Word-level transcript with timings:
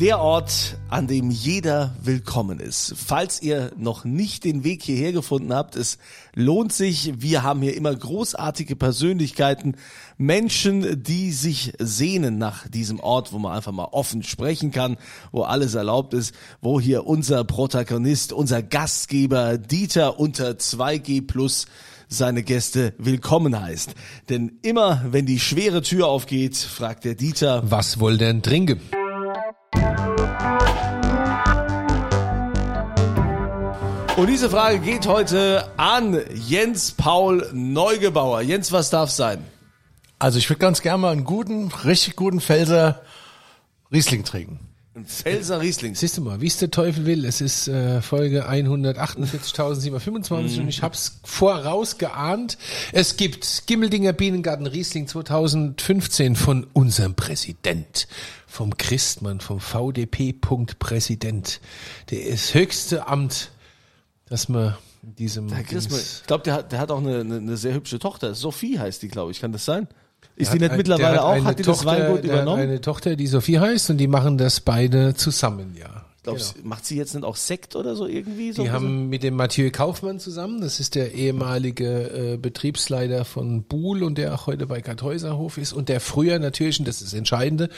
Der 0.00 0.18
Ort, 0.18 0.78
an 0.88 1.08
dem 1.08 1.30
jeder 1.30 1.94
willkommen 2.02 2.58
ist. 2.58 2.94
Falls 2.96 3.42
ihr 3.42 3.70
noch 3.76 4.06
nicht 4.06 4.44
den 4.44 4.64
Weg 4.64 4.82
hierher 4.82 5.12
gefunden 5.12 5.52
habt, 5.52 5.76
es 5.76 5.98
lohnt 6.34 6.72
sich. 6.72 7.20
Wir 7.20 7.42
haben 7.42 7.60
hier 7.60 7.76
immer 7.76 7.94
großartige 7.94 8.76
Persönlichkeiten, 8.76 9.76
Menschen, 10.16 11.02
die 11.02 11.32
sich 11.32 11.74
sehnen 11.78 12.38
nach 12.38 12.66
diesem 12.66 12.98
Ort, 12.98 13.34
wo 13.34 13.38
man 13.38 13.54
einfach 13.54 13.72
mal 13.72 13.88
offen 13.92 14.22
sprechen 14.22 14.70
kann, 14.70 14.96
wo 15.32 15.42
alles 15.42 15.74
erlaubt 15.74 16.14
ist, 16.14 16.34
wo 16.62 16.80
hier 16.80 17.06
unser 17.06 17.44
Protagonist, 17.44 18.32
unser 18.32 18.62
Gastgeber 18.62 19.58
Dieter 19.58 20.18
unter 20.18 20.52
2G 20.52 21.26
Plus 21.26 21.66
seine 22.08 22.42
Gäste 22.42 22.94
willkommen 22.96 23.60
heißt. 23.60 23.94
Denn 24.30 24.52
immer, 24.62 25.04
wenn 25.10 25.26
die 25.26 25.38
schwere 25.38 25.82
Tür 25.82 26.08
aufgeht, 26.08 26.56
fragt 26.56 27.04
der 27.04 27.16
Dieter, 27.16 27.70
Was 27.70 28.00
wohl 28.00 28.16
denn 28.16 28.40
trinken? 28.40 28.80
Und 34.20 34.26
diese 34.26 34.50
Frage 34.50 34.80
geht 34.80 35.06
heute 35.06 35.70
an 35.78 36.20
Jens 36.34 36.92
Paul 36.92 37.48
Neugebauer. 37.54 38.42
Jens, 38.42 38.70
was 38.70 38.90
darf 38.90 39.08
sein? 39.08 39.42
Also 40.18 40.36
ich 40.36 40.50
würde 40.50 40.58
ganz 40.58 40.82
gerne 40.82 40.98
mal 40.98 41.12
einen 41.12 41.24
guten, 41.24 41.72
richtig 41.86 42.16
guten 42.16 42.42
Felser 42.42 43.00
Riesling 43.90 44.24
trinken. 44.24 44.60
Ein 44.94 45.06
Pfälzer 45.06 45.62
Riesling. 45.62 45.94
Siehst 45.94 46.18
du 46.18 46.20
mal, 46.20 46.42
wie 46.42 46.48
es 46.48 46.58
der 46.58 46.70
Teufel 46.70 47.06
will. 47.06 47.24
Es 47.24 47.40
ist 47.40 47.66
äh, 47.68 48.02
Folge 48.02 48.46
148.725 48.46 50.60
und 50.60 50.68
ich 50.68 50.82
hab's 50.82 51.20
vorausgeahnt. 51.24 52.58
Es 52.92 53.16
gibt 53.16 53.62
Gimmeldinger 53.68 54.12
Bienengarten 54.12 54.66
Riesling 54.66 55.06
2015 55.06 56.36
von 56.36 56.66
unserem 56.74 57.14
Präsident, 57.14 58.06
vom 58.46 58.76
Christmann, 58.76 59.40
vom 59.40 59.60
VDP. 59.60 60.34
Präsident. 60.78 61.62
Der 62.10 62.26
ist 62.26 62.52
höchste 62.52 63.08
Amt, 63.08 63.52
dass 64.30 64.48
man 64.48 64.74
in 65.02 65.14
diesem 65.16 65.52
Herr 65.52 65.62
Christmann, 65.64 65.98
Dings- 66.00 66.20
ich 66.22 66.26
glaube, 66.26 66.44
der 66.44 66.54
hat, 66.54 66.72
der 66.72 66.78
hat 66.78 66.90
auch 66.90 66.98
eine, 66.98 67.20
eine, 67.20 67.56
sehr 67.58 67.74
hübsche 67.74 67.98
Tochter. 67.98 68.34
Sophie 68.34 68.78
heißt 68.78 69.02
die, 69.02 69.08
glaube 69.08 69.30
ich. 69.32 69.40
Kann 69.40 69.52
das 69.52 69.66
sein? 69.66 69.86
Ist 70.36 70.52
Der 70.52 70.58
die 70.58 70.64
hat 70.64 70.70
nicht 70.70 70.70
ein- 70.72 70.76
mittlerweile 70.78 71.12
der 71.12 71.24
auch? 71.24 71.44
Hat 71.44 71.58
die 71.58 71.62
das 71.62 71.78
Tochter, 71.78 71.90
Weingut 71.90 72.24
der 72.24 72.32
hat 72.32 72.42
übernommen? 72.42 72.62
eine 72.62 72.80
Tochter, 72.80 73.16
die 73.16 73.26
Sophie 73.26 73.58
heißt 73.58 73.90
und 73.90 73.98
die 73.98 74.06
machen 74.08 74.38
das 74.38 74.60
beide 74.60 75.14
zusammen, 75.14 75.74
ja. 75.78 76.06
glaube, 76.22 76.38
Genau. 76.38 76.68
macht 76.68 76.84
sie 76.84 76.96
jetzt 76.98 77.14
nicht 77.14 77.24
auch 77.24 77.36
Sekt 77.36 77.76
oder 77.76 77.96
so 77.96 78.06
irgendwie? 78.06 78.52
So 78.52 78.62
Die 78.62 78.70
haben 78.70 79.08
mit 79.08 79.22
dem 79.22 79.36
Mathieu 79.36 79.70
Kaufmann 79.70 80.20
zusammen, 80.20 80.60
das 80.60 80.78
ist 80.78 80.94
der 80.94 81.14
ehemalige 81.14 82.34
äh, 82.34 82.36
Betriebsleiter 82.36 83.24
von 83.24 83.62
Buhl 83.62 84.02
und 84.02 84.18
der 84.18 84.34
auch 84.34 84.46
heute 84.46 84.66
bei 84.66 84.82
Kartäuserhof 84.82 85.56
ist 85.56 85.72
und 85.72 85.88
der 85.88 86.00
früher 86.00 86.38
natürlich, 86.38 86.78
und 86.78 86.86
das 86.86 86.96
ist 86.96 87.12
das 87.12 87.14
Entscheidende, 87.14 87.70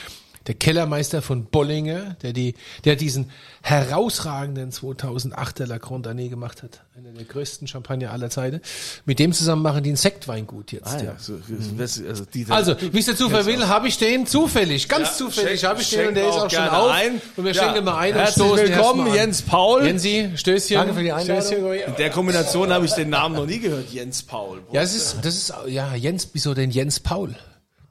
der 0.46 0.54
Kellermeister 0.54 1.22
von 1.22 1.44
Bollinger, 1.46 2.16
der 2.22 2.32
die, 2.32 2.54
der 2.84 2.96
diesen 2.96 3.30
herausragenden 3.62 4.70
2008er 4.70 5.66
La 5.66 5.78
Grande 5.78 6.10
Année 6.10 6.28
gemacht 6.28 6.62
hat, 6.62 6.80
einer 6.96 7.10
der 7.10 7.24
größten 7.24 7.66
Champagner 7.68 8.10
aller 8.12 8.30
Zeiten. 8.30 8.60
Mit 9.04 9.18
dem 9.18 9.32
zusammen 9.32 9.62
machen 9.62 9.82
die 9.82 9.90
ein 9.90 9.96
Sektweingut 9.96 10.72
jetzt. 10.72 10.86
Ah, 10.88 10.98
ja. 10.98 11.04
ja. 11.04 11.14
So, 11.18 11.34
also, 11.78 12.02
also, 12.08 12.24
Also, 12.52 12.76
wie 12.92 12.98
es 12.98 13.06
der 13.06 13.16
Zufall 13.16 13.46
will, 13.46 13.66
habe 13.68 13.88
ich 13.88 13.98
den 13.98 14.26
zufällig, 14.26 14.88
ganz 14.88 15.10
Ja, 15.10 15.14
zufällig 15.26 15.64
habe 15.64 15.80
ich 15.82 15.90
den 15.90 16.08
und 16.08 16.14
der 16.14 16.28
ist 16.28 16.34
auch 16.34 16.50
schon 16.50 16.68
auf. 16.68 16.90
ein. 16.90 17.20
Und 17.36 17.44
wir 17.44 17.52
Ja, 17.52 17.64
schenken 17.64 17.84
mal 17.84 17.98
ein 17.98 18.12
und 18.12 18.18
herzlich 18.20 18.44
stoßen 18.46 18.68
willkommen. 18.68 19.14
Jens 19.14 19.42
Paul. 19.42 19.84
Jensi, 19.86 20.30
Stößchen. 20.34 20.76
Danke 20.76 20.94
für 20.94 21.02
die 21.02 21.12
Einladung. 21.12 21.42
Stößchen. 21.44 21.64
In 21.86 21.96
der 21.96 22.10
Kombination 22.10 22.72
habe 22.72 22.84
ich 22.86 22.92
den 22.92 23.10
Namen 23.10 23.36
noch 23.36 23.46
nie 23.46 23.58
gehört, 23.60 23.90
Jens 23.92 24.22
Paul. 24.22 24.60
Ja, 24.72 24.82
es 24.82 24.94
ist, 24.94 25.16
das 25.22 25.34
ist, 25.34 25.52
ja, 25.68 25.94
Jens, 25.94 26.28
wieso 26.32 26.54
denn 26.54 26.70
Jens 26.70 27.00
Paul? 27.00 27.34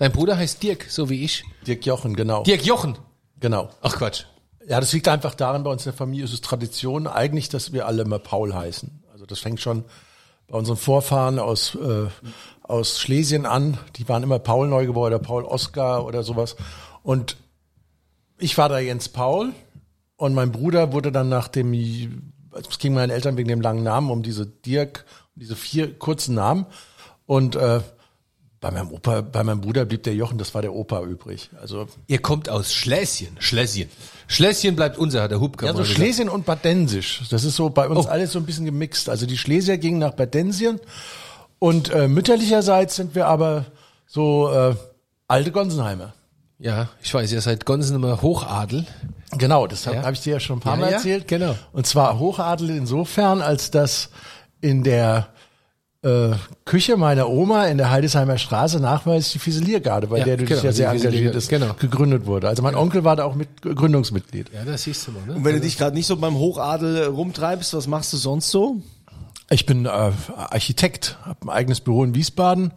Dein 0.01 0.11
Bruder 0.11 0.35
heißt 0.35 0.63
Dirk, 0.63 0.87
so 0.89 1.11
wie 1.11 1.23
ich. 1.23 1.43
Dirk 1.67 1.85
Jochen, 1.85 2.15
genau. 2.15 2.41
Dirk 2.41 2.65
Jochen. 2.65 2.97
Genau. 3.39 3.69
Ach 3.81 3.95
Quatsch. 3.95 4.23
Ja, 4.67 4.79
das 4.79 4.91
liegt 4.93 5.07
einfach 5.07 5.35
daran, 5.35 5.63
bei 5.63 5.69
uns 5.69 5.83
in 5.85 5.91
der 5.91 5.97
Familie 5.97 6.25
ist 6.25 6.33
es 6.33 6.41
Tradition 6.41 7.05
eigentlich, 7.05 7.49
dass 7.49 7.71
wir 7.71 7.85
alle 7.85 8.01
immer 8.01 8.17
Paul 8.17 8.55
heißen. 8.55 9.03
Also 9.11 9.27
das 9.27 9.37
fängt 9.37 9.61
schon 9.61 9.85
bei 10.47 10.57
unseren 10.57 10.77
Vorfahren 10.77 11.37
aus, 11.37 11.75
äh, 11.75 12.07
aus 12.63 12.99
Schlesien 12.99 13.45
an. 13.45 13.77
Die 13.97 14.09
waren 14.09 14.23
immer 14.23 14.39
Paul 14.39 14.67
Neugebauer 14.69 15.05
oder 15.05 15.19
Paul 15.19 15.43
Oskar 15.43 16.03
oder 16.03 16.23
sowas. 16.23 16.55
Und 17.03 17.37
ich 18.39 18.57
war 18.57 18.69
da 18.69 18.79
Jens 18.79 19.07
Paul 19.07 19.53
und 20.15 20.33
mein 20.33 20.51
Bruder 20.51 20.93
wurde 20.93 21.11
dann 21.11 21.29
nach 21.29 21.47
dem, 21.47 21.73
es 22.53 22.79
ging 22.79 22.95
meinen 22.95 23.11
Eltern 23.11 23.37
wegen 23.37 23.49
dem 23.49 23.61
langen 23.61 23.83
Namen 23.83 24.09
um 24.09 24.23
diese 24.23 24.47
Dirk, 24.47 25.05
um 25.35 25.41
diese 25.41 25.55
vier 25.55 25.93
kurzen 25.99 26.33
Namen. 26.33 26.65
Und 27.27 27.55
äh, 27.55 27.81
bei 28.61 28.71
meinem 28.71 28.91
Opa, 28.91 29.21
bei 29.21 29.43
meinem 29.43 29.59
Bruder 29.59 29.85
blieb 29.85 30.03
der 30.03 30.13
Jochen, 30.13 30.37
das 30.37 30.53
war 30.53 30.61
der 30.61 30.73
Opa 30.73 31.01
übrig. 31.03 31.49
Also 31.59 31.87
Ihr 32.07 32.21
kommt 32.21 32.47
aus 32.47 32.73
Schlesien. 32.73 33.35
Schlesien. 33.39 33.89
Schlesien 34.27 34.75
bleibt 34.75 34.97
unser, 34.97 35.23
hat 35.23 35.31
der 35.31 35.41
Hubka 35.41 35.65
Ja, 35.65 35.71
so 35.73 35.79
gesagt. 35.79 35.95
Schlesien 35.97 36.29
und 36.29 36.45
Badensisch. 36.45 37.23
Das 37.31 37.43
ist 37.43 37.55
so 37.55 37.69
bei 37.71 37.89
uns 37.89 38.05
Oh. 38.05 38.09
alles 38.09 38.31
so 38.31 38.39
ein 38.39 38.45
bisschen 38.45 38.65
gemixt. 38.65 39.09
Also 39.09 39.25
die 39.25 39.37
Schlesier 39.37 39.77
gingen 39.79 39.97
nach 39.99 40.13
Badensien 40.13 40.79
und 41.59 41.89
äh, 41.91 42.07
mütterlicherseits 42.07 42.95
sind 42.95 43.15
wir 43.15 43.25
aber 43.27 43.65
so 44.07 44.51
äh, 44.53 44.75
alte 45.27 45.51
Gonsenheimer. 45.51 46.13
Ja, 46.59 46.89
ich 47.01 47.11
weiß, 47.11 47.31
ihr 47.31 47.41
seid 47.41 47.65
Gonsenheimer 47.65 48.21
Hochadel. 48.21 48.85
Genau, 49.39 49.65
das 49.65 49.87
habe 49.87 49.95
Ja. 49.97 50.03
hab 50.03 50.13
ich 50.13 50.21
dir 50.21 50.33
ja 50.33 50.39
schon 50.39 50.57
ein 50.57 50.61
paar 50.61 50.75
Ja, 50.75 50.81
Mal 50.81 50.91
ja, 50.91 50.97
erzählt. 50.97 51.27
genau. 51.27 51.55
Und 51.73 51.87
zwar 51.87 52.19
Hochadel 52.19 52.69
insofern, 52.69 53.41
als 53.41 53.71
dass 53.71 54.09
in 54.61 54.83
der 54.83 55.29
äh, 56.03 56.31
Küche 56.65 56.97
meiner 56.97 57.29
Oma 57.29 57.65
in 57.67 57.77
der 57.77 57.91
Heidesheimer 57.91 58.37
Straße 58.37 58.79
nachweislich 58.79 59.33
die 59.33 59.39
Fieseliergarde, 59.39 60.07
bei 60.07 60.19
Ja, 60.19 60.25
der 60.25 60.37
du 60.37 60.45
dich 60.45 60.49
genau, 60.49 60.63
ja 60.63 60.71
sehr 60.71 60.89
engagiert 60.89 61.35
ist, 61.35 61.49
genau. 61.49 61.73
gegründet 61.79 62.25
wurde. 62.25 62.47
Also 62.47 62.63
mein 62.63 62.75
Onkel 62.75 63.03
war 63.03 63.15
da 63.15 63.25
auch 63.25 63.35
mit 63.35 63.61
Gründungsmitglied. 63.61 64.51
Ja, 64.53 64.65
das 64.65 64.83
siehst 64.83 65.07
du 65.07 65.11
mal, 65.11 65.25
ne? 65.27 65.35
Und 65.35 65.45
wenn 65.45 65.55
du 65.55 65.61
dich 65.61 65.77
gerade 65.77 65.95
nicht 65.95 66.07
so 66.07 66.17
beim 66.17 66.35
Hochadel 66.35 66.97
äh, 66.97 67.05
rumtreibst, 67.05 67.73
was 67.75 67.87
machst 67.87 68.13
du 68.13 68.17
sonst 68.17 68.49
so? 68.49 68.77
Ich 69.51 69.65
bin 69.65 69.85
äh, 69.85 69.89
Architekt, 69.89 71.17
habe 71.23 71.45
ein 71.45 71.49
eigenes 71.49 71.81
Büro 71.81 72.03
in 72.03 72.15
Wiesbaden 72.15 72.71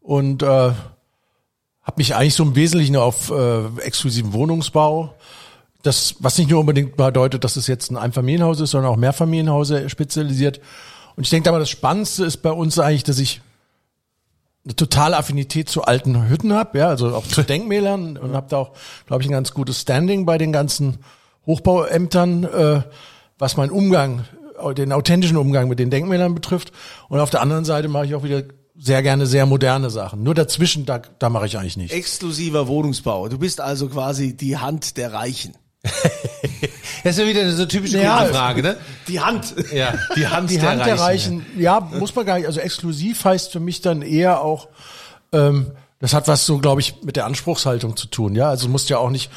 und 0.00 0.42
äh, 0.42 0.46
habe 0.46 1.96
mich 1.96 2.16
eigentlich 2.16 2.34
so 2.34 2.42
im 2.42 2.56
Wesentlichen 2.56 2.96
auf 2.96 3.30
äh, 3.30 3.66
exklusiven 3.82 4.32
Wohnungsbau, 4.32 5.14
das 5.82 6.16
was 6.18 6.36
nicht 6.38 6.50
nur 6.50 6.60
unbedingt 6.60 6.96
bedeutet, 6.96 7.44
dass 7.44 7.56
es 7.56 7.68
jetzt 7.68 7.92
ein 7.92 7.96
Einfamilienhaus 7.96 8.60
ist, 8.60 8.72
sondern 8.72 8.90
auch 8.90 8.96
Mehrfamilienhause 8.96 9.88
spezialisiert. 9.88 10.60
Und 11.18 11.24
ich 11.24 11.30
denke 11.30 11.48
aber, 11.48 11.58
das 11.58 11.68
Spannendste 11.68 12.24
ist 12.24 12.42
bei 12.42 12.52
uns 12.52 12.78
eigentlich, 12.78 13.02
dass 13.02 13.18
ich 13.18 13.40
eine 14.64 14.76
totale 14.76 15.16
Affinität 15.16 15.68
zu 15.68 15.82
alten 15.82 16.28
Hütten 16.28 16.52
habe, 16.52 16.78
ja, 16.78 16.86
also 16.86 17.12
auch 17.12 17.26
zu 17.26 17.42
Denkmälern 17.48 18.16
und 18.16 18.34
habe 18.34 18.46
da 18.48 18.58
auch, 18.58 18.70
glaube 19.08 19.24
ich, 19.24 19.28
ein 19.28 19.32
ganz 19.32 19.52
gutes 19.52 19.80
Standing 19.80 20.26
bei 20.26 20.38
den 20.38 20.52
ganzen 20.52 20.98
Hochbauämtern, 21.44 22.44
äh, 22.44 22.82
was 23.36 23.56
mein 23.56 23.72
Umgang, 23.72 24.26
den 24.76 24.92
authentischen 24.92 25.36
Umgang 25.36 25.66
mit 25.66 25.80
den 25.80 25.90
Denkmälern 25.90 26.36
betrifft. 26.36 26.70
Und 27.08 27.18
auf 27.18 27.30
der 27.30 27.42
anderen 27.42 27.64
Seite 27.64 27.88
mache 27.88 28.06
ich 28.06 28.14
auch 28.14 28.22
wieder 28.22 28.44
sehr 28.78 29.02
gerne 29.02 29.26
sehr 29.26 29.44
moderne 29.44 29.90
Sachen. 29.90 30.22
Nur 30.22 30.36
dazwischen, 30.36 30.86
da, 30.86 31.02
da 31.18 31.30
mache 31.30 31.46
ich 31.46 31.58
eigentlich 31.58 31.76
nichts. 31.76 31.96
Exklusiver 31.96 32.68
Wohnungsbau. 32.68 33.28
Du 33.28 33.38
bist 33.38 33.60
also 33.60 33.88
quasi 33.88 34.36
die 34.36 34.56
Hand 34.56 34.96
der 34.96 35.12
Reichen. 35.12 35.56
Das 37.04 37.16
ist 37.16 37.22
ja 37.22 37.28
wieder 37.28 37.48
so 37.50 37.56
eine 37.62 37.68
typische 37.68 38.02
Ja. 38.02 38.24
Frage, 38.26 38.62
ne? 38.62 38.76
Die 39.06 39.20
Hand. 39.20 39.54
Ja, 39.72 39.94
die 40.16 40.26
Hand, 40.26 40.50
Die 40.50 40.60
Hand 40.60 40.84
der 40.84 40.98
Reichen, 40.98 41.46
ja, 41.56 41.80
muss 41.80 42.14
man 42.14 42.26
gar 42.26 42.36
nicht. 42.36 42.46
Also 42.46 42.60
exklusiv 42.60 43.24
heißt 43.24 43.52
für 43.52 43.60
mich 43.60 43.80
dann 43.80 44.02
eher 44.02 44.40
auch, 44.42 44.68
ähm, 45.32 45.70
das 46.00 46.12
hat 46.12 46.26
was 46.28 46.44
so, 46.44 46.58
glaube 46.58 46.80
ich, 46.80 47.02
mit 47.02 47.16
der 47.16 47.24
Anspruchshaltung 47.26 47.96
zu 47.96 48.08
tun. 48.08 48.34
Ja, 48.34 48.50
also 48.50 48.66
du 48.66 48.72
musst 48.72 48.90
ja 48.90 48.98
auch 48.98 49.10
nicht, 49.10 49.30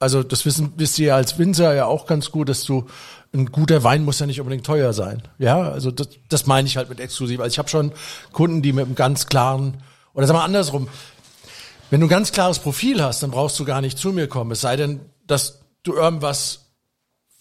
also 0.00 0.22
das 0.22 0.44
wissen, 0.44 0.72
wisst 0.76 0.98
ihr 0.98 1.08
ja 1.08 1.16
als 1.16 1.38
Winzer 1.38 1.74
ja 1.74 1.86
auch 1.86 2.06
ganz 2.06 2.30
gut, 2.32 2.48
dass 2.48 2.64
du 2.64 2.86
ein 3.32 3.46
guter 3.46 3.84
Wein 3.84 4.04
muss 4.04 4.18
ja 4.18 4.26
nicht 4.26 4.40
unbedingt 4.40 4.66
teuer 4.66 4.92
sein. 4.92 5.22
Ja, 5.38 5.62
also 5.70 5.90
das, 5.90 6.08
das 6.28 6.46
meine 6.46 6.66
ich 6.66 6.76
halt 6.76 6.88
mit 6.88 7.00
exklusiv. 7.00 7.40
Also 7.40 7.52
ich 7.52 7.58
habe 7.58 7.68
schon 7.68 7.92
Kunden, 8.32 8.62
die 8.62 8.72
mit 8.72 8.86
einem 8.86 8.94
ganz 8.94 9.26
klaren, 9.26 9.78
oder 10.12 10.26
sag 10.26 10.34
mal 10.34 10.44
andersrum, 10.44 10.88
wenn 11.90 12.00
du 12.00 12.06
ein 12.06 12.10
ganz 12.10 12.32
klares 12.32 12.58
Profil 12.58 13.02
hast, 13.02 13.22
dann 13.22 13.30
brauchst 13.30 13.58
du 13.60 13.64
gar 13.64 13.80
nicht 13.80 13.96
zu 13.96 14.12
mir 14.12 14.26
kommen. 14.26 14.50
Es 14.50 14.60
sei 14.60 14.76
denn, 14.76 15.00
dass 15.26 15.60
du 15.86 15.94
irgendwas 15.94 16.66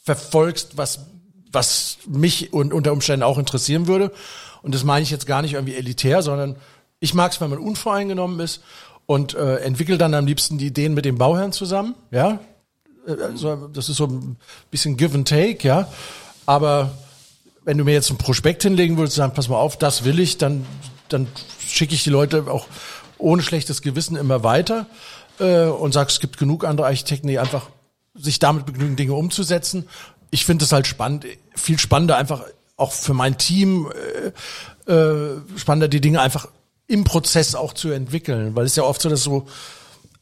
verfolgst, 0.04 0.78
was, 0.78 1.00
was 1.52 1.98
mich 2.08 2.54
und 2.54 2.74
unter 2.74 2.92
Umständen 2.92 3.24
auch 3.24 3.38
interessieren 3.38 3.88
würde. 3.88 4.12
Und 4.62 4.74
das 4.74 4.84
meine 4.84 5.04
ich 5.04 5.12
jetzt 5.12 5.28
gar 5.28 5.42
nicht 5.42 5.54
irgendwie 5.54 5.76
elitär, 5.76 6.22
sondern 6.22 6.56
ich 7.00 7.14
mag 7.14 7.32
es, 7.32 7.42
wenn 7.42 7.50
man 7.50 7.60
unvoreingenommen 7.60 8.40
ist 8.40 8.62
und 9.06 9.36
äh, 9.36 9.58
entwickelt 9.58 10.02
dann 10.02 10.14
am 10.14 10.26
liebsten 10.26 10.58
die 10.58 10.68
Ideen 10.68 10.94
mit 10.94 11.06
dem 11.06 11.18
Bauherrn 11.18 11.52
zusammen. 11.52 11.96
Ja, 12.12 12.40
also 13.08 13.68
das 13.68 13.90
ist 13.90 13.98
so 13.98 14.08
ein 14.08 14.38
bisschen 14.72 14.98
Give 14.98 15.16
and 15.16 15.28
Take, 15.28 15.68
ja. 15.68 15.88
Aber 16.46 16.92
wenn 17.64 17.78
du 17.78 17.84
mir 17.84 17.94
jetzt 17.94 18.10
ein 18.10 18.18
Prospekt 18.18 18.64
hinlegen 18.64 18.98
würdest, 18.98 19.16
sagen, 19.16 19.34
pass 19.34 19.50
mal 19.50 19.58
auf, 19.58 19.78
das 19.78 20.04
will 20.04 20.20
ich, 20.20 20.38
dann, 20.38 20.66
dann 21.10 21.28
schicke 21.60 21.94
ich 21.94 22.04
die 22.04 22.10
Leute 22.10 22.46
auch 22.50 22.68
ohne 23.18 23.42
schlechtes 23.42 23.82
Gewissen 23.82 24.16
immer 24.16 24.44
weiter 24.44 24.88
äh, 25.40 25.66
und 25.66 25.94
sag, 25.94 26.10
es 26.10 26.20
gibt 26.20 26.38
genug 26.38 26.64
andere 26.64 26.88
Architekten, 26.88 27.28
die 27.28 27.40
einfach 27.40 27.70
sich 28.16 28.40
damit 28.40 28.66
begnügen, 28.66 28.96
Dinge 28.96 29.14
umzusetzen. 29.14 29.88
Ich 30.32 30.46
finde 30.46 30.66
es 30.66 30.72
halt 30.72 30.88
spannend, 30.88 31.26
viel 31.56 31.80
spannender 31.80 32.18
einfach 32.18 32.44
auch 32.78 32.92
für 32.92 33.14
mein 33.14 33.38
Team 33.38 33.92
äh, 34.88 34.92
äh, 34.92 35.42
spannender, 35.56 35.88
die 35.88 36.02
Dinge 36.02 36.22
einfach 36.22 36.48
im 36.88 37.04
Prozess 37.04 37.56
auch 37.56 37.74
zu 37.74 37.90
entwickeln, 37.90 38.56
weil 38.56 38.66
es 38.66 38.76
ja 38.76 38.84
oft 38.84 39.02
so, 39.02 39.10
dass 39.10 39.24
so 39.24 39.48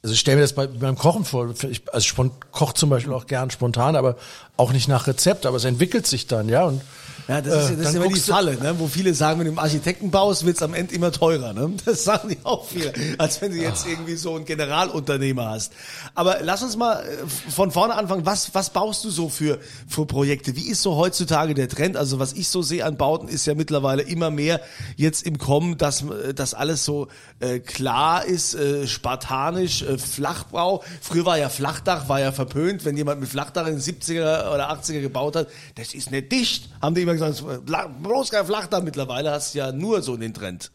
also 0.04 0.14
ich 0.14 0.20
stelle 0.20 0.36
mir 0.36 0.42
das 0.42 0.54
bei, 0.54 0.68
beim 0.68 0.98
Kochen 0.98 1.24
vor. 1.24 1.54
Ich, 1.70 1.82
also 1.94 2.24
ich 2.24 2.32
koche 2.52 2.74
zum 2.74 2.90
Beispiel 2.90 3.14
auch 3.14 3.26
gern 3.26 3.50
spontan, 3.52 3.96
aber 3.96 4.18
auch 4.58 4.74
nicht 4.74 4.90
nach 4.90 5.08
Rezept, 5.08 5.46
aber 5.46 5.56
es 5.56 5.64
entwickelt 5.64 6.06
sich 6.06 6.28
dann, 6.28 6.50
ja. 6.50 6.66
Und 6.66 6.82
Ja, 7.28 7.42
das 7.42 7.66
ist, 7.66 7.72
Äh, 7.72 7.78
das 7.78 7.90
ist 7.90 7.96
immer 7.96 8.08
die 8.08 8.20
Falle, 8.20 8.56
ne? 8.56 8.76
wo 8.78 8.88
viele 8.88 9.14
sagen, 9.14 9.40
wenn 9.40 9.46
du 9.46 9.52
im 9.54 9.60
Architekten 9.60 10.12
baust, 10.12 10.46
wird's 10.46 10.62
am 10.62 10.74
Ende 10.74 10.94
immer 10.94 11.12
teurer. 11.12 11.54
Ne? 11.54 11.74
Das 11.86 12.04
sagen 12.04 12.30
die 12.30 12.38
auch 12.44 12.66
viele, 12.68 12.94
als 13.18 13.42
wenn 13.42 13.52
du 13.52 13.58
jetzt 13.58 13.86
irgendwie 13.88 14.16
so 14.16 14.36
einen 14.36 14.46
Generalunternehmer 14.46 15.50
hast. 15.50 15.74
Aber 16.16 16.38
lass 16.42 16.64
uns 16.64 16.76
mal 16.76 17.02
äh, 17.04 17.52
von 17.52 17.72
vorne 17.72 17.96
anfangen. 17.96 18.26
Was, 18.26 18.54
was 18.54 18.72
baust 18.72 19.04
du 19.06 19.10
so 19.10 19.30
für, 19.30 19.60
für 19.88 20.06
Projekte? 20.06 20.56
Wie 20.56 20.68
ist 20.68 20.82
so 20.82 20.96
heutzutage 20.96 21.54
der 21.54 21.70
Trend? 21.70 21.98
Also 21.98 22.20
was 22.20 22.34
ich 22.34 22.48
so 22.50 22.62
sehe 22.62 22.86
an 22.86 22.98
Bauten 22.98 23.28
ist 23.28 23.46
ja 23.46 23.56
mittlerweile 23.56 24.02
immer 24.04 24.30
mehr 24.30 24.60
jetzt 24.96 25.26
im 25.26 25.38
Kommen, 25.38 25.78
dass 25.78 26.04
äh, 26.04 26.34
das 26.34 26.54
alles 26.54 26.84
so 26.86 27.08
äh, 27.40 27.60
klar 27.60 28.26
ist, 28.26 28.54
äh, 28.56 28.88
spartanisch, 28.88 29.82
äh, 29.84 29.98
Flachbau. 29.98 30.84
Früher 31.02 31.26
war 31.26 31.38
ja 31.38 31.50
Flachdach, 31.50 32.10
war 32.10 32.20
ja 32.20 32.32
verpönt. 32.32 32.86
Wenn 32.86 32.98
jemand 32.98 33.20
mit 33.22 33.30
Flachdach 33.30 33.68
in 33.68 33.80
den 33.80 33.82
70er 33.82 34.54
oder 34.54 34.72
80er 34.72 35.02
gebaut 35.02 35.36
hat, 35.36 35.48
das 35.76 35.94
ist 35.94 36.12
nicht 36.12 36.32
dicht. 36.32 36.70
Haben 36.82 36.96
die 36.96 37.02
immer 37.02 37.13
gesagt, 37.14 37.44
"Fla- 37.66 37.88
bloß 37.88 38.30
kein 38.32 38.46
Flachdach. 38.46 38.82
Mittlerweile 38.82 39.32
hast 39.32 39.54
du 39.54 39.60
ja 39.60 39.72
nur 39.72 40.02
so 40.02 40.18
den 40.18 40.34
Trend. 40.34 40.72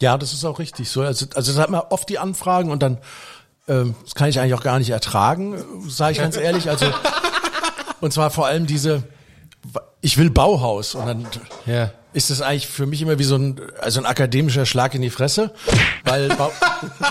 Ja, 0.00 0.16
das 0.18 0.32
ist 0.32 0.44
auch 0.44 0.58
richtig 0.58 0.88
so. 0.90 1.02
Also, 1.02 1.26
also 1.34 1.52
das 1.52 1.60
hat 1.60 1.70
man 1.70 1.80
oft 1.90 2.08
die 2.08 2.18
Anfragen 2.18 2.70
und 2.70 2.82
dann, 2.82 2.98
ähm, 3.66 3.94
das 4.04 4.14
kann 4.14 4.28
ich 4.28 4.38
eigentlich 4.38 4.54
auch 4.54 4.62
gar 4.62 4.78
nicht 4.78 4.90
ertragen, 4.90 5.62
sage 5.88 6.12
ich 6.12 6.18
ganz 6.18 6.36
ehrlich. 6.36 6.68
Also 6.70 6.86
und 8.00 8.12
zwar 8.12 8.30
vor 8.30 8.46
allem 8.46 8.66
diese, 8.66 9.02
ich 10.00 10.16
will 10.18 10.30
Bauhaus 10.30 10.94
und 10.94 11.06
dann 11.06 11.26
Ja. 11.66 11.90
ist 12.12 12.30
das 12.30 12.40
eigentlich 12.42 12.68
für 12.68 12.86
mich 12.86 13.02
immer 13.02 13.18
wie 13.18 13.24
so 13.24 13.34
ein, 13.36 13.60
also 13.80 13.98
ein 14.00 14.06
akademischer 14.06 14.66
Schlag 14.66 14.94
in 14.94 15.02
die 15.02 15.10
Fresse, 15.10 15.52
weil, 16.04 16.28
Bau, 16.28 16.52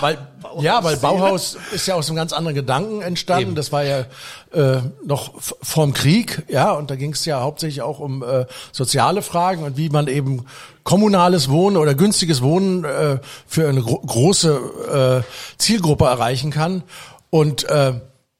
weil 0.54 0.64
ja, 0.64 0.84
weil 0.84 0.96
Bauhaus 0.96 1.56
ist 1.72 1.86
ja 1.86 1.94
aus 1.94 2.08
einem 2.08 2.16
ganz 2.16 2.32
anderen 2.32 2.54
Gedanken 2.54 3.02
entstanden. 3.02 3.48
Eben. 3.48 3.54
Das 3.54 3.72
war 3.72 3.84
ja 3.84 4.04
äh, 4.52 4.80
noch 5.04 5.32
vorm 5.40 5.92
Krieg, 5.92 6.42
ja, 6.48 6.72
und 6.72 6.90
da 6.90 6.96
ging 6.96 7.12
es 7.12 7.24
ja 7.24 7.40
hauptsächlich 7.40 7.82
auch 7.82 7.98
um 7.98 8.22
äh, 8.22 8.46
soziale 8.72 9.22
Fragen 9.22 9.62
und 9.62 9.76
wie 9.76 9.88
man 9.88 10.06
eben 10.08 10.46
kommunales 10.84 11.50
Wohnen 11.50 11.76
oder 11.76 11.94
günstiges 11.94 12.42
Wohnen 12.42 12.84
äh, 12.84 13.18
für 13.46 13.68
eine 13.68 13.82
gro 13.82 13.98
große 13.98 15.24
äh, 15.24 15.58
Zielgruppe 15.58 16.06
erreichen 16.06 16.50
kann. 16.50 16.82
Und 17.30 17.64
äh, 17.64 17.94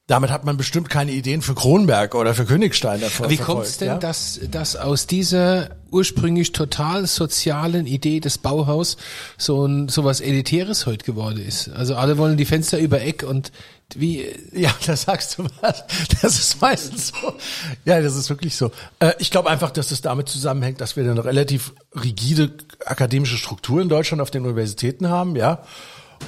damit 0.08 0.31
hat 0.31 0.44
man 0.44 0.56
bestimmt 0.56 0.88
keine 0.88 1.12
Ideen 1.12 1.43
für 1.43 1.55
Kronberg 1.55 2.14
oder 2.14 2.34
für 2.34 2.46
Königstein 2.46 3.02
davor. 3.02 3.28
Wie 3.28 3.37
kommt 3.37 3.64
es 3.64 3.76
denn, 3.76 3.88
ja? 3.88 3.99
dass, 3.99 4.40
dass 4.50 4.75
aus 4.75 5.06
dieser 5.06 5.76
ursprünglich 5.90 6.52
total 6.52 7.06
sozialen 7.06 7.87
Idee 7.87 8.19
des 8.19 8.38
Bauhaus 8.38 8.96
so 9.37 9.66
ein 9.66 9.88
so 9.88 10.05
was 10.05 10.22
Elitäres 10.22 10.87
heute 10.87 11.05
geworden 11.05 11.38
ist? 11.46 11.69
Also 11.69 11.94
alle 11.94 12.16
wollen 12.16 12.38
die 12.38 12.46
Fenster 12.46 12.78
über 12.78 13.02
Eck 13.02 13.22
und 13.22 13.52
wie 13.94 14.25
Ja, 14.52 14.70
da 14.87 14.96
sagst 14.96 15.37
du 15.37 15.44
was. 15.60 15.84
Das 16.22 16.38
ist 16.38 16.58
meistens 16.62 17.08
so. 17.08 17.34
Ja, 17.84 18.00
das 18.00 18.16
ist 18.16 18.31
wirklich 18.31 18.56
so. 18.56 18.72
Äh, 19.00 19.12
ich 19.19 19.31
glaube 19.31 19.50
einfach, 19.50 19.70
dass 19.70 19.90
es 19.90 20.00
damit 20.00 20.31
zusammenhängt, 20.31 20.81
dass 20.81 20.96
wir 20.96 21.05
eine 21.05 21.22
relativ 21.22 21.75
rigide 21.94 22.50
akademische 22.87 23.37
Struktur 23.37 23.82
in 23.82 23.90
Deutschland 23.90 24.22
auf 24.22 24.31
den 24.31 24.44
Universitäten 24.44 25.10
haben, 25.10 25.37
ja. 25.37 25.62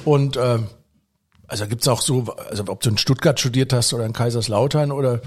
Und 0.05 0.37
ähm, 0.37 0.67
also 1.51 1.67
gibt's 1.67 1.87
auch 1.89 2.01
so, 2.01 2.33
also 2.49 2.63
ob 2.67 2.79
du 2.79 2.91
in 2.91 2.97
Stuttgart 2.97 3.37
studiert 3.37 3.73
hast 3.73 3.93
oder 3.93 4.05
in 4.05 4.13
Kaiserslautern 4.13 4.93
oder 4.93 5.19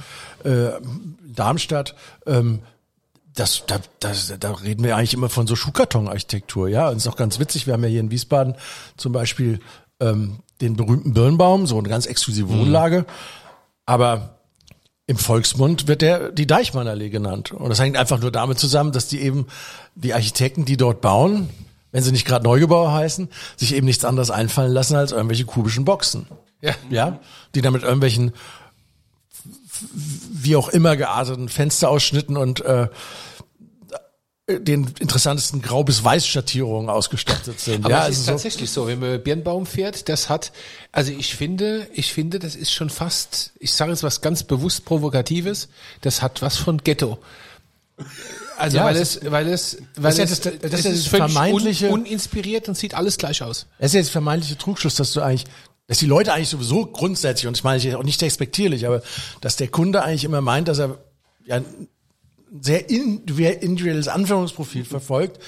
äh, 0.42 0.70
Darmstadt, 1.22 1.94
ähm, 2.26 2.60
das, 3.34 3.64
da, 3.66 3.78
das, 4.00 4.32
da 4.40 4.52
reden 4.52 4.84
wir 4.84 4.96
eigentlich 4.96 5.12
immer 5.12 5.28
von 5.28 5.46
so 5.46 5.54
Schuhkartonarchitektur, 5.54 6.68
ja. 6.68 6.88
Und 6.88 6.96
ist 6.96 7.08
auch 7.08 7.16
ganz 7.16 7.38
witzig. 7.40 7.66
Wir 7.66 7.74
haben 7.74 7.82
ja 7.82 7.90
hier 7.90 8.00
in 8.00 8.10
Wiesbaden 8.10 8.54
zum 8.96 9.12
Beispiel 9.12 9.60
ähm, 10.00 10.38
den 10.62 10.76
berühmten 10.76 11.12
Birnbaum, 11.12 11.66
so 11.66 11.76
eine 11.76 11.90
ganz 11.90 12.06
exklusive 12.06 12.48
Wohnlage. 12.48 13.04
Aber 13.84 14.38
im 15.06 15.18
Volksmund 15.18 15.88
wird 15.88 16.00
der 16.00 16.30
die 16.30 16.46
Deichmannallee 16.46 17.10
genannt. 17.10 17.52
Und 17.52 17.68
das 17.68 17.80
hängt 17.80 17.98
einfach 17.98 18.18
nur 18.18 18.30
damit 18.30 18.58
zusammen, 18.58 18.92
dass 18.92 19.08
die 19.08 19.20
eben, 19.20 19.46
die 19.94 20.14
Architekten, 20.14 20.64
die 20.64 20.78
dort 20.78 21.02
bauen, 21.02 21.50
wenn 21.94 22.02
sie 22.02 22.10
nicht 22.10 22.26
gerade 22.26 22.42
Neugebauer 22.42 22.92
heißen, 22.92 23.28
sich 23.56 23.72
eben 23.72 23.86
nichts 23.86 24.04
anderes 24.04 24.32
einfallen 24.32 24.72
lassen 24.72 24.96
als 24.96 25.12
irgendwelche 25.12 25.44
kubischen 25.44 25.84
Boxen. 25.84 26.26
Ja. 26.60 26.74
Ja, 26.90 27.20
die 27.54 27.62
dann 27.62 27.72
mit 27.72 27.84
irgendwelchen 27.84 28.32
wie 29.92 30.56
auch 30.56 30.68
immer 30.68 30.96
gearteten 30.96 31.48
Fensterausschnitten 31.48 32.36
und 32.36 32.64
äh, 32.64 32.88
den 34.48 34.92
interessantesten 34.98 35.62
Grau- 35.62 35.84
bis 35.84 36.02
Weiß-Schattierungen 36.02 36.90
ausgestattet 36.90 37.60
sind. 37.60 37.84
Aber 37.84 37.94
ja, 37.94 38.00
es 38.00 38.06
also 38.06 38.18
ist 38.18 38.26
so, 38.26 38.32
tatsächlich 38.32 38.70
so, 38.72 38.86
wenn 38.88 38.98
man 38.98 39.22
Birnbaum 39.22 39.64
fährt, 39.64 40.08
das 40.08 40.28
hat, 40.28 40.50
also 40.90 41.12
ich 41.12 41.36
finde, 41.36 41.86
ich 41.92 42.12
finde, 42.12 42.40
das 42.40 42.56
ist 42.56 42.72
schon 42.72 42.90
fast, 42.90 43.52
ich 43.60 43.72
sage 43.72 43.92
jetzt 43.92 44.02
was 44.02 44.20
ganz 44.20 44.42
bewusst 44.42 44.84
Provokatives, 44.84 45.68
das 46.00 46.22
hat 46.22 46.42
was 46.42 46.56
von 46.56 46.78
Ghetto. 46.78 47.18
Also 48.58 48.76
Ja, 48.76 48.84
weil 48.84 48.96
es 48.96 49.16
es, 49.16 49.30
weil 49.30 49.48
es, 49.48 49.78
weil 49.96 50.12
ist 50.12 50.18
ja 50.18 50.24
es, 50.24 50.40
das- 50.40 50.52
das 50.60 50.72
ist 50.80 50.84
ja 50.84 50.90
ist 50.92 51.12
das 51.12 51.20
vermeintliche- 51.20 51.88
un, 51.90 52.00
uninspiriert 52.02 52.68
und 52.68 52.76
sieht 52.76 52.94
alles 52.94 53.18
gleich 53.18 53.42
aus. 53.42 53.66
es 53.78 53.86
ist 53.90 53.94
jetzt 53.94 54.10
vermeintliche 54.10 54.56
Trugschluss, 54.58 54.94
dass 54.94 55.12
du 55.12 55.20
eigentlich, 55.20 55.44
dass 55.86 55.98
die 55.98 56.06
Leute 56.06 56.32
eigentlich 56.32 56.48
sowieso 56.48 56.86
grundsätzlich, 56.86 57.46
und 57.46 57.56
ich 57.56 57.64
meine 57.64 57.78
ich 57.78 57.94
auch 57.94 58.02
nicht 58.02 58.22
respektierlich, 58.22 58.86
aber 58.86 59.02
dass 59.40 59.56
der 59.56 59.68
Kunde 59.68 60.02
eigentlich 60.02 60.24
immer 60.24 60.40
meint, 60.40 60.68
dass 60.68 60.78
er 60.78 60.98
ja 61.44 61.56
ein 61.56 61.64
sehr 62.60 62.88
individuelles 62.88 64.08
Anforderungsprofil 64.08 64.84
verfolgt, 64.84 65.40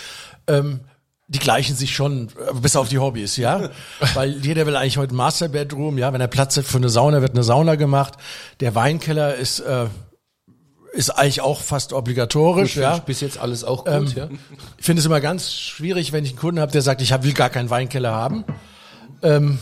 ähm, 0.48 0.80
die 1.28 1.38
gleichen 1.40 1.74
sich 1.76 1.94
schon, 1.94 2.28
äh, 2.28 2.54
bis 2.60 2.76
auf 2.76 2.88
die 2.88 2.98
Hobbys, 2.98 3.36
ja. 3.36 3.70
Weil 4.14 4.44
jeder 4.44 4.66
will 4.66 4.76
eigentlich 4.76 4.96
heute 4.96 5.12
ein 5.14 5.16
Master 5.16 5.48
Bedroom, 5.48 5.98
ja. 5.98 6.12
Wenn 6.12 6.20
er 6.20 6.28
Platz 6.28 6.56
hat 6.56 6.64
für 6.66 6.76
eine 6.78 6.88
Sauna, 6.88 7.20
wird 7.20 7.32
eine 7.32 7.42
Sauna 7.42 7.74
gemacht. 7.76 8.14
Der 8.60 8.74
Weinkeller 8.76 9.34
ist, 9.36 9.60
äh, 9.60 9.86
ist 10.96 11.10
eigentlich 11.10 11.42
auch 11.42 11.60
fast 11.60 11.92
obligatorisch, 11.92 12.76
ja. 12.76 12.98
Bis 12.98 13.20
jetzt 13.20 13.38
alles 13.38 13.64
auch 13.64 13.84
gut, 13.84 14.14
ja. 14.14 14.28
Ich 14.78 14.84
finde 14.84 15.00
es 15.00 15.06
immer 15.06 15.20
ganz 15.20 15.52
schwierig, 15.52 16.12
wenn 16.12 16.24
ich 16.24 16.30
einen 16.30 16.38
Kunden 16.38 16.60
habe, 16.60 16.72
der 16.72 16.82
sagt, 16.82 17.02
ich 17.02 17.10
will 17.22 17.34
gar 17.34 17.50
keinen 17.50 17.70
Weinkeller 17.70 18.12
haben. 18.12 18.44
Ähm, 19.22 19.58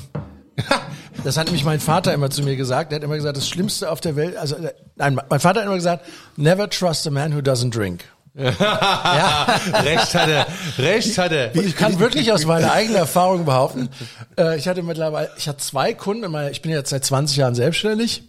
das 1.25 1.37
hat 1.37 1.47
nämlich 1.47 1.65
mein 1.65 1.81
Vater 1.81 2.15
immer 2.15 2.31
zu 2.31 2.43
mir 2.43 2.57
gesagt. 2.57 2.93
Der 2.93 2.97
hat 2.97 3.05
immer 3.05 3.17
gesagt, 3.17 3.37
das 3.37 3.49
Schlimmste 3.49 3.91
auf 3.91 4.01
der 4.01 4.15
Welt, 4.17 4.37
also 4.37 4.57
äh, 4.57 4.73
nein, 4.97 5.21
mein 5.29 5.41
Vater 5.41 5.61
hat 5.61 5.67
immer 5.67 5.75
gesagt, 5.75 6.07
never 6.37 6.71
trust 6.71 7.07
a 7.07 7.11
man 7.11 7.35
who 7.35 7.41
doesn't 7.41 7.71
drink. 7.71 8.05
Recht 8.37 10.15
hat 10.15 10.29
er, 10.29 10.47
recht 10.77 11.19
hat 11.19 11.31
er. 11.31 11.55
Ich 11.55 11.77
kann 11.77 12.01
wirklich 12.01 12.33
aus 12.33 12.45
meiner 12.45 12.73
eigenen 12.73 12.97
Erfahrung 12.97 13.45
behaupten, 13.45 13.91
äh, 14.37 14.57
ich 14.59 14.67
hatte 14.67 14.83
mittlerweile, 14.83 15.31
ich 15.37 15.47
hatte 15.47 15.59
zwei 15.59 15.95
Kunden, 15.95 16.35
ich 16.51 16.61
bin 16.61 16.73
jetzt 16.73 16.91
seit 16.91 17.05
20 17.05 17.37
Jahren 17.37 17.55
selbstständig 17.55 18.25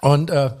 und 0.00 0.30
äh, 0.30 0.52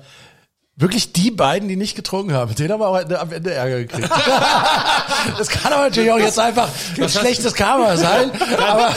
wirklich 0.78 1.12
die 1.12 1.32
beiden, 1.32 1.68
die 1.68 1.76
nicht 1.76 1.96
getrunken 1.96 2.32
haben, 2.32 2.54
denen 2.54 2.72
haben 2.72 2.80
wir 2.80 2.88
auch 2.88 3.20
am 3.20 3.32
Ende 3.32 3.52
Ärger 3.52 3.78
gekriegt. 3.80 4.08
das 5.38 5.48
kann 5.48 5.72
aber 5.72 5.82
natürlich 5.82 6.12
auch 6.12 6.18
jetzt 6.18 6.38
einfach 6.38 6.68
ein 6.96 7.08
schlechtes 7.08 7.52
Karma 7.54 7.96
sein, 7.96 8.30
aber 8.56 8.94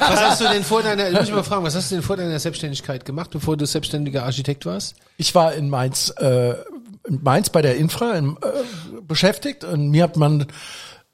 Was 0.00 0.20
hast 0.20 0.40
du 0.40 0.48
denn 0.48 0.64
vor 0.64 0.82
deiner, 0.82 1.10
muss 1.12 1.28
ich 1.28 1.34
mal 1.34 1.44
fragen, 1.44 1.64
was 1.64 1.76
hast 1.76 1.90
du 1.90 1.94
denn 1.94 2.02
vor 2.02 2.16
deiner 2.16 2.38
Selbstständigkeit 2.38 3.04
gemacht, 3.04 3.30
bevor 3.30 3.56
du 3.56 3.64
selbstständiger 3.66 4.24
Architekt 4.24 4.66
warst? 4.66 4.96
ich 5.16 5.34
war 5.34 5.54
in 5.54 5.70
Mainz, 5.70 6.12
äh, 6.18 6.54
in 7.06 7.22
Mainz 7.22 7.50
bei 7.50 7.62
der 7.62 7.76
Infra 7.76 8.14
in, 8.14 8.36
äh, 8.42 9.00
beschäftigt 9.02 9.62
und 9.62 9.90
mir 9.90 10.02
hat 10.02 10.16
man 10.16 10.46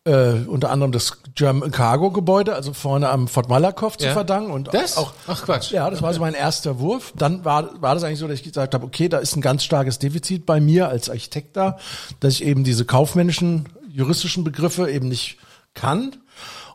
äh, 0.08 0.46
unter 0.48 0.70
anderem 0.70 0.92
das 0.92 1.18
German 1.34 1.70
Cargo 1.70 2.10
Gebäude, 2.10 2.54
also 2.54 2.72
vorne 2.72 3.08
am 3.10 3.28
Fort 3.28 3.48
Malakoff 3.48 3.96
zu 3.98 4.06
Ja. 4.06 4.12
verdanken 4.12 4.50
und 4.50 4.72
Das? 4.72 4.96
auch 4.96 5.12
Ach 5.26 5.42
Quatsch. 5.44 5.70
Ja, 5.70 5.88
das 5.90 6.02
war 6.02 6.12
so 6.14 6.20
mein 6.20 6.34
erster 6.34 6.78
Wurf. 6.80 7.12
Dann 7.16 7.44
war, 7.44 7.80
war 7.82 7.94
das 7.94 8.02
eigentlich 8.04 8.18
so, 8.18 8.26
dass 8.28 8.38
ich 8.38 8.44
gesagt 8.44 8.74
habe, 8.74 8.84
okay, 8.86 9.08
da 9.08 9.18
ist 9.18 9.36
ein 9.36 9.40
ganz 9.40 9.62
starkes 9.64 9.98
Defizit 9.98 10.46
bei 10.46 10.60
mir 10.60 10.88
als 10.88 11.10
Architekt 11.10 11.56
da, 11.56 11.78
dass 12.20 12.34
ich 12.34 12.44
eben 12.44 12.64
diese 12.64 12.84
kaufmännischen, 12.84 13.68
juristischen 13.88 14.44
Begriffe 14.44 14.90
eben 14.90 15.08
nicht 15.08 15.38
kann. 15.74 16.16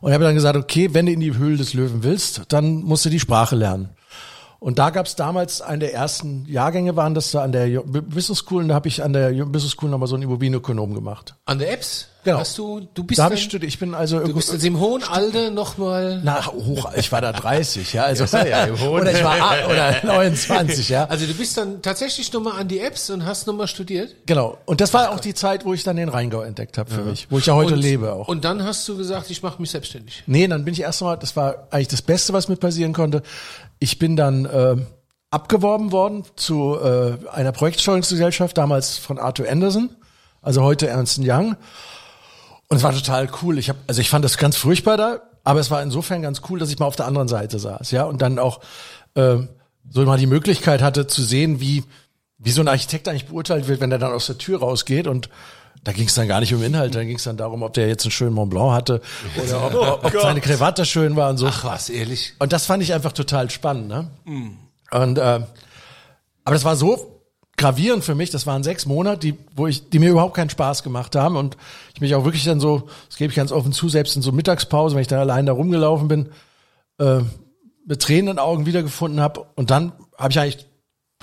Und 0.00 0.12
habe 0.12 0.24
dann 0.24 0.34
gesagt, 0.34 0.56
okay, 0.56 0.90
wenn 0.92 1.06
du 1.06 1.12
in 1.12 1.20
die 1.20 1.34
Höhle 1.36 1.56
des 1.56 1.72
Löwen 1.72 2.02
willst, 2.04 2.42
dann 2.48 2.82
musst 2.82 3.04
du 3.06 3.10
die 3.10 3.20
Sprache 3.20 3.56
lernen. 3.56 3.88
Und 4.64 4.78
da 4.78 4.88
gab 4.88 5.04
es 5.04 5.14
damals, 5.14 5.60
eine 5.60 5.80
der 5.80 5.92
ersten 5.92 6.46
Jahrgänge 6.48 6.96
waren 6.96 7.12
das 7.12 7.30
da 7.32 7.42
an 7.42 7.52
der 7.52 7.82
Business 7.82 8.38
School, 8.38 8.62
und 8.62 8.68
da 8.68 8.74
habe 8.74 8.88
ich 8.88 9.02
an 9.02 9.12
der 9.12 9.28
Business 9.44 9.72
School 9.72 9.90
nochmal 9.90 10.08
so 10.08 10.14
einen 10.14 10.22
Immobilienökonom 10.22 10.94
gemacht. 10.94 11.34
An 11.44 11.58
der 11.58 11.70
Apps? 11.70 12.08
Genau. 12.24 12.38
Hast 12.38 12.56
du, 12.56 12.88
du 12.94 13.04
bist 13.04 13.18
Da 13.18 13.24
dann- 13.28 13.34
ich 13.36 13.44
studiert, 13.44 13.68
ich 13.70 13.78
bin 13.78 13.94
also 13.94 14.18
du 14.18 14.34
bist 14.34 14.50
jetzt 14.50 14.64
im 14.64 14.80
hohen 14.80 15.02
Alter 15.02 15.50
nochmal, 15.50 16.22
na, 16.24 16.46
hoch, 16.46 16.90
ich 16.96 17.12
war 17.12 17.20
da 17.20 17.32
30, 17.32 17.92
ja, 17.92 18.04
also, 18.04 18.24
ja, 18.38 18.64
im 18.64 18.80
hohen- 18.80 19.02
oder 19.02 19.12
ich 19.12 19.22
war, 19.22 19.36
oder 19.68 19.96
29, 20.02 20.88
ja. 20.88 21.04
also 21.04 21.26
du 21.26 21.34
bist 21.34 21.58
dann 21.58 21.82
tatsächlich 21.82 22.32
nochmal 22.32 22.58
an 22.58 22.68
die 22.68 22.80
Apps 22.80 23.10
und 23.10 23.26
hast 23.26 23.46
nochmal 23.46 23.68
studiert? 23.68 24.14
Genau. 24.24 24.56
Und 24.64 24.80
das 24.80 24.94
war 24.94 25.10
auch 25.12 25.20
die 25.20 25.34
Zeit, 25.34 25.66
wo 25.66 25.74
ich 25.74 25.84
dann 25.84 25.96
den 25.96 26.08
Rheingau 26.08 26.40
entdeckt 26.40 26.78
habe 26.78 26.90
für 26.90 27.02
mich, 27.02 27.26
wo 27.28 27.36
ich 27.36 27.44
ja 27.44 27.52
heute 27.54 27.74
und, 27.74 27.80
lebe 27.80 28.14
auch. 28.14 28.26
Und 28.26 28.46
dann 28.46 28.64
hast 28.64 28.88
du 28.88 28.96
gesagt, 28.96 29.28
ich 29.28 29.42
mache 29.42 29.60
mich 29.60 29.70
selbstständig. 29.70 30.22
nee, 30.26 30.48
dann 30.48 30.64
bin 30.64 30.72
ich 30.72 30.80
erstmal, 30.80 31.18
das 31.18 31.36
war 31.36 31.68
eigentlich 31.70 31.88
das 31.88 32.00
Beste, 32.00 32.32
was 32.32 32.48
mir 32.48 32.56
passieren 32.56 32.94
konnte. 32.94 33.22
Ich 33.78 33.98
bin 33.98 34.16
dann 34.16 34.44
äh, 34.44 34.76
abgeworben 35.30 35.92
worden 35.92 36.24
zu 36.36 36.78
äh, 36.80 37.18
einer 37.30 37.52
Projektsteuerungsgesellschaft, 37.52 38.56
damals 38.56 38.98
von 38.98 39.18
Arthur 39.18 39.48
Anderson. 39.48 39.90
also 40.42 40.62
heute 40.62 40.86
Ernst 40.86 41.18
Young. 41.22 41.56
Und 42.68 42.76
es 42.76 42.82
war 42.82 42.92
total 42.92 43.28
cool. 43.42 43.58
Ich 43.58 43.68
habe, 43.68 43.78
also 43.86 44.00
ich 44.00 44.10
fand 44.10 44.24
das 44.24 44.38
ganz 44.38 44.56
furchtbar 44.56 44.96
da, 44.96 45.22
aber 45.42 45.60
es 45.60 45.70
war 45.70 45.82
insofern 45.82 46.22
ganz 46.22 46.42
cool, 46.48 46.58
dass 46.58 46.70
ich 46.70 46.78
mal 46.78 46.86
auf 46.86 46.96
der 46.96 47.06
anderen 47.06 47.28
Seite 47.28 47.58
saß, 47.58 47.90
ja, 47.90 48.04
und 48.04 48.22
dann 48.22 48.38
auch 48.38 48.60
äh, 49.14 49.36
so 49.90 50.04
mal 50.04 50.18
die 50.18 50.26
Möglichkeit 50.26 50.82
hatte 50.82 51.06
zu 51.06 51.22
sehen, 51.22 51.60
wie 51.60 51.84
wie 52.38 52.50
so 52.50 52.60
ein 52.60 52.68
Architekt 52.68 53.08
eigentlich 53.08 53.26
beurteilt 53.26 53.68
wird, 53.68 53.80
wenn 53.80 53.92
er 53.92 53.98
dann 53.98 54.12
aus 54.12 54.26
der 54.26 54.38
Tür 54.38 54.58
rausgeht 54.60 55.06
und 55.06 55.30
da 55.82 55.92
ging 55.92 56.06
es 56.06 56.14
dann 56.14 56.28
gar 56.28 56.40
nicht 56.40 56.54
um 56.54 56.62
Inhalt, 56.62 56.94
da 56.94 57.04
ging 57.04 57.16
es 57.16 57.24
dann 57.24 57.36
darum, 57.36 57.62
ob 57.62 57.74
der 57.74 57.88
jetzt 57.88 58.04
einen 58.04 58.12
schönen 58.12 58.34
Mont 58.34 58.50
Blanc 58.50 58.72
hatte 58.72 59.02
oder 59.42 59.66
ob, 59.66 60.04
ob, 60.04 60.04
ob 60.04 60.20
seine 60.20 60.40
Krawatte 60.40 60.84
schön 60.84 61.16
war 61.16 61.30
und 61.30 61.38
so. 61.38 61.46
Ach 61.46 61.64
was, 61.64 61.90
ehrlich. 61.90 62.34
Und 62.38 62.52
das 62.52 62.66
fand 62.66 62.82
ich 62.82 62.94
einfach 62.94 63.12
total 63.12 63.50
spannend. 63.50 63.88
Ne? 63.88 64.08
Und 64.90 65.18
äh, 65.18 65.40
aber 66.44 66.54
das 66.54 66.64
war 66.64 66.76
so 66.76 67.14
gravierend 67.56 68.04
für 68.04 68.14
mich. 68.14 68.30
Das 68.30 68.46
waren 68.46 68.62
sechs 68.62 68.86
Monate, 68.86 69.18
die, 69.18 69.34
wo 69.54 69.66
ich, 69.66 69.88
die 69.90 69.98
mir 69.98 70.10
überhaupt 70.10 70.34
keinen 70.34 70.50
Spaß 70.50 70.82
gemacht 70.82 71.16
haben 71.16 71.36
und 71.36 71.56
ich 71.94 72.00
mich 72.00 72.14
auch 72.14 72.24
wirklich 72.24 72.44
dann 72.44 72.60
so, 72.60 72.88
das 73.08 73.16
gebe 73.16 73.30
ich 73.30 73.36
ganz 73.36 73.52
offen 73.52 73.72
zu, 73.72 73.88
selbst 73.88 74.16
in 74.16 74.22
so 74.22 74.32
Mittagspause, 74.32 74.94
wenn 74.94 75.02
ich 75.02 75.08
da 75.08 75.20
allein 75.20 75.46
da 75.46 75.52
rumgelaufen 75.52 76.08
bin, 76.08 76.28
äh, 76.98 77.20
mit 77.86 78.02
Tränen 78.02 78.28
in 78.28 78.36
den 78.36 78.38
Augen 78.38 78.66
wiedergefunden 78.66 79.20
habe. 79.20 79.46
Und 79.54 79.70
dann 79.70 79.92
habe 80.18 80.32
ich 80.32 80.38
eigentlich 80.38 80.66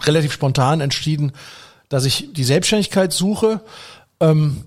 relativ 0.04 0.32
spontan 0.32 0.82
entschieden, 0.82 1.34
dass 1.90 2.06
ich 2.06 2.34
die 2.34 2.44
Selbstständigkeit 2.44 3.12
suche. 3.12 3.62
Ähm, 4.22 4.64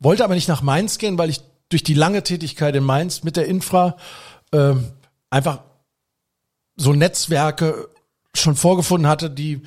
wollte 0.00 0.24
aber 0.24 0.34
nicht 0.34 0.48
nach 0.48 0.62
Mainz 0.62 0.98
gehen, 0.98 1.16
weil 1.16 1.30
ich 1.30 1.40
durch 1.68 1.82
die 1.82 1.94
lange 1.94 2.22
Tätigkeit 2.22 2.74
in 2.76 2.84
Mainz 2.84 3.22
mit 3.22 3.36
der 3.36 3.46
Infra 3.46 3.96
ähm, 4.52 4.92
einfach 5.30 5.60
so 6.76 6.92
Netzwerke 6.92 7.88
schon 8.34 8.56
vorgefunden 8.56 9.08
hatte, 9.08 9.30
die 9.30 9.62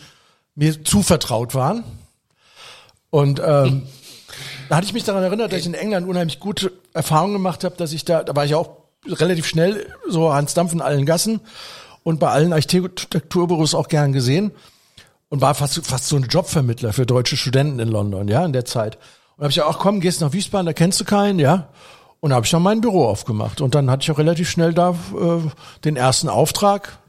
mir 0.53 0.83
zuvertraut 0.83 1.55
waren. 1.55 1.83
Und 3.09 3.41
ähm, 3.43 3.87
da 4.69 4.75
hatte 4.75 4.87
ich 4.87 4.93
mich 4.93 5.03
daran 5.03 5.23
erinnert, 5.23 5.51
dass 5.51 5.61
ich 5.61 5.65
in 5.65 5.73
England 5.73 6.07
unheimlich 6.07 6.39
gute 6.39 6.71
Erfahrungen 6.93 7.33
gemacht 7.33 7.63
habe, 7.63 7.77
dass 7.77 7.93
ich 7.93 8.05
da, 8.05 8.23
da 8.23 8.35
war 8.35 8.45
ich 8.45 8.55
auch 8.55 8.77
relativ 9.07 9.45
schnell 9.45 9.87
so 10.07 10.29
ans 10.29 10.53
Dampf 10.53 10.73
in 10.73 10.81
allen 10.81 11.05
Gassen 11.05 11.39
und 12.03 12.19
bei 12.19 12.29
allen 12.29 12.53
Architekturbüros 12.53 13.73
auch 13.73 13.87
gern 13.87 14.11
gesehen 14.11 14.51
und 15.35 15.41
war 15.41 15.53
fast, 15.53 15.85
fast 15.85 16.07
so 16.07 16.15
ein 16.15 16.27
Jobvermittler 16.29 16.93
für 16.93 17.05
deutsche 17.05 17.35
Studenten 17.35 17.79
in 17.79 17.89
London, 17.89 18.29
ja, 18.29 18.45
in 18.45 18.53
der 18.53 18.63
Zeit. 18.63 18.97
Und 19.35 19.43
habe 19.43 19.51
ich 19.51 19.61
auch, 19.61 19.79
komm, 19.79 19.99
gehst 19.99 20.21
nach 20.21 20.31
Wiesbaden, 20.31 20.65
da 20.65 20.71
kennst 20.71 21.01
du 21.01 21.03
keinen, 21.03 21.39
ja. 21.39 21.67
Und 22.21 22.31
habe 22.31 22.45
ich 22.45 22.51
dann 22.51 22.61
mein 22.61 22.79
Büro 22.79 23.05
aufgemacht. 23.05 23.59
Und 23.59 23.75
dann 23.75 23.91
hatte 23.91 24.03
ich 24.03 24.11
auch 24.11 24.17
relativ 24.17 24.49
schnell 24.49 24.73
da 24.73 24.91
äh, 24.91 25.41
den 25.83 25.97
ersten 25.97 26.29
Auftrag. 26.29 26.99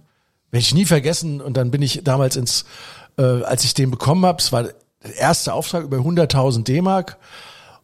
Werde 0.51 0.61
ich 0.61 0.75
nie 0.75 0.87
vergessen. 0.87 1.41
Und 1.41 1.57
dann 1.57 1.71
bin 1.71 1.83
ich 1.83 2.03
damals 2.03 2.35
ins, 2.35 2.65
äh, 3.17 3.23
als 3.23 3.63
ich 3.63 3.75
den 3.75 3.93
bekommen 3.93 4.27
habe, 4.27 4.39
es 4.41 4.51
war 4.51 4.65
der 4.65 4.75
erste 5.17 5.53
Auftrag 5.53 5.85
über 5.85 5.99
100.000 5.99 6.65
D-Mark. 6.65 7.19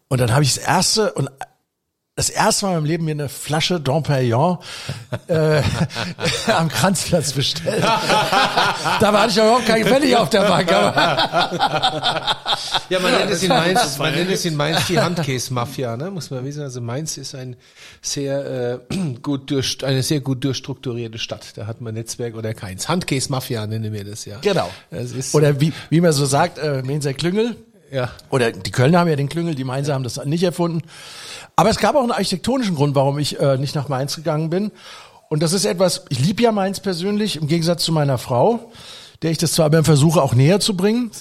Und 0.09 0.21
dann 0.21 0.33
habe 0.33 0.43
ich 0.43 0.55
das 0.55 0.65
erste 0.65 1.13
und 1.13 1.31
das 2.15 2.29
erste 2.29 2.67
Mal 2.67 2.75
meinem 2.75 2.85
Leben 2.85 3.05
mir 3.07 3.13
eine 3.13 3.31
Flasche 3.31 3.81
Dompierre 3.81 4.59
äh, 5.29 5.63
am 6.53 6.69
Kranzplatz 6.69 7.33
bestellt. 7.33 7.83
da 7.83 9.13
war 9.15 9.29
ich 9.29 9.41
auch 9.41 9.45
überhaupt 9.47 9.67
kein 9.67 9.83
Pfennig 9.83 10.15
auf 10.15 10.29
der 10.29 10.43
Bank. 10.43 10.71
Aber 10.71 12.37
Ja, 12.91 13.01
man 13.01 13.13
nennt 13.13 13.31
es 13.31 13.43
in 13.43 13.49
Mainz, 13.49 13.97
man 13.97 14.15
nennt 14.15 14.31
es 14.31 14.45
in 14.45 14.57
Mainz 14.57 14.87
die 14.89 15.01
Handkäse-Mafia, 15.01 15.97
ne? 15.97 16.11
muss 16.11 16.31
man 16.31 16.45
wissen. 16.45 16.63
Also 16.63 16.83
Mainz 16.83 17.17
ist 17.17 17.35
ein 17.35 17.57
sehr 18.03 18.83
äh, 18.91 18.95
gut 19.23 19.51
durch, 19.51 19.83
eine 19.83 20.03
sehr 20.03 20.21
gut 20.21 20.45
durchstrukturierte 20.45 21.19
Stadt. 21.19 21.57
Da 21.57 21.67
hat 21.67 21.81
man 21.81 21.95
Netzwerk 21.95 22.35
oder 22.35 22.53
keins. 22.53 22.91
Handkäse-Mafia 22.91 23.67
nennen 23.67 23.91
wir 23.91 24.05
das 24.05 24.27
ja. 24.27 24.37
genau. 24.43 24.69
Das 24.91 25.13
ist, 25.13 25.35
Oder 25.35 25.63
wie, 25.63 25.73
wie 25.89 26.03
man 26.03 26.13
so 26.13 26.27
sagt, 26.27 26.59
äh, 26.59 26.83
Mainzer 26.83 27.15
Klüngel. 27.15 27.57
ja. 27.91 28.11
Oder 28.29 28.53
die 28.53 28.71
Kölner 28.71 28.99
haben 28.99 29.09
ja 29.09 29.17
den 29.17 29.31
Klüngel, 29.31 29.55
die 29.55 29.65
Mainzer 29.65 29.95
haben 29.95 30.05
das 30.05 30.23
nicht 30.27 30.43
erfunden. 30.43 30.83
Aber 31.63 31.71
es 31.71 31.79
gab 31.79 31.95
auch 31.95 32.03
einen 32.03 32.11
architektonischen 32.11 32.75
Grund, 32.75 32.97
warum 32.97 33.21
ich 33.21 33.39
äh, 33.39 33.57
nicht 33.57 33.77
nach 33.77 33.89
Mainz 33.89 34.17
gegangen 34.17 34.51
bin. 34.51 34.73
Und 35.29 35.45
das 35.45 35.53
ist 35.53 35.65
etwas, 35.65 36.07
ich 36.09 36.19
liebe 36.19 36.43
ja 36.43 36.51
Mainz 36.51 36.81
persönlich, 36.81 37.37
im 37.37 37.47
Gegensatz 37.47 37.85
zu 37.85 37.93
meiner 37.93 38.19
Frau, 38.19 38.73
der 39.23 39.31
ich 39.31 39.39
das 39.39 39.53
zwar 39.53 39.71
beim 39.71 39.85
Versuche 39.85 40.21
auch 40.21 40.35
näher 40.35 40.59
zu 40.59 40.77
bringen. 40.77 41.13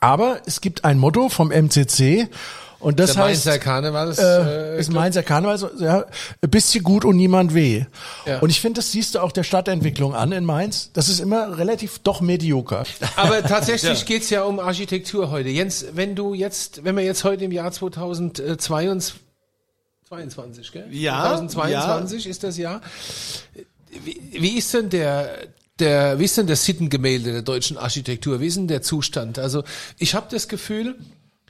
Aber 0.00 0.40
es 0.46 0.62
gibt 0.62 0.86
ein 0.86 0.96
Motto 0.96 1.28
vom 1.28 1.50
MCC 1.50 2.30
und 2.78 3.00
das 3.00 3.12
Der 3.12 3.24
heißt, 3.24 3.44
Mainzer 3.44 3.58
Karneval 3.58 4.08
ist, 4.08 4.18
äh, 4.18 4.76
äh, 4.76 4.80
ist 4.80 4.90
Mainzer 4.90 5.22
Karneval, 5.22 5.70
ja, 5.78 6.06
bisschen 6.40 6.82
gut 6.82 7.04
und 7.04 7.16
niemand 7.16 7.52
weh. 7.52 7.84
Ja. 8.24 8.38
Und 8.38 8.48
ich 8.48 8.62
finde, 8.62 8.78
das 8.78 8.92
siehst 8.92 9.14
du 9.14 9.18
auch 9.18 9.30
der 9.30 9.42
Stadtentwicklung 9.42 10.14
an 10.14 10.32
in 10.32 10.46
Mainz. 10.46 10.88
Das 10.94 11.10
ist 11.10 11.20
immer 11.20 11.58
relativ 11.58 11.98
doch 11.98 12.22
medioker. 12.22 12.84
Aber 13.16 13.42
tatsächlich 13.42 14.04
geht's 14.06 14.30
ja 14.30 14.44
um 14.44 14.58
Architektur 14.58 15.30
heute. 15.30 15.50
Jens, 15.50 15.84
wenn 15.92 16.14
du 16.14 16.32
jetzt, 16.32 16.82
wenn 16.82 16.96
wir 16.96 17.04
jetzt 17.04 17.24
heute 17.24 17.44
im 17.44 17.52
Jahr 17.52 17.70
2022, 17.70 19.16
22, 20.10 20.72
gell? 20.72 20.88
Ja, 20.90 21.36
2022 21.36 22.26
ist 22.26 22.42
das 22.42 22.56
Jahr. 22.56 22.80
Wie, 24.04 24.20
wie 24.32 24.58
ist 24.58 24.74
denn 24.74 24.90
der, 24.90 25.46
der, 25.78 26.18
wie 26.18 26.24
ist 26.24 26.36
denn 26.36 26.48
das 26.48 26.64
Sittengemälde 26.64 27.30
der 27.30 27.42
deutschen 27.42 27.78
Architektur? 27.78 28.40
Wie 28.40 28.48
ist 28.48 28.56
denn 28.56 28.66
der 28.66 28.82
Zustand? 28.82 29.38
Also, 29.38 29.62
ich 29.98 30.16
habe 30.16 30.26
das 30.28 30.48
Gefühl, 30.48 30.96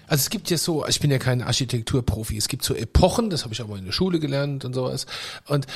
also 0.06 0.20
es 0.20 0.28
gibt 0.28 0.50
ja 0.50 0.58
so, 0.58 0.86
ich 0.86 1.00
bin 1.00 1.10
ja 1.10 1.16
kein 1.16 1.40
Architekturprofi, 1.40 2.36
es 2.36 2.48
gibt 2.48 2.62
so 2.62 2.74
Epochen, 2.74 3.30
das 3.30 3.44
habe 3.44 3.54
ich 3.54 3.62
auch 3.62 3.68
mal 3.68 3.78
in 3.78 3.86
der 3.86 3.92
Schule 3.92 4.20
gelernt 4.20 4.66
und 4.66 4.74
sowas. 4.74 5.06
Und 5.46 5.66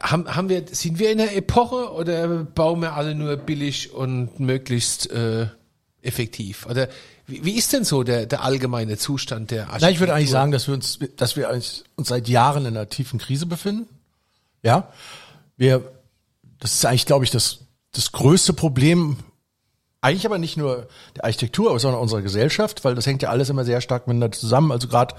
haben, 0.00 0.34
haben 0.34 0.48
wir, 0.48 0.64
sind 0.70 0.98
wir 0.98 1.12
in 1.12 1.20
einer 1.20 1.34
Epoche 1.34 1.92
oder 1.92 2.44
bauen 2.44 2.80
wir 2.80 2.94
alle 2.94 3.14
nur 3.14 3.36
billig 3.36 3.92
und 3.92 4.40
möglichst 4.40 5.10
äh, 5.10 5.48
effektiv? 6.00 6.64
Oder 6.64 6.88
wie, 7.26 7.44
wie 7.44 7.56
ist 7.56 7.72
denn 7.72 7.84
so 7.84 8.02
der, 8.02 8.26
der 8.26 8.42
allgemeine 8.42 8.98
Zustand 8.98 9.50
der 9.50 9.64
Architektur? 9.64 9.88
Na, 9.88 9.92
ich 9.92 10.00
würde 10.00 10.14
eigentlich 10.14 10.30
sagen, 10.30 10.52
dass 10.52 10.66
wir 10.66 10.74
uns, 10.74 10.98
dass 11.16 11.36
wir 11.36 11.50
uns 11.50 11.84
seit 11.96 12.28
Jahren 12.28 12.66
in 12.66 12.76
einer 12.76 12.88
tiefen 12.88 13.18
Krise 13.18 13.46
befinden. 13.46 13.88
Ja, 14.62 14.88
wir, 15.56 15.82
das 16.58 16.74
ist 16.74 16.84
eigentlich, 16.84 17.06
glaube 17.06 17.24
ich, 17.24 17.30
das, 17.30 17.58
das 17.92 18.12
größte 18.12 18.52
Problem, 18.52 19.18
eigentlich 20.00 20.26
aber 20.26 20.38
nicht 20.38 20.56
nur 20.56 20.88
der 21.16 21.24
Architektur, 21.24 21.78
sondern 21.78 22.00
unserer 22.00 22.22
Gesellschaft, 22.22 22.84
weil 22.84 22.94
das 22.94 23.06
hängt 23.06 23.22
ja 23.22 23.30
alles 23.30 23.50
immer 23.50 23.64
sehr 23.64 23.80
stark 23.80 24.08
miteinander 24.08 24.36
zusammen. 24.36 24.72
Also 24.72 24.88
gerade 24.88 25.14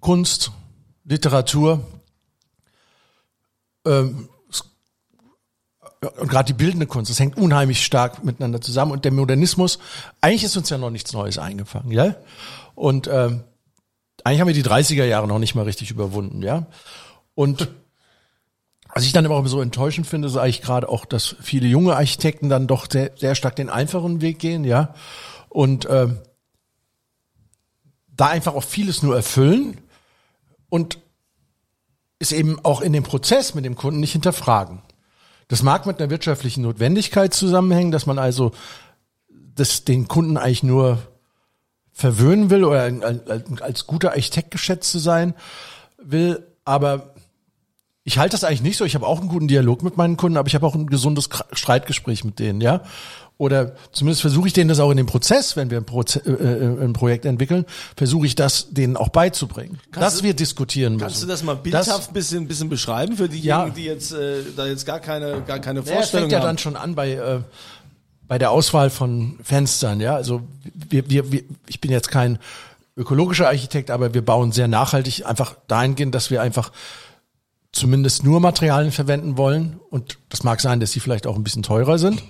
Kunst, 0.00 0.50
Literatur, 1.04 1.80
ähm, 3.86 4.28
und 6.02 6.28
gerade 6.28 6.46
die 6.46 6.58
bildende 6.58 6.86
Kunst, 6.86 7.10
das 7.10 7.20
hängt 7.20 7.36
unheimlich 7.36 7.84
stark 7.84 8.24
miteinander 8.24 8.60
zusammen. 8.60 8.90
Und 8.90 9.04
der 9.04 9.12
Modernismus, 9.12 9.78
eigentlich 10.20 10.44
ist 10.44 10.56
uns 10.56 10.68
ja 10.68 10.78
noch 10.78 10.90
nichts 10.90 11.12
Neues 11.12 11.38
eingefangen, 11.38 11.92
ja. 11.92 12.16
Und 12.74 13.06
ähm, 13.06 13.44
eigentlich 14.24 14.40
haben 14.40 14.48
wir 14.48 14.54
die 14.54 14.64
30er 14.64 15.04
Jahre 15.04 15.28
noch 15.28 15.38
nicht 15.38 15.54
mal 15.54 15.64
richtig 15.64 15.90
überwunden, 15.90 16.42
ja. 16.42 16.66
Und 17.34 17.68
was 18.94 19.04
ich 19.04 19.12
dann 19.12 19.24
immer 19.24 19.46
so 19.46 19.60
enttäuschend 19.60 20.06
finde, 20.06 20.26
ist 20.26 20.36
eigentlich 20.36 20.62
gerade 20.62 20.88
auch, 20.88 21.04
dass 21.04 21.36
viele 21.40 21.68
junge 21.68 21.94
Architekten 21.94 22.48
dann 22.48 22.66
doch 22.66 22.90
sehr, 22.90 23.12
sehr 23.16 23.36
stark 23.36 23.54
den 23.54 23.70
einfachen 23.70 24.20
Weg 24.20 24.40
gehen, 24.40 24.64
ja. 24.64 24.94
Und 25.48 25.86
ähm, 25.88 26.18
da 28.08 28.26
einfach 28.26 28.54
auch 28.54 28.64
vieles 28.64 29.02
nur 29.02 29.14
erfüllen 29.14 29.80
und 30.68 30.98
ist 32.18 32.32
eben 32.32 32.58
auch 32.64 32.80
in 32.80 32.92
dem 32.92 33.04
Prozess 33.04 33.54
mit 33.54 33.64
dem 33.64 33.76
Kunden 33.76 34.00
nicht 34.00 34.12
hinterfragen. 34.12 34.82
Das 35.52 35.62
mag 35.62 35.84
mit 35.84 36.00
einer 36.00 36.08
wirtschaftlichen 36.08 36.62
Notwendigkeit 36.62 37.34
zusammenhängen, 37.34 37.92
dass 37.92 38.06
man 38.06 38.18
also 38.18 38.52
das 39.28 39.84
den 39.84 40.08
Kunden 40.08 40.38
eigentlich 40.38 40.62
nur 40.62 40.96
verwöhnen 41.92 42.48
will 42.48 42.64
oder 42.64 42.90
als, 43.60 43.86
guter 43.86 44.12
Architekt 44.12 44.50
geschätzt 44.50 44.90
zu 44.90 44.98
sein 44.98 45.34
will, 46.02 46.42
aber 46.64 47.12
ich 48.02 48.16
halte 48.16 48.32
das 48.32 48.44
eigentlich 48.44 48.62
nicht 48.62 48.78
so. 48.78 48.86
Ich 48.86 48.94
habe 48.94 49.06
auch 49.06 49.20
einen 49.20 49.28
guten 49.28 49.46
Dialog 49.46 49.82
mit 49.82 49.98
meinen 49.98 50.16
Kunden, 50.16 50.38
aber 50.38 50.48
ich 50.48 50.54
habe 50.54 50.66
auch 50.66 50.74
ein 50.74 50.86
gesundes 50.86 51.28
Streitgespräch 51.52 52.24
mit 52.24 52.38
denen, 52.38 52.62
ja. 52.62 52.84
Oder 53.42 53.72
zumindest 53.90 54.20
versuche 54.20 54.46
ich 54.46 54.52
denen 54.52 54.68
das 54.68 54.78
auch 54.78 54.92
in 54.92 54.96
dem 54.96 55.06
Prozess, 55.06 55.56
wenn 55.56 55.68
wir 55.68 55.78
ein, 55.78 55.84
Proze 55.84 56.20
äh, 56.24 56.30
äh, 56.30 56.84
ein 56.84 56.92
Projekt 56.92 57.24
entwickeln, 57.24 57.64
versuche 57.96 58.24
ich 58.24 58.36
das 58.36 58.68
denen 58.70 58.96
auch 58.96 59.08
beizubringen, 59.08 59.80
dass 59.90 60.18
du- 60.18 60.22
wir 60.24 60.34
diskutieren 60.34 60.92
müssen. 60.92 61.06
Kannst 61.06 61.22
du 61.24 61.26
das 61.26 61.42
mal 61.42 61.56
bildhaft 61.56 62.08
ein 62.08 62.14
bisschen, 62.14 62.46
bisschen 62.46 62.68
beschreiben 62.68 63.16
für 63.16 63.28
diejenigen, 63.28 63.48
Ja. 63.48 63.68
die 63.70 63.82
jetzt 63.84 64.12
äh, 64.12 64.42
da 64.56 64.66
jetzt 64.66 64.86
gar 64.86 65.00
keine, 65.00 65.42
gar 65.42 65.58
keine 65.58 65.80
Naja, 65.80 65.90
es 65.90 65.96
Vorstellung 65.96 66.22
fängt 66.24 66.32
ja 66.32 66.38
haben? 66.38 66.44
dann 66.46 66.58
schon 66.58 66.76
an 66.76 66.94
bei 66.94 67.14
äh, 67.14 67.40
bei 68.28 68.38
der 68.38 68.52
Auswahl 68.52 68.88
von 68.90 69.38
Fenstern, 69.42 70.00
ja. 70.00 70.14
Also 70.14 70.42
wir, 70.88 71.10
wir, 71.10 71.32
wir, 71.32 71.42
ich 71.66 71.80
bin 71.80 71.90
jetzt 71.90 72.10
kein 72.12 72.38
ökologischer 72.96 73.48
Architekt, 73.48 73.90
aber 73.90 74.14
wir 74.14 74.24
bauen 74.24 74.52
sehr 74.52 74.68
nachhaltig, 74.68 75.26
einfach 75.26 75.56
dahingehend, 75.66 76.14
dass 76.14 76.30
wir 76.30 76.40
einfach 76.42 76.70
zumindest 77.72 78.22
nur 78.24 78.38
Materialien 78.40 78.92
verwenden 78.92 79.36
wollen. 79.36 79.80
Und 79.90 80.18
das 80.28 80.44
mag 80.44 80.60
sein, 80.60 80.78
dass 80.80 80.92
sie 80.92 81.00
vielleicht 81.00 81.26
auch 81.26 81.36
ein 81.36 81.42
bisschen 81.44 81.62
teurer 81.62 81.98
sind. 81.98 82.22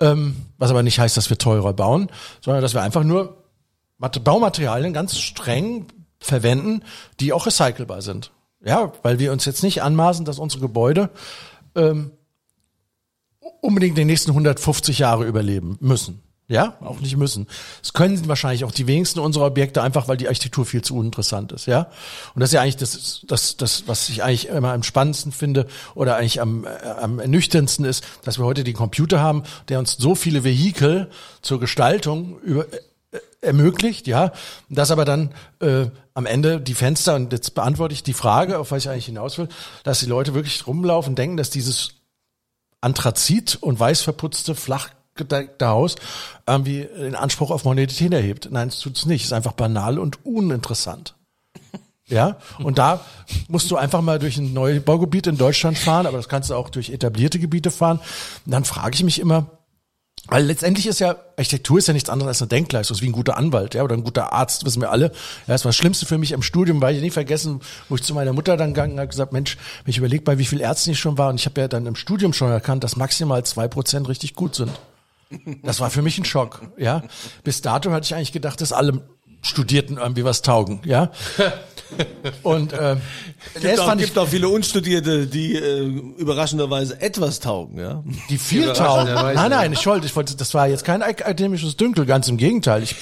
Ähm, 0.00 0.36
was 0.58 0.70
aber 0.70 0.82
nicht 0.82 0.98
heißt, 1.00 1.16
dass 1.16 1.28
wir 1.30 1.38
teurer 1.38 1.72
bauen, 1.72 2.08
sondern 2.40 2.62
dass 2.62 2.74
wir 2.74 2.82
einfach 2.82 3.02
nur 3.04 3.42
Mat- 3.98 4.22
Baumaterialien 4.22 4.92
ganz 4.92 5.18
streng 5.18 5.86
verwenden, 6.20 6.82
die 7.20 7.32
auch 7.32 7.46
recycelbar 7.46 8.00
sind. 8.02 8.30
Ja, 8.64 8.92
weil 9.02 9.18
wir 9.18 9.32
uns 9.32 9.44
jetzt 9.44 9.62
nicht 9.62 9.82
anmaßen, 9.82 10.24
dass 10.24 10.38
unsere 10.38 10.60
Gebäude 10.62 11.10
ähm, 11.74 12.12
unbedingt 13.60 13.98
die 13.98 14.04
nächsten 14.04 14.30
150 14.30 14.98
Jahre 15.00 15.24
überleben 15.24 15.76
müssen. 15.80 16.22
Ja, 16.50 16.78
auch 16.80 17.00
nicht 17.00 17.14
müssen. 17.18 17.46
Es 17.82 17.92
können 17.92 18.26
wahrscheinlich 18.26 18.64
auch 18.64 18.72
die 18.72 18.86
wenigsten 18.86 19.20
unserer 19.20 19.44
Objekte 19.44 19.82
einfach, 19.82 20.08
weil 20.08 20.16
die 20.16 20.28
Architektur 20.28 20.64
viel 20.64 20.80
zu 20.80 20.96
uninteressant 20.96 21.52
ist, 21.52 21.66
ja. 21.66 21.90
Und 22.34 22.40
das 22.40 22.48
ist 22.48 22.54
ja 22.54 22.62
eigentlich 22.62 22.78
das, 22.78 23.20
das, 23.26 23.58
das, 23.58 23.86
was 23.86 24.08
ich 24.08 24.22
eigentlich 24.22 24.48
immer 24.48 24.72
am 24.72 24.82
spannendsten 24.82 25.30
finde 25.30 25.66
oder 25.94 26.16
eigentlich 26.16 26.40
am, 26.40 26.64
äh, 26.64 26.68
am 27.02 27.18
ernüchterndsten 27.18 27.84
ist, 27.84 28.02
dass 28.24 28.38
wir 28.38 28.46
heute 28.46 28.64
den 28.64 28.74
Computer 28.74 29.20
haben, 29.20 29.42
der 29.68 29.78
uns 29.78 29.96
so 29.98 30.14
viele 30.14 30.42
Vehikel 30.42 31.10
zur 31.42 31.60
Gestaltung 31.60 32.40
über, 32.40 32.64
äh, 32.72 33.18
ermöglicht, 33.42 34.06
ja, 34.06 34.32
dass 34.70 34.90
aber 34.90 35.04
dann 35.04 35.34
äh, 35.60 35.88
am 36.14 36.24
Ende 36.24 36.62
die 36.62 36.74
Fenster, 36.74 37.14
und 37.16 37.30
jetzt 37.30 37.54
beantworte 37.54 37.92
ich 37.92 38.02
die 38.02 38.14
Frage, 38.14 38.58
auf 38.58 38.70
was 38.70 38.84
ich 38.84 38.88
eigentlich 38.88 39.04
hinaus 39.04 39.36
will, 39.36 39.48
dass 39.84 40.00
die 40.00 40.06
Leute 40.06 40.32
wirklich 40.32 40.66
rumlaufen, 40.66 41.14
denken, 41.14 41.36
dass 41.36 41.50
dieses 41.50 41.90
Anthrazit 42.80 43.58
und 43.60 43.78
weiß 43.78 44.00
verputzte, 44.00 44.54
flach 44.54 44.88
gedeckte 45.18 45.66
Haus 45.66 45.96
irgendwie 46.46 46.88
den 46.98 47.14
Anspruch 47.14 47.50
auf 47.50 47.64
Monetität 47.64 48.12
erhebt. 48.12 48.48
Nein, 48.50 48.68
es 48.68 48.80
tut's 48.80 49.04
nicht. 49.04 49.22
Es 49.22 49.28
ist 49.28 49.32
einfach 49.34 49.52
banal 49.52 49.98
und 49.98 50.24
uninteressant. 50.24 51.14
Ja, 52.10 52.38
und 52.60 52.78
da 52.78 53.04
musst 53.48 53.70
du 53.70 53.76
einfach 53.76 54.00
mal 54.00 54.18
durch 54.18 54.38
ein 54.38 54.54
Neubaugebiet 54.54 55.26
in 55.26 55.36
Deutschland 55.36 55.76
fahren, 55.76 56.06
aber 56.06 56.16
das 56.16 56.30
kannst 56.30 56.48
du 56.48 56.54
auch 56.54 56.70
durch 56.70 56.88
etablierte 56.88 57.38
Gebiete 57.38 57.70
fahren. 57.70 58.00
Und 58.46 58.52
dann 58.52 58.64
frage 58.64 58.94
ich 58.94 59.04
mich 59.04 59.20
immer, 59.20 59.58
weil 60.26 60.44
letztendlich 60.44 60.86
ist 60.86 60.98
ja, 60.98 61.16
Architektur 61.36 61.78
ist 61.78 61.88
ja 61.88 61.94
nichts 61.94 62.10
anderes 62.10 62.28
als 62.28 62.42
eine 62.42 62.48
Denkleistung, 62.48 62.94
ist 62.94 63.02
wie 63.02 63.08
ein 63.08 63.12
guter 63.12 63.36
Anwalt, 63.36 63.74
ja, 63.74 63.82
oder 63.82 63.94
ein 63.94 64.04
guter 64.04 64.32
Arzt, 64.32 64.64
wissen 64.64 64.82
wir 64.82 64.90
alle. 64.90 65.06
Ja, 65.06 65.54
das 65.54 65.64
war 65.64 65.70
das 65.70 65.76
Schlimmste 65.76 66.04
für 66.06 66.18
mich 66.18 66.32
im 66.32 66.42
Studium, 66.42 66.82
weil 66.82 66.96
ich 66.96 67.02
nie 67.02 67.10
vergessen, 67.10 67.60
wo 67.88 67.94
ich 67.94 68.02
zu 68.02 68.14
meiner 68.14 68.32
Mutter 68.32 68.56
dann 68.56 68.74
gegangen 68.74 68.98
habe, 68.98 69.08
gesagt, 69.08 69.32
Mensch, 69.32 69.56
wenn 69.84 69.90
ich 69.90 69.98
überlege, 69.98 70.24
bei 70.24 70.38
wie 70.38 70.44
vielen 70.44 70.60
Ärzten 70.60 70.90
ich 70.90 70.98
schon 70.98 71.16
war, 71.16 71.30
und 71.30 71.36
ich 71.36 71.46
habe 71.46 71.60
ja 71.60 71.68
dann 71.68 71.86
im 71.86 71.96
Studium 71.96 72.32
schon 72.32 72.50
erkannt, 72.50 72.84
dass 72.84 72.96
maximal 72.96 73.44
zwei 73.44 73.68
Prozent 73.68 74.08
richtig 74.08 74.34
gut 74.34 74.54
sind. 74.54 74.70
Das 75.62 75.80
war 75.80 75.90
für 75.90 76.02
mich 76.02 76.18
ein 76.18 76.24
Schock, 76.24 76.62
ja. 76.78 77.02
Bis 77.44 77.60
dato 77.60 77.90
hatte 77.90 78.04
ich 78.04 78.14
eigentlich 78.14 78.32
gedacht, 78.32 78.60
dass 78.60 78.72
alle 78.72 79.02
Studierten 79.42 79.98
irgendwie 79.98 80.24
was 80.24 80.42
taugen, 80.42 80.80
ja. 80.84 81.10
Und 82.42 82.72
äh, 82.72 82.96
gibt, 83.60 83.80
auch, 83.80 83.96
gibt 83.96 84.18
auch 84.18 84.28
viele 84.28 84.48
Unstudierte, 84.48 85.26
die 85.26 85.54
äh, 85.54 85.80
überraschenderweise 86.18 87.00
etwas 87.00 87.40
taugen, 87.40 87.78
ja. 87.78 88.02
Die 88.28 88.38
viel 88.38 88.72
taugen. 88.72 89.14
Nein, 89.14 89.50
nein, 89.50 89.72
ich 89.72 89.86
wollte, 89.86 90.06
ich 90.06 90.14
wollte, 90.16 90.36
das 90.36 90.54
war 90.54 90.68
jetzt 90.68 90.84
kein 90.84 91.02
akademisches 91.02 91.76
Dünkel, 91.76 92.04
ganz 92.04 92.28
im 92.28 92.36
Gegenteil. 92.36 92.82
Ich 92.82 92.96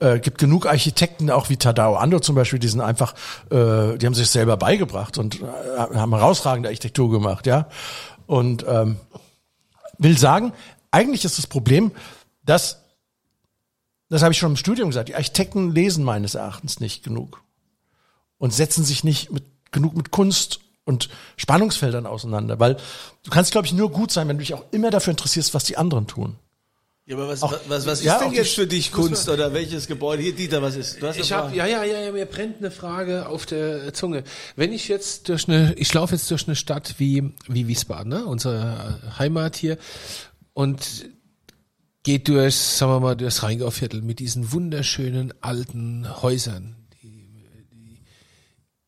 äh, 0.00 0.18
gibt 0.20 0.38
genug 0.38 0.66
Architekten, 0.66 1.30
auch 1.30 1.50
wie 1.50 1.56
Tadao 1.56 1.96
Ando 1.96 2.20
zum 2.20 2.34
Beispiel, 2.34 2.58
die 2.58 2.68
sind 2.68 2.80
einfach, 2.80 3.14
äh, 3.50 3.98
die 3.98 4.06
haben 4.06 4.14
sich 4.14 4.28
selber 4.28 4.56
beigebracht 4.56 5.18
und 5.18 5.40
äh, 5.40 5.96
haben 5.96 6.14
herausragende 6.14 6.68
Architektur 6.68 7.10
gemacht, 7.10 7.46
ja. 7.46 7.68
Und 8.26 8.64
ähm, 8.68 8.96
will 9.98 10.18
sagen, 10.18 10.52
eigentlich 10.94 11.24
ist 11.24 11.38
das 11.38 11.48
Problem, 11.48 11.90
dass, 12.44 12.78
das 14.08 14.22
habe 14.22 14.32
ich 14.32 14.38
schon 14.38 14.52
im 14.52 14.56
Studium 14.56 14.90
gesagt, 14.90 15.08
die 15.08 15.16
Architekten 15.16 15.72
lesen 15.72 16.04
meines 16.04 16.36
Erachtens 16.36 16.78
nicht 16.78 17.02
genug 17.02 17.42
und 18.38 18.54
setzen 18.54 18.84
sich 18.84 19.02
nicht 19.02 19.32
mit, 19.32 19.44
genug 19.72 19.96
mit 19.96 20.12
Kunst 20.12 20.60
und 20.84 21.08
Spannungsfeldern 21.36 22.06
auseinander, 22.06 22.60
weil 22.60 22.76
du 23.24 23.30
kannst, 23.30 23.50
glaube 23.50 23.66
ich, 23.66 23.72
nur 23.72 23.90
gut 23.90 24.12
sein, 24.12 24.28
wenn 24.28 24.36
du 24.36 24.42
dich 24.42 24.54
auch 24.54 24.64
immer 24.70 24.90
dafür 24.90 25.10
interessierst, 25.10 25.52
was 25.52 25.64
die 25.64 25.76
anderen 25.76 26.06
tun. 26.06 26.36
Ja, 27.06 27.16
aber 27.16 27.28
was, 27.28 27.42
auch, 27.42 27.52
was, 27.68 27.84
was 27.84 27.98
ist 27.98 28.06
ja, 28.06 28.18
denn 28.18 28.32
jetzt 28.32 28.54
für 28.54 28.66
dich 28.66 28.90
Kunst 28.90 29.28
oder 29.28 29.52
welches 29.52 29.86
Gebäude? 29.86 30.22
Hier, 30.22 30.34
Dieter, 30.34 30.62
was 30.62 30.74
ist? 30.74 31.02
Du 31.02 31.06
hast 31.06 31.18
ich 31.18 31.32
habe, 31.32 31.54
ja, 31.54 31.66
ja, 31.66 31.84
ja, 31.84 32.00
ja, 32.00 32.12
mir 32.12 32.24
brennt 32.24 32.58
eine 32.60 32.70
Frage 32.70 33.28
auf 33.28 33.44
der 33.44 33.92
Zunge. 33.92 34.24
Wenn 34.56 34.72
ich 34.72 34.88
jetzt 34.88 35.28
durch 35.28 35.46
eine, 35.46 35.74
ich 35.74 35.92
laufe 35.92 36.14
jetzt 36.14 36.30
durch 36.30 36.46
eine 36.46 36.56
Stadt 36.56 36.94
wie, 36.96 37.34
wie 37.46 37.68
Wiesbaden, 37.68 38.08
ne? 38.08 38.24
unsere 38.24 39.00
Heimat 39.18 39.56
hier, 39.56 39.76
und 40.54 41.06
geht 42.04 42.28
durch, 42.28 42.54
sagen 42.54 42.92
wir 42.92 43.00
mal, 43.00 43.16
durchs 43.16 43.42
Rheingauviertel 43.42 44.02
mit 44.02 44.20
diesen 44.20 44.52
wunderschönen 44.52 45.32
alten 45.40 46.06
Häusern, 46.22 46.76
die, 47.02 47.28
die, 47.72 48.00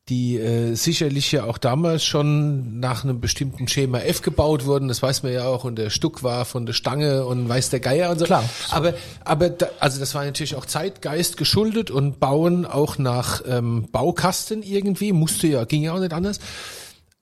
die 0.07 0.37
äh, 0.37 0.75
sicherlich 0.75 1.31
ja 1.31 1.43
auch 1.43 1.57
damals 1.57 2.05
schon 2.05 2.79
nach 2.79 3.03
einem 3.03 3.19
bestimmten 3.19 3.67
Schema 3.67 3.99
F 3.99 4.21
gebaut 4.21 4.65
wurden. 4.65 4.87
Das 4.87 5.01
weiß 5.01 5.23
man 5.23 5.33
ja 5.33 5.47
auch. 5.47 5.63
Und 5.63 5.77
der 5.77 5.89
Stuck 5.89 6.21
war 6.21 6.45
von 6.45 6.67
der 6.67 6.73
Stange 6.73 7.25
und 7.25 7.49
weiß 7.49 7.71
der 7.71 7.79
Geier 7.79 8.11
und 8.11 8.19
so. 8.19 8.25
Klar. 8.25 8.47
Aber, 8.69 8.93
aber 9.25 9.49
da, 9.49 9.67
also 9.79 9.99
das 9.99 10.13
war 10.13 10.23
natürlich 10.23 10.55
auch 10.55 10.67
Zeitgeist 10.67 11.37
geschuldet 11.37 11.89
und 11.89 12.19
bauen 12.19 12.67
auch 12.67 12.99
nach 12.99 13.41
ähm, 13.47 13.87
Baukasten 13.91 14.61
irgendwie. 14.61 15.11
Musste 15.11 15.47
ja, 15.47 15.65
ging 15.65 15.81
ja 15.81 15.93
auch 15.93 15.99
nicht 15.99 16.13
anders. 16.13 16.39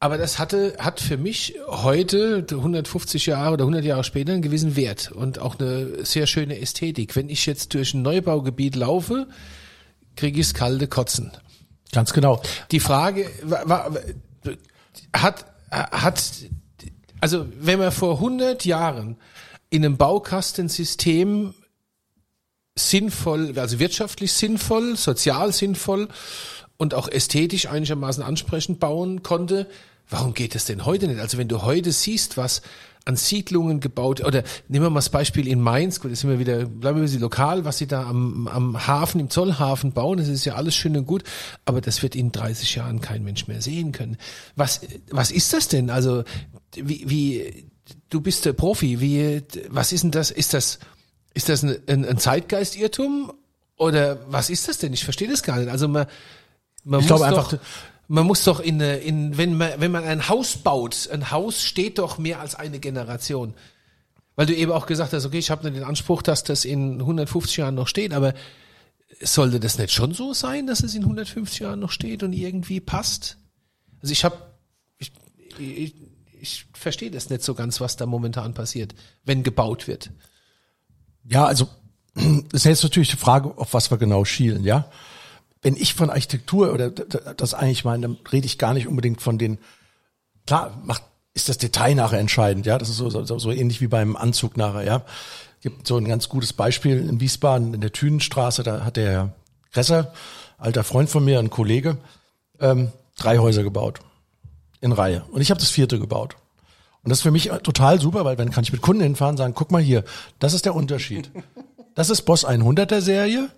Aber 0.05 0.19
das 0.19 0.37
hatte, 0.37 0.75
hat 0.77 0.99
für 0.99 1.17
mich 1.17 1.55
heute, 1.67 2.45
150 2.47 3.25
Jahre 3.25 3.53
oder 3.53 3.63
100 3.63 3.83
Jahre 3.83 4.03
später, 4.03 4.33
einen 4.33 4.43
gewissen 4.43 4.75
Wert 4.75 5.11
und 5.11 5.39
auch 5.39 5.57
eine 5.57 6.05
sehr 6.05 6.27
schöne 6.27 6.59
Ästhetik. 6.59 7.15
Wenn 7.15 7.27
ich 7.27 7.47
jetzt 7.47 7.73
durch 7.73 7.95
ein 7.95 8.03
Neubaugebiet 8.03 8.75
laufe, 8.75 9.25
kriege 10.15 10.39
ich 10.39 10.53
kalte 10.53 10.87
Kotzen. 10.87 11.31
Ganz 11.91 12.13
genau. 12.13 12.39
Die 12.69 12.79
Frage 12.79 13.27
war, 13.41 13.95
hat, 15.11 15.45
hat, 15.71 16.21
also 17.19 17.47
wenn 17.59 17.79
man 17.79 17.91
vor 17.91 18.17
100 18.17 18.63
Jahren 18.63 19.17
in 19.71 19.83
einem 19.83 19.97
Baukastensystem 19.97 21.55
sinnvoll, 22.77 23.57
also 23.57 23.79
wirtschaftlich 23.79 24.33
sinnvoll, 24.33 24.97
sozial 24.97 25.51
sinnvoll 25.51 26.09
und 26.77 26.93
auch 26.93 27.07
ästhetisch 27.07 27.65
einigermaßen 27.65 28.21
ansprechend 28.21 28.79
bauen 28.79 29.23
konnte. 29.23 29.65
Warum 30.09 30.33
geht 30.33 30.55
das 30.55 30.65
denn 30.65 30.85
heute 30.85 31.07
nicht? 31.07 31.19
Also 31.19 31.37
wenn 31.37 31.47
du 31.47 31.63
heute 31.63 31.91
siehst, 31.91 32.37
was 32.37 32.61
an 33.05 33.15
Siedlungen 33.15 33.79
gebaut, 33.79 34.23
oder 34.25 34.43
nehmen 34.67 34.85
wir 34.85 34.89
mal 34.89 34.97
das 34.97 35.09
Beispiel 35.09 35.47
in 35.47 35.61
Mainz, 35.61 35.99
gut, 35.99 36.09
jetzt 36.09 36.21
sind 36.21 36.29
wir 36.31 36.39
wieder, 36.39 36.65
bleiben 36.65 36.99
wir 36.99 37.07
sie 37.07 37.19
lokal, 37.19 37.63
was 37.63 37.77
sie 37.77 37.85
da 37.85 38.03
am, 38.03 38.47
am 38.47 38.87
Hafen, 38.87 39.21
im 39.21 39.29
Zollhafen 39.29 39.91
bauen, 39.91 40.17
das 40.17 40.27
ist 40.27 40.43
ja 40.43 40.55
alles 40.55 40.75
schön 40.75 40.97
und 40.97 41.05
gut, 41.05 41.23
aber 41.65 41.81
das 41.81 42.01
wird 42.01 42.15
in 42.15 42.31
30 42.31 42.75
Jahren 42.75 43.01
kein 43.01 43.23
Mensch 43.23 43.47
mehr 43.47 43.61
sehen 43.61 43.91
können. 43.91 44.17
Was, 44.55 44.81
was 45.11 45.29
ist 45.29 45.53
das 45.53 45.67
denn? 45.67 45.91
Also, 45.91 46.23
wie, 46.73 47.07
wie, 47.07 47.67
du 48.09 48.21
bist 48.21 48.45
der 48.45 48.53
Profi, 48.53 48.99
wie, 48.99 49.43
was 49.69 49.91
ist 49.91 50.03
denn 50.03 50.11
das? 50.11 50.31
Ist 50.31 50.55
das, 50.55 50.79
ist 51.35 51.49
das 51.49 51.63
ein, 51.63 51.77
ein, 51.87 52.05
ein 52.05 52.17
Zeitgeistirrtum? 52.17 53.33
Oder 53.77 54.19
was 54.29 54.49
ist 54.49 54.67
das 54.67 54.77
denn? 54.77 54.93
Ich 54.93 55.03
verstehe 55.03 55.27
das 55.27 55.43
gar 55.43 55.59
nicht. 55.59 55.69
Also 55.69 55.87
man, 55.87 56.07
man 56.83 57.01
ich 57.01 57.09
muss 57.09 57.19
glaube 57.19 57.25
einfach, 57.25 57.59
man 58.07 58.25
muss 58.25 58.43
doch 58.43 58.59
in, 58.59 58.79
in 58.79 59.37
wenn 59.37 59.57
man 59.57 59.79
wenn 59.79 59.91
man 59.91 60.03
ein 60.03 60.29
Haus 60.29 60.57
baut, 60.57 61.09
ein 61.11 61.31
Haus 61.31 61.63
steht 61.63 61.97
doch 61.97 62.17
mehr 62.17 62.39
als 62.39 62.55
eine 62.55 62.79
Generation. 62.79 63.53
Weil 64.35 64.47
du 64.47 64.55
eben 64.55 64.71
auch 64.71 64.85
gesagt 64.85 65.13
hast, 65.13 65.25
okay, 65.25 65.39
ich 65.39 65.49
habe 65.49 65.63
nicht 65.63 65.77
den 65.77 65.85
Anspruch, 65.85 66.21
dass 66.21 66.43
das 66.43 66.65
in 66.65 66.99
150 66.99 67.57
Jahren 67.57 67.75
noch 67.75 67.87
steht, 67.87 68.13
aber 68.13 68.33
sollte 69.21 69.61
das 69.61 69.77
nicht 69.77 69.93
schon 69.93 70.13
so 70.13 70.33
sein, 70.33 70.67
dass 70.67 70.83
es 70.83 70.93
in 70.93 71.03
150 71.03 71.59
Jahren 71.59 71.79
noch 71.79 71.91
steht 71.91 72.21
und 72.21 72.33
irgendwie 72.33 72.81
passt? 72.81 73.37
Also 74.01 74.11
ich 74.11 74.25
habe 74.25 74.37
ich, 74.97 75.11
ich, 75.57 75.95
ich 76.41 76.65
verstehe 76.73 77.11
das 77.11 77.29
nicht 77.29 77.43
so 77.43 77.53
ganz, 77.55 77.79
was 77.79 77.95
da 77.95 78.05
momentan 78.05 78.53
passiert, 78.53 78.93
wenn 79.23 79.41
gebaut 79.41 79.87
wird. 79.87 80.11
Ja, 81.23 81.45
also 81.45 81.69
das 82.13 82.25
ist 82.61 82.65
jetzt 82.65 82.83
natürlich 82.83 83.09
die 83.09 83.17
Frage, 83.17 83.57
auf 83.57 83.73
was 83.73 83.89
wir 83.89 83.97
genau 83.97 84.25
schielen, 84.25 84.63
ja 84.63 84.91
wenn 85.65 85.75
ich 85.77 85.95
von 85.95 86.11
Architektur 86.11 86.71
oder 86.71 86.91
das 86.91 87.55
eigentlich 87.55 87.85
meine, 87.85 88.03
dann 88.03 88.17
rede 88.31 88.45
ich 88.45 88.59
gar 88.59 88.75
nicht 88.75 88.87
unbedingt 88.87 89.19
von 89.19 89.39
den, 89.39 89.57
klar, 90.45 90.79
macht, 90.83 91.01
ist 91.33 91.49
das 91.49 91.57
Detail 91.57 91.95
nachher 91.95 92.19
entscheidend, 92.19 92.67
ja, 92.67 92.77
das 92.77 92.87
ist 92.87 92.97
so, 92.97 93.09
so, 93.09 93.39
so 93.39 93.51
ähnlich 93.51 93.81
wie 93.81 93.87
beim 93.87 94.15
Anzug 94.15 94.57
nachher, 94.57 94.83
ja. 94.83 95.01
Gibt 95.61 95.87
so 95.87 95.97
ein 95.97 96.05
ganz 96.05 96.29
gutes 96.29 96.53
Beispiel 96.53 97.09
in 97.09 97.19
Wiesbaden, 97.19 97.73
in 97.73 97.81
der 97.81 97.91
Thünenstraße, 97.91 98.61
da 98.61 98.85
hat 98.85 98.95
der 98.95 99.11
Herr 99.11 99.33
Gresser, 99.73 100.13
alter 100.59 100.83
Freund 100.83 101.09
von 101.09 101.25
mir, 101.25 101.39
ein 101.39 101.49
Kollege, 101.49 101.97
ähm, 102.59 102.91
drei 103.17 103.39
Häuser 103.39 103.63
gebaut. 103.63 104.01
In 104.81 104.91
Reihe. 104.91 105.23
Und 105.31 105.41
ich 105.41 105.49
habe 105.49 105.59
das 105.59 105.71
vierte 105.71 105.99
gebaut. 105.99 106.35
Und 107.01 107.09
das 107.09 107.19
ist 107.19 107.23
für 107.23 107.31
mich 107.31 107.49
total 107.63 107.99
super, 107.99 108.23
weil 108.23 108.35
dann 108.35 108.51
kann 108.51 108.63
ich 108.63 108.71
mit 108.71 108.83
Kunden 108.83 109.01
hinfahren 109.01 109.33
und 109.33 109.37
sagen, 109.37 109.55
guck 109.55 109.71
mal 109.71 109.81
hier, 109.81 110.03
das 110.37 110.53
ist 110.53 110.65
der 110.65 110.75
Unterschied. 110.75 111.31
Das 111.95 112.11
ist 112.11 112.21
Boss 112.21 112.45
100er 112.45 113.01
Serie, 113.01 113.49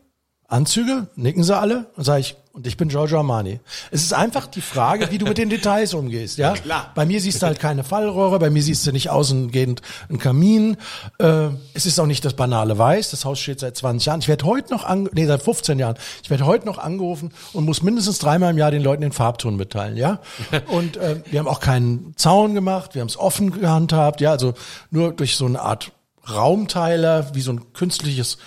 Anzüge, 0.50 1.08
nicken 1.18 1.44
sie 1.44 1.56
alle 1.56 1.88
und 1.98 2.06
sage 2.06 2.22
ich, 2.22 2.36
und 2.54 2.66
ich 2.66 2.76
bin 2.76 2.88
Giorgio 2.88 3.20
Armani. 3.20 3.60
Es 3.92 4.02
ist 4.02 4.14
einfach 4.14 4.48
die 4.48 4.62
Frage, 4.62 5.12
wie 5.12 5.20
du 5.20 5.28
mit 5.28 5.38
den 5.38 5.50
Details 5.50 5.94
umgehst. 5.94 6.40
Ja, 6.40 6.54
Klar. 6.54 6.92
Bei 6.96 7.06
mir 7.06 7.22
siehst 7.22 7.42
du 7.42 7.46
halt 7.46 7.60
keine 7.60 7.84
Fallrohre, 7.84 8.40
bei 8.40 8.50
mir 8.50 8.64
siehst 8.64 8.88
du 8.88 8.92
nicht 8.92 9.10
außengehend 9.12 9.82
einen 10.10 10.18
Kamin. 10.18 10.78
Äh, 11.20 11.50
es 11.76 11.86
ist 11.86 12.00
auch 12.00 12.08
nicht 12.08 12.26
das 12.26 12.34
banale 12.34 12.78
Weiß. 12.78 13.12
Das 13.12 13.26
Haus 13.26 13.40
steht 13.40 13.60
seit 13.60 13.78
20 13.78 14.08
Jahren. 14.08 14.22
Ich 14.22 14.28
werde 14.28 14.46
heute 14.46 14.74
noch, 14.74 14.86
ange 14.86 15.10
nee, 15.14 15.28
seit 15.28 15.44
15 15.44 15.78
Jahren. 15.78 15.98
Ich 16.24 16.30
werde 16.32 16.48
heute 16.48 16.66
noch 16.66 16.80
angerufen 16.80 17.32
und 17.54 17.66
muss 17.66 17.84
mindestens 17.84 18.18
dreimal 18.18 18.52
im 18.52 18.58
Jahr 18.58 18.72
den 18.72 18.82
Leuten 18.82 19.02
den 19.02 19.12
Farbton 19.12 19.58
mitteilen. 19.58 19.98
Ja, 19.98 20.20
und 20.68 20.98
äh, 20.98 21.22
wir 21.30 21.40
haben 21.40 21.48
auch 21.48 21.60
keinen 21.60 22.14
Zaun 22.16 22.56
gemacht. 22.56 22.96
Wir 22.96 23.02
haben 23.02 23.10
es 23.10 23.18
offen 23.18 23.52
gehandhabt. 23.52 24.20
Ja, 24.22 24.32
also 24.32 24.54
nur 24.90 25.12
durch 25.12 25.36
so 25.36 25.46
eine 25.46 25.62
Art 25.62 25.92
Raumteiler, 26.28 27.36
wie 27.36 27.42
so 27.42 27.52
ein 27.52 27.74
künstliches 27.74 28.38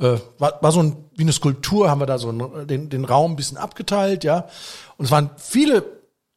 äh, 0.00 0.18
war, 0.38 0.58
war 0.62 0.72
so 0.72 0.80
ein, 0.82 0.96
wie 1.16 1.22
eine 1.22 1.32
Skulptur, 1.32 1.90
haben 1.90 2.00
wir 2.00 2.06
da 2.06 2.18
so 2.18 2.28
einen, 2.28 2.66
den, 2.66 2.88
den 2.88 3.04
Raum 3.04 3.32
ein 3.32 3.36
bisschen 3.36 3.56
abgeteilt, 3.56 4.24
ja. 4.24 4.46
Und 4.96 5.06
es 5.06 5.10
waren 5.10 5.30
viele 5.36 5.84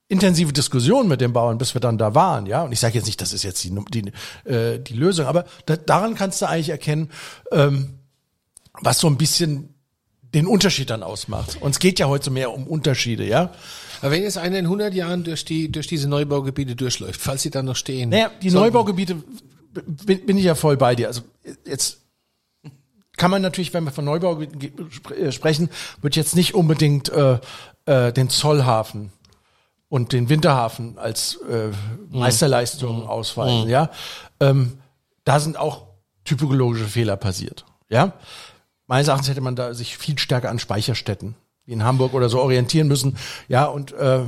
intensive 0.07 0.51
Diskussionen 0.51 1.07
mit 1.07 1.21
den 1.21 1.31
Bauern, 1.33 1.57
bis 1.57 1.73
wir 1.73 1.79
dann 1.81 1.97
da 1.97 2.13
waren, 2.15 2.45
ja. 2.45 2.63
Und 2.63 2.71
ich 2.71 2.79
sage 2.79 2.95
jetzt 2.95 3.05
nicht, 3.05 3.21
das 3.21 3.31
ist 3.33 3.43
jetzt 3.43 3.63
die, 3.63 3.73
die, 3.91 4.11
äh, 4.49 4.79
die 4.79 4.93
Lösung, 4.93 5.25
aber 5.25 5.45
da, 5.65 5.77
daran 5.77 6.15
kannst 6.15 6.41
du 6.41 6.47
eigentlich 6.47 6.69
erkennen, 6.69 7.09
ähm, 7.51 7.99
was 8.81 8.99
so 8.99 9.07
ein 9.07 9.17
bisschen 9.17 9.73
den 10.33 10.47
Unterschied 10.47 10.89
dann 10.89 11.03
ausmacht. 11.03 11.57
Und 11.61 11.71
es 11.71 11.79
geht 11.79 11.99
ja 11.99 12.07
heute 12.07 12.31
mehr 12.31 12.51
um 12.53 12.65
Unterschiede, 12.67 13.25
ja. 13.25 13.51
Aber 14.01 14.11
wenn 14.11 14.23
jetzt 14.23 14.37
einer 14.37 14.57
in 14.57 14.65
100 14.65 14.93
Jahren 14.93 15.23
durch 15.23 15.45
die 15.45 15.71
durch 15.71 15.87
diese 15.87 16.07
Neubaugebiete 16.09 16.75
durchläuft, 16.75 17.19
falls 17.21 17.41
sie 17.43 17.49
dann 17.49 17.65
noch 17.65 17.75
stehen. 17.75 18.09
Naja, 18.09 18.31
die 18.41 18.49
so- 18.49 18.59
Neubaugebiete 18.59 19.15
bin, 19.73 20.25
bin 20.25 20.37
ich 20.37 20.45
ja 20.45 20.55
voll 20.55 20.77
bei 20.77 20.95
dir. 20.95 21.07
Also 21.07 21.21
jetzt 21.65 22.00
kann 23.21 23.29
man 23.29 23.43
natürlich, 23.43 23.71
wenn 23.71 23.83
wir 23.83 23.91
von 23.91 24.05
spre- 24.07 25.13
äh, 25.13 25.31
sprechen, 25.31 25.69
wird 26.01 26.15
jetzt 26.15 26.35
nicht 26.35 26.55
unbedingt 26.55 27.09
äh, 27.09 27.37
äh, 27.85 28.11
den 28.11 28.29
Zollhafen 28.31 29.11
und 29.89 30.11
den 30.11 30.27
Winterhafen 30.27 30.97
als 30.97 31.35
äh, 31.47 31.69
Meisterleistung 32.09 33.07
ausweisen. 33.07 33.69
Ja, 33.69 33.91
ähm, 34.39 34.79
da 35.23 35.39
sind 35.39 35.55
auch 35.55 35.83
typologische 36.25 36.85
Fehler 36.85 37.15
passiert. 37.15 37.63
Ja, 37.89 38.13
meines 38.87 39.07
Erachtens 39.07 39.29
hätte 39.29 39.41
man 39.41 39.55
da 39.55 39.75
sich 39.75 39.99
viel 39.99 40.17
stärker 40.17 40.49
an 40.49 40.57
Speicherstätten 40.57 41.35
wie 41.65 41.73
in 41.73 41.83
Hamburg 41.83 42.15
oder 42.15 42.27
so 42.27 42.39
orientieren 42.39 42.87
müssen. 42.87 43.17
Ja, 43.47 43.65
und 43.65 43.91
äh, 43.93 44.21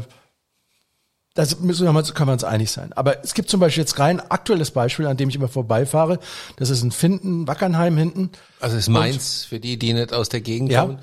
das 1.34 1.60
müssen 1.60 1.86
wir 1.86 1.92
mal, 1.94 2.04
können 2.04 2.30
wir 2.30 2.34
uns 2.34 2.44
einig 2.44 2.70
sein. 2.72 2.94
Aber 2.94 3.24
es 3.24 3.34
gibt 3.34 3.50
zum 3.50 3.60
Beispiel 3.60 3.82
jetzt 3.82 3.98
rein 3.98 4.20
aktuelles 4.20 4.72
Beispiel, 4.72 5.08
an 5.08 5.18
dem 5.18 5.30
ich 5.30 5.36
immer 5.36 5.48
vorbeifahre. 5.48 6.20
Das 6.58 6.70
ist 6.70 6.84
in 6.84 6.92
Finden, 6.92 7.48
Wackernheim 7.48 7.98
hinten. 7.98 8.30
Also 8.60 8.78
ist 8.78 8.88
Mainz, 8.90 9.46
für 9.46 9.60
die, 9.60 9.80
die 9.80 9.94
nicht 9.94 10.14
aus 10.14 10.30
der 10.30 10.42
Gegend 10.42 10.72
Ja. 10.72 10.82
kommen, 10.82 11.00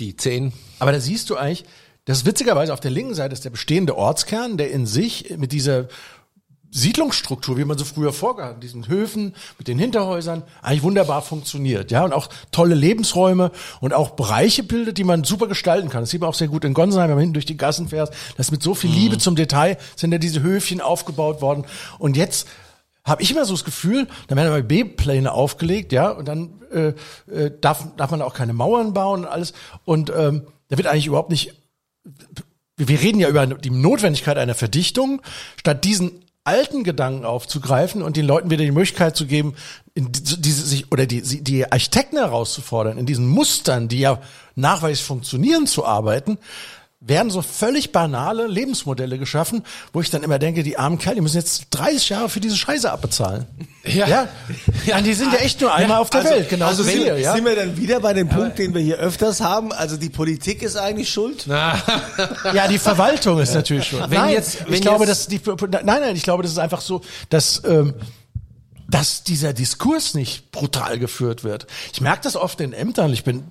die 0.00 0.16
10. 0.16 0.52
Aber 0.80 0.90
da 0.92 0.98
siehst 1.00 1.30
du 1.30 1.36
eigentlich, 1.36 1.64
das 2.06 2.18
ist 2.18 2.26
witzigerweise 2.26 2.72
auf 2.72 2.80
der 2.80 2.90
linken 2.90 3.14
Seite 3.14 3.34
ist 3.34 3.44
der 3.44 3.50
bestehende 3.50 3.96
Ortskern, 3.96 4.56
der 4.56 4.70
in 4.70 4.86
sich 4.86 5.36
mit 5.36 5.52
dieser 5.52 5.88
Siedlungsstruktur, 6.70 7.56
wie 7.56 7.64
man 7.64 7.78
so 7.78 7.84
früher 7.84 8.12
vorgehabt, 8.12 8.56
hat, 8.56 8.62
diesen 8.62 8.88
Höfen 8.88 9.34
mit 9.56 9.68
den 9.68 9.78
Hinterhäusern, 9.78 10.42
eigentlich 10.60 10.82
wunderbar 10.82 11.22
funktioniert, 11.22 11.90
ja, 11.90 12.04
und 12.04 12.12
auch 12.12 12.28
tolle 12.50 12.74
Lebensräume 12.74 13.50
und 13.80 13.94
auch 13.94 14.10
Bereiche 14.10 14.62
bildet, 14.62 14.98
die 14.98 15.04
man 15.04 15.24
super 15.24 15.46
gestalten 15.46 15.88
kann. 15.88 16.02
Das 16.02 16.10
sieht 16.10 16.20
man 16.20 16.28
auch 16.28 16.34
sehr 16.34 16.48
gut 16.48 16.64
in 16.64 16.74
Gonsenheim, 16.74 17.08
wenn 17.08 17.16
man 17.16 17.22
hinten 17.22 17.34
durch 17.34 17.46
die 17.46 17.56
Gassen 17.56 17.88
fährt, 17.88 18.14
das 18.36 18.50
mit 18.50 18.62
so 18.62 18.74
viel 18.74 18.90
Liebe 18.90 19.18
zum 19.18 19.34
Detail 19.34 19.78
sind 19.96 20.12
ja 20.12 20.18
diese 20.18 20.42
Höfchen 20.42 20.80
aufgebaut 20.80 21.40
worden. 21.40 21.64
Und 21.98 22.16
jetzt 22.16 22.46
habe 23.02 23.22
ich 23.22 23.30
immer 23.30 23.46
so 23.46 23.54
das 23.54 23.64
Gefühl, 23.64 24.06
dann 24.26 24.36
werden 24.36 24.48
aber 24.48 24.62
B-Pläne 24.62 25.32
aufgelegt, 25.32 25.92
ja, 25.92 26.10
und 26.10 26.28
dann 26.28 26.60
äh, 26.70 26.92
äh, 27.32 27.50
darf, 27.58 27.86
darf 27.96 28.10
man 28.10 28.20
auch 28.20 28.34
keine 28.34 28.52
Mauern 28.52 28.92
bauen 28.92 29.20
und 29.20 29.26
alles. 29.26 29.54
Und 29.86 30.12
ähm, 30.14 30.42
da 30.68 30.76
wird 30.76 30.86
eigentlich 30.86 31.06
überhaupt 31.06 31.30
nicht 31.30 31.54
wir 32.78 33.00
reden 33.00 33.18
ja 33.18 33.28
über 33.28 33.44
die 33.46 33.70
Notwendigkeit 33.70 34.38
einer 34.38 34.54
Verdichtung, 34.54 35.20
statt 35.56 35.84
diesen 35.84 36.24
alten 36.48 36.82
Gedanken 36.82 37.26
aufzugreifen 37.26 38.00
und 38.00 38.16
den 38.16 38.24
Leuten 38.24 38.48
wieder 38.50 38.64
die 38.64 38.72
Möglichkeit 38.72 39.14
zu 39.16 39.26
geben, 39.26 39.54
in 39.92 40.10
diese 40.10 40.64
sich 40.64 40.90
oder 40.90 41.04
die 41.04 41.20
die 41.20 41.70
Architekten 41.70 42.16
herauszufordern, 42.16 42.96
in 42.96 43.04
diesen 43.04 43.28
Mustern, 43.28 43.88
die 43.88 44.00
ja 44.00 44.18
nachweislich 44.54 45.06
funktionieren, 45.06 45.66
zu 45.66 45.84
arbeiten, 45.84 46.38
werden 47.00 47.30
so 47.30 47.42
völlig 47.42 47.92
banale 47.92 48.48
Lebensmodelle 48.48 49.18
geschaffen, 49.18 49.64
wo 49.92 50.00
ich 50.00 50.10
dann 50.10 50.24
immer 50.24 50.40
denke, 50.40 50.64
die 50.64 50.78
armen 50.78 50.98
Kerle, 50.98 51.16
die 51.16 51.20
müssen 51.20 51.36
jetzt 51.36 51.68
30 51.70 52.08
Jahre 52.08 52.28
für 52.28 52.40
diese 52.40 52.56
Scheiße 52.56 52.90
abbezahlen. 52.90 53.46
Ja. 53.84 54.08
ja, 54.08 54.28
ja 54.84 55.00
die 55.00 55.14
sind 55.14 55.32
ja 55.32 55.38
echt 55.38 55.60
nur 55.60 55.72
einmal 55.72 55.98
auf 55.98 56.10
der 56.10 56.24
Welt, 56.24 56.48
genauso 56.48 56.82
also 56.82 56.86
wie 56.86 56.96
sind, 56.96 57.04
wir, 57.04 57.18
ja. 57.18 57.34
sind 57.34 57.44
wir 57.44 57.54
dann 57.54 57.76
wieder 57.76 58.00
bei 58.00 58.14
dem 58.14 58.28
Punkt, 58.28 58.58
den 58.58 58.74
wir 58.74 58.82
hier 58.82 58.96
öfters 58.96 59.40
haben. 59.40 59.72
Also 59.72 59.96
die 59.96 60.10
Politik 60.10 60.62
ist 60.62 60.76
eigentlich 60.76 61.08
schuld. 61.08 61.46
Ja, 61.46 62.68
die 62.68 62.78
Verwaltung 62.78 63.38
ist 63.38 63.54
natürlich 63.54 63.86
schon. 63.86 64.00
Wenn 64.00 64.18
nein, 64.18 64.34
jetzt- 64.34 64.66
wenn 64.66 64.74
ich 64.74 64.80
glaube, 64.80 65.06
dass 65.06 65.28
die, 65.28 65.40
nein, 65.70 65.84
nein, 65.84 66.16
ich 66.16 66.24
glaube, 66.24 66.42
das 66.42 66.52
ist 66.52 66.58
einfach 66.58 66.80
so, 66.80 67.02
dass, 67.30 67.62
ähm, 67.64 67.94
dass 68.88 69.22
dieser 69.22 69.52
Diskurs 69.52 70.14
nicht 70.14 70.50
brutal 70.50 70.98
geführt 70.98 71.44
wird. 71.44 71.66
Ich 71.92 72.00
merke 72.00 72.22
das 72.22 72.36
oft 72.36 72.60
in 72.60 72.72
Ämtern. 72.72 73.12
Ich 73.12 73.22
bin, 73.22 73.44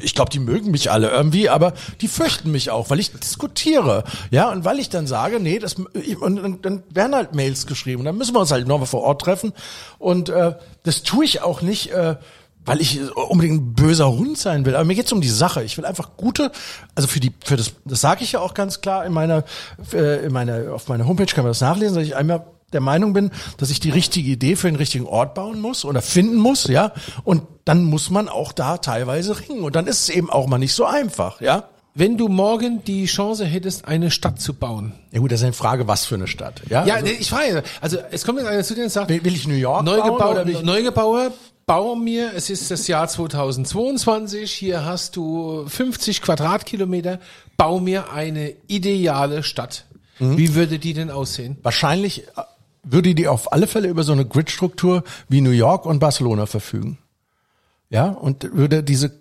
ich 0.00 0.14
glaube, 0.14 0.30
die 0.30 0.38
mögen 0.38 0.70
mich 0.70 0.90
alle 0.90 1.10
irgendwie, 1.10 1.48
aber 1.48 1.72
die 2.00 2.08
fürchten 2.08 2.50
mich 2.50 2.70
auch, 2.70 2.90
weil 2.90 3.00
ich 3.00 3.12
diskutiere, 3.12 4.04
ja, 4.30 4.50
und 4.50 4.64
weil 4.64 4.78
ich 4.78 4.88
dann 4.88 5.06
sage, 5.06 5.40
nee, 5.40 5.58
das 5.58 5.74
und, 5.74 6.40
und 6.40 6.64
dann 6.64 6.82
werden 6.90 7.14
halt 7.14 7.34
Mails 7.34 7.66
geschrieben, 7.66 8.00
und 8.00 8.06
dann 8.06 8.16
müssen 8.16 8.34
wir 8.34 8.40
uns 8.40 8.50
halt 8.50 8.66
nochmal 8.66 8.86
vor 8.86 9.02
Ort 9.02 9.22
treffen 9.22 9.52
und 9.98 10.28
äh, 10.28 10.54
das 10.82 11.02
tue 11.02 11.24
ich 11.24 11.42
auch 11.42 11.62
nicht. 11.62 11.90
Äh, 11.90 12.16
weil 12.66 12.80
ich 12.80 13.00
unbedingt 13.14 13.62
ein 13.62 13.74
böser 13.74 14.10
Hund 14.10 14.36
sein 14.36 14.66
will. 14.66 14.74
Aber 14.74 14.84
mir 14.84 14.96
geht's 14.96 15.12
um 15.12 15.20
die 15.20 15.28
Sache. 15.28 15.62
Ich 15.62 15.78
will 15.78 15.86
einfach 15.86 16.16
gute, 16.16 16.50
also 16.96 17.06
für 17.06 17.20
die, 17.20 17.32
für 17.44 17.56
das, 17.56 17.72
das 17.84 18.00
sage 18.00 18.24
ich 18.24 18.32
ja 18.32 18.40
auch 18.40 18.54
ganz 18.54 18.80
klar 18.80 19.06
in 19.06 19.12
meiner, 19.12 19.44
äh, 19.92 20.26
in 20.26 20.32
meiner, 20.32 20.74
auf 20.74 20.88
meiner 20.88 21.06
Homepage 21.06 21.26
kann 21.26 21.44
man 21.44 21.50
das 21.50 21.60
nachlesen, 21.60 21.94
dass 21.94 22.04
ich 22.04 22.16
einmal 22.16 22.44
der 22.72 22.80
Meinung 22.80 23.12
bin, 23.12 23.30
dass 23.58 23.70
ich 23.70 23.80
die 23.80 23.90
richtige 23.90 24.30
Idee 24.30 24.56
für 24.56 24.68
den 24.68 24.76
richtigen 24.76 25.06
Ort 25.06 25.34
bauen 25.34 25.60
muss 25.60 25.84
oder 25.84 26.02
finden 26.02 26.36
muss, 26.36 26.66
ja. 26.66 26.92
Und 27.24 27.42
dann 27.64 27.84
muss 27.84 28.10
man 28.10 28.28
auch 28.28 28.52
da 28.52 28.78
teilweise 28.78 29.38
ringen. 29.40 29.62
Und 29.62 29.76
dann 29.76 29.86
ist 29.86 30.02
es 30.02 30.08
eben 30.08 30.30
auch 30.30 30.46
mal 30.46 30.58
nicht 30.58 30.74
so 30.74 30.84
einfach, 30.84 31.40
ja. 31.40 31.68
Wenn 31.98 32.18
du 32.18 32.28
morgen 32.28 32.84
die 32.84 33.06
Chance 33.06 33.46
hättest, 33.46 33.86
eine 33.86 34.10
Stadt 34.10 34.38
zu 34.38 34.52
bauen. 34.52 34.92
Ja 35.12 35.20
gut, 35.20 35.32
das 35.32 35.40
ist 35.40 35.44
eine 35.44 35.52
Frage, 35.54 35.88
was 35.88 36.04
für 36.04 36.16
eine 36.16 36.26
Stadt, 36.26 36.60
ja. 36.68 36.84
Ja, 36.84 36.96
also, 36.96 37.06
ich 37.06 37.30
frage, 37.30 37.62
also 37.80 37.96
es 38.10 38.24
kommt 38.24 38.38
jetzt 38.38 38.48
einer 38.48 38.62
zu 38.64 38.74
dir 38.74 38.84
und 38.84 38.90
sagt, 38.90 39.08
will, 39.08 39.24
will 39.24 39.34
ich 39.34 39.48
New 39.48 39.54
York 39.54 39.84
bauen 39.84 39.96
Neugebau, 39.96 40.30
oder 40.32 40.46
will 40.46 40.56
ich, 40.56 40.62
Neugebauer, 40.62 41.32
bau 41.64 41.94
mir, 41.94 42.32
es 42.34 42.50
ist 42.50 42.70
das 42.70 42.86
Jahr 42.86 43.08
2022, 43.08 44.52
hier 44.52 44.84
hast 44.84 45.16
du 45.16 45.64
50 45.66 46.20
Quadratkilometer, 46.20 47.18
bau 47.56 47.80
mir 47.80 48.12
eine 48.12 48.52
ideale 48.66 49.42
Stadt. 49.42 49.86
Mhm. 50.18 50.36
Wie 50.36 50.54
würde 50.54 50.78
die 50.78 50.92
denn 50.92 51.10
aussehen? 51.10 51.56
wahrscheinlich 51.62 52.28
äh, 52.36 52.42
würde 52.86 53.14
die 53.14 53.28
auf 53.28 53.52
alle 53.52 53.66
Fälle 53.66 53.88
über 53.88 54.04
so 54.04 54.12
eine 54.12 54.24
Grid-Struktur 54.24 55.04
wie 55.28 55.40
New 55.40 55.50
York 55.50 55.84
und 55.84 55.98
Barcelona 55.98 56.46
verfügen. 56.46 56.98
Ja, 57.90 58.08
und 58.08 58.54
würde 58.54 58.82
diese 58.82 59.12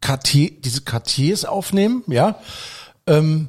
Quartier, 0.00 0.50
diese 0.50 0.80
Quartiers 0.82 1.44
aufnehmen, 1.44 2.02
ja. 2.06 2.40
Ähm, 3.06 3.48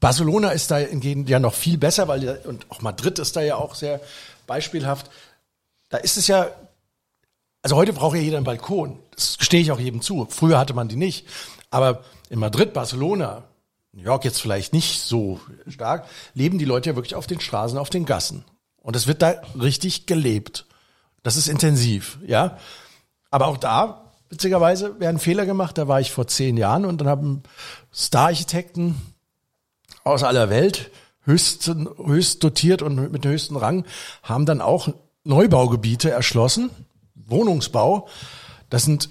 Barcelona 0.00 0.50
ist 0.50 0.70
da 0.70 0.78
hingegen 0.78 1.26
ja 1.26 1.38
noch 1.38 1.54
viel 1.54 1.78
besser, 1.78 2.08
weil 2.08 2.40
und 2.44 2.70
auch 2.70 2.80
Madrid 2.80 3.18
ist 3.18 3.36
da 3.36 3.42
ja 3.42 3.56
auch 3.56 3.74
sehr 3.74 4.00
beispielhaft. 4.46 5.10
Da 5.88 5.98
ist 5.98 6.16
es 6.16 6.26
ja, 6.26 6.48
also 7.62 7.76
heute 7.76 7.92
braucht 7.92 8.16
ja 8.16 8.22
jeder 8.22 8.36
einen 8.36 8.44
Balkon. 8.44 8.98
Das 9.14 9.38
gestehe 9.38 9.60
ich 9.60 9.72
auch 9.72 9.80
jedem 9.80 10.02
zu. 10.02 10.26
Früher 10.30 10.58
hatte 10.58 10.74
man 10.74 10.88
die 10.88 10.96
nicht. 10.96 11.26
Aber 11.70 12.04
in 12.28 12.38
Madrid, 12.38 12.72
Barcelona, 12.72 13.44
New 13.96 14.02
York 14.02 14.26
jetzt 14.26 14.42
vielleicht 14.42 14.74
nicht 14.74 15.00
so 15.00 15.40
stark, 15.66 16.06
leben 16.34 16.58
die 16.58 16.66
Leute 16.66 16.90
ja 16.90 16.96
wirklich 16.96 17.14
auf 17.14 17.26
den 17.26 17.40
Straßen, 17.40 17.78
auf 17.78 17.88
den 17.88 18.04
Gassen. 18.04 18.44
Und 18.76 18.94
es 18.94 19.06
wird 19.06 19.22
da 19.22 19.40
richtig 19.58 20.04
gelebt. 20.04 20.66
Das 21.22 21.38
ist 21.38 21.48
intensiv, 21.48 22.18
ja. 22.26 22.58
Aber 23.30 23.46
auch 23.46 23.56
da, 23.56 24.12
witzigerweise, 24.28 25.00
werden 25.00 25.18
Fehler 25.18 25.46
gemacht. 25.46 25.78
Da 25.78 25.88
war 25.88 25.98
ich 25.98 26.12
vor 26.12 26.26
zehn 26.26 26.58
Jahren 26.58 26.84
und 26.84 27.00
dann 27.00 27.08
haben 27.08 27.42
Star-Architekten 27.92 29.00
aus 30.04 30.22
aller 30.22 30.50
Welt, 30.50 30.90
höchsten, 31.22 31.88
höchst 31.96 32.44
dotiert 32.44 32.82
und 32.82 33.10
mit 33.10 33.24
dem 33.24 33.32
höchsten 33.32 33.56
Rang, 33.56 33.86
haben 34.22 34.44
dann 34.44 34.60
auch 34.60 34.90
Neubaugebiete 35.24 36.10
erschlossen, 36.10 36.68
Wohnungsbau. 37.14 38.08
Das 38.68 38.84
sind 38.84 39.08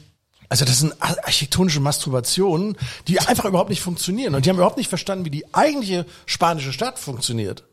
also 0.49 0.65
das 0.65 0.79
sind 0.79 0.93
architektonische 0.99 1.79
Masturbationen, 1.79 2.77
die 3.07 3.19
einfach 3.19 3.45
überhaupt 3.45 3.69
nicht 3.69 3.81
funktionieren. 3.81 4.35
Und 4.35 4.45
die 4.45 4.49
haben 4.49 4.57
überhaupt 4.57 4.77
nicht 4.77 4.89
verstanden, 4.89 5.25
wie 5.25 5.31
die 5.31 5.53
eigentliche 5.53 6.05
spanische 6.25 6.73
Stadt 6.73 6.99
funktioniert. 6.99 7.63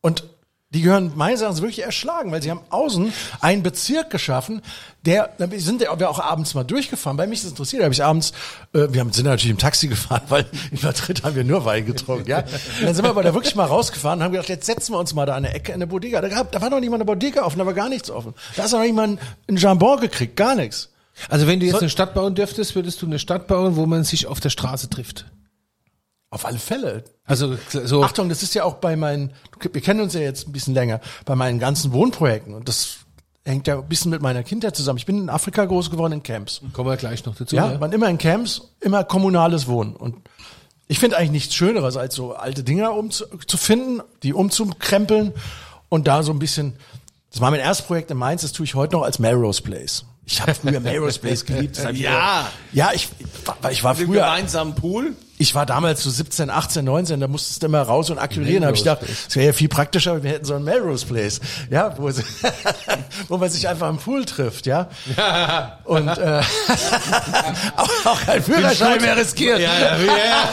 Und 0.00 0.24
die 0.72 0.80
gehören 0.80 1.12
meines 1.16 1.42
Erachtens 1.42 1.60
wirklich 1.60 1.84
erschlagen, 1.84 2.32
weil 2.32 2.42
sie 2.42 2.50
haben 2.50 2.62
außen 2.70 3.12
einen 3.40 3.62
Bezirk 3.62 4.08
geschaffen, 4.08 4.62
der, 5.04 5.34
da 5.36 5.46
sind 5.58 5.80
wir 5.80 6.08
auch 6.08 6.18
abends 6.18 6.54
mal 6.54 6.64
durchgefahren. 6.64 7.18
Bei 7.18 7.26
mich 7.26 7.40
ist 7.40 7.44
es 7.44 7.50
interessiert, 7.50 7.80
da 7.80 7.84
habe 7.84 7.92
ich 7.92 8.02
abends, 8.02 8.32
äh, 8.72 8.86
wir 8.88 9.00
haben, 9.00 9.12
sind 9.12 9.26
natürlich 9.26 9.50
im 9.50 9.58
Taxi 9.58 9.88
gefahren, 9.88 10.22
weil 10.28 10.46
in 10.70 10.78
Madrid 10.82 11.24
haben 11.24 11.36
wir 11.36 11.44
nur 11.44 11.66
Wein 11.66 11.84
getrunken, 11.84 12.26
ja. 12.26 12.38
Und 12.38 12.86
dann 12.86 12.94
sind 12.94 13.04
wir 13.04 13.10
aber 13.10 13.22
da 13.22 13.34
wirklich 13.34 13.54
mal 13.54 13.66
rausgefahren 13.66 14.20
und 14.20 14.24
haben 14.24 14.32
gedacht, 14.32 14.48
jetzt 14.48 14.64
setzen 14.64 14.94
wir 14.94 14.98
uns 14.98 15.12
mal 15.12 15.26
da 15.26 15.36
an 15.36 15.42
der 15.42 15.54
Ecke 15.54 15.72
in 15.72 15.80
der 15.80 15.86
Bodega. 15.86 16.22
Da, 16.22 16.28
gab, 16.28 16.50
da 16.52 16.62
war 16.62 16.70
noch 16.70 16.80
nicht 16.80 16.88
mal 16.88 16.96
eine 16.96 17.04
Bodega 17.04 17.42
offen, 17.42 17.58
da 17.58 17.66
war 17.66 17.74
gar 17.74 17.90
nichts 17.90 18.10
offen. 18.10 18.32
Da 18.56 18.66
du 18.66 18.76
noch 18.76 18.82
nicht 18.82 18.94
mal 18.94 19.18
ein 19.48 19.56
Jambon 19.56 20.00
gekriegt, 20.00 20.36
gar 20.36 20.54
nichts. 20.54 20.91
Also 21.28 21.46
wenn 21.46 21.60
du 21.60 21.66
jetzt 21.66 21.80
eine 21.80 21.90
Stadt 21.90 22.14
bauen 22.14 22.34
dürftest, 22.34 22.74
würdest 22.74 23.02
du 23.02 23.06
eine 23.06 23.18
Stadt 23.18 23.46
bauen, 23.46 23.76
wo 23.76 23.86
man 23.86 24.04
sich 24.04 24.26
auf 24.26 24.40
der 24.40 24.50
Straße 24.50 24.88
trifft. 24.90 25.26
Auf 26.30 26.46
alle 26.46 26.58
Fälle. 26.58 27.04
Also 27.24 27.56
so 27.68 28.02
Achtung, 28.02 28.28
das 28.30 28.42
ist 28.42 28.54
ja 28.54 28.64
auch 28.64 28.74
bei 28.76 28.96
meinen, 28.96 29.32
wir 29.60 29.80
kennen 29.82 30.00
uns 30.00 30.14
ja 30.14 30.20
jetzt 30.20 30.48
ein 30.48 30.52
bisschen 30.52 30.72
länger, 30.74 31.00
bei 31.26 31.36
meinen 31.36 31.58
ganzen 31.58 31.92
Wohnprojekten 31.92 32.54
und 32.54 32.68
das 32.68 32.98
hängt 33.44 33.66
ja 33.66 33.78
ein 33.78 33.88
bisschen 33.88 34.10
mit 34.10 34.22
meiner 34.22 34.42
Kindheit 34.42 34.74
zusammen. 34.74 34.98
Ich 34.98 35.06
bin 35.06 35.18
in 35.18 35.28
Afrika 35.28 35.64
groß 35.64 35.90
geworden 35.90 36.14
in 36.14 36.22
Camps. 36.22 36.62
kommen 36.72 36.88
wir 36.88 36.96
gleich 36.96 37.24
noch 37.26 37.34
dazu. 37.34 37.54
Ja, 37.54 37.78
waren 37.80 37.92
immer 37.92 38.08
in 38.08 38.18
Camps, 38.18 38.70
immer 38.80 39.04
kommunales 39.04 39.66
Wohnen 39.66 39.94
und 39.94 40.16
ich 40.88 40.98
finde 40.98 41.16
eigentlich 41.16 41.30
nichts 41.30 41.54
Schöneres, 41.54 41.96
als 41.96 42.14
so 42.14 42.34
alte 42.34 42.64
Dinger 42.64 42.94
umzu, 42.94 43.24
zu 43.46 43.56
finden, 43.56 44.02
die 44.22 44.34
umzukrempeln 44.34 45.32
und 45.88 46.06
da 46.06 46.22
so 46.22 46.32
ein 46.32 46.38
bisschen, 46.38 46.74
das 47.30 47.40
war 47.40 47.50
mein 47.50 47.60
erstes 47.60 47.86
Projekt 47.86 48.10
in 48.10 48.16
Mainz, 48.16 48.42
das 48.42 48.52
tue 48.52 48.64
ich 48.64 48.74
heute 48.74 48.94
noch 48.94 49.02
als 49.02 49.18
Melrose 49.18 49.62
Place. 49.62 50.04
Ich 50.32 50.40
habe 50.40 50.54
früher 50.54 50.80
Melrose 50.80 51.18
Place 51.20 51.44
geliebt. 51.44 51.78
Ja. 51.92 52.50
Ja, 52.72 52.90
ich, 52.94 53.10
ich 53.70 53.84
war- 53.84 53.94
früher 53.94 54.06
gemeinsamen 54.22 54.74
Pool. 54.74 55.14
Ich 55.42 55.54
war 55.56 55.66
damals 55.66 56.04
so 56.04 56.08
17, 56.10 56.50
18, 56.50 56.84
19, 56.84 57.18
da 57.18 57.26
musstest 57.26 57.62
du 57.62 57.66
immer 57.66 57.82
raus 57.82 58.10
und 58.10 58.18
akquirieren. 58.18 58.62
Da 58.62 58.68
habe 58.68 58.76
ich 58.76 58.84
gedacht, 58.84 59.00
es 59.28 59.34
wäre 59.34 59.46
ja 59.46 59.52
viel 59.52 59.68
praktischer, 59.68 60.22
wir 60.22 60.30
hätten 60.30 60.44
so 60.44 60.54
ein 60.54 60.62
Melrose 60.62 61.04
Place, 61.04 61.40
ja, 61.68 61.92
wo, 61.98 62.08
wo 63.28 63.36
man 63.38 63.50
sich 63.50 63.68
einfach 63.68 63.88
am 63.88 63.98
Pool 63.98 64.24
trifft, 64.24 64.66
ja. 64.66 64.88
Und 65.84 66.06
äh, 66.06 66.40
auch, 67.76 68.06
auch 68.06 68.20
kein 68.24 68.40
Führerschein 68.42 69.00
mehr 69.00 69.16
riskiert. 69.16 69.58
Ja, 69.58 69.72
ja, 69.78 69.96
ja. 69.98 70.48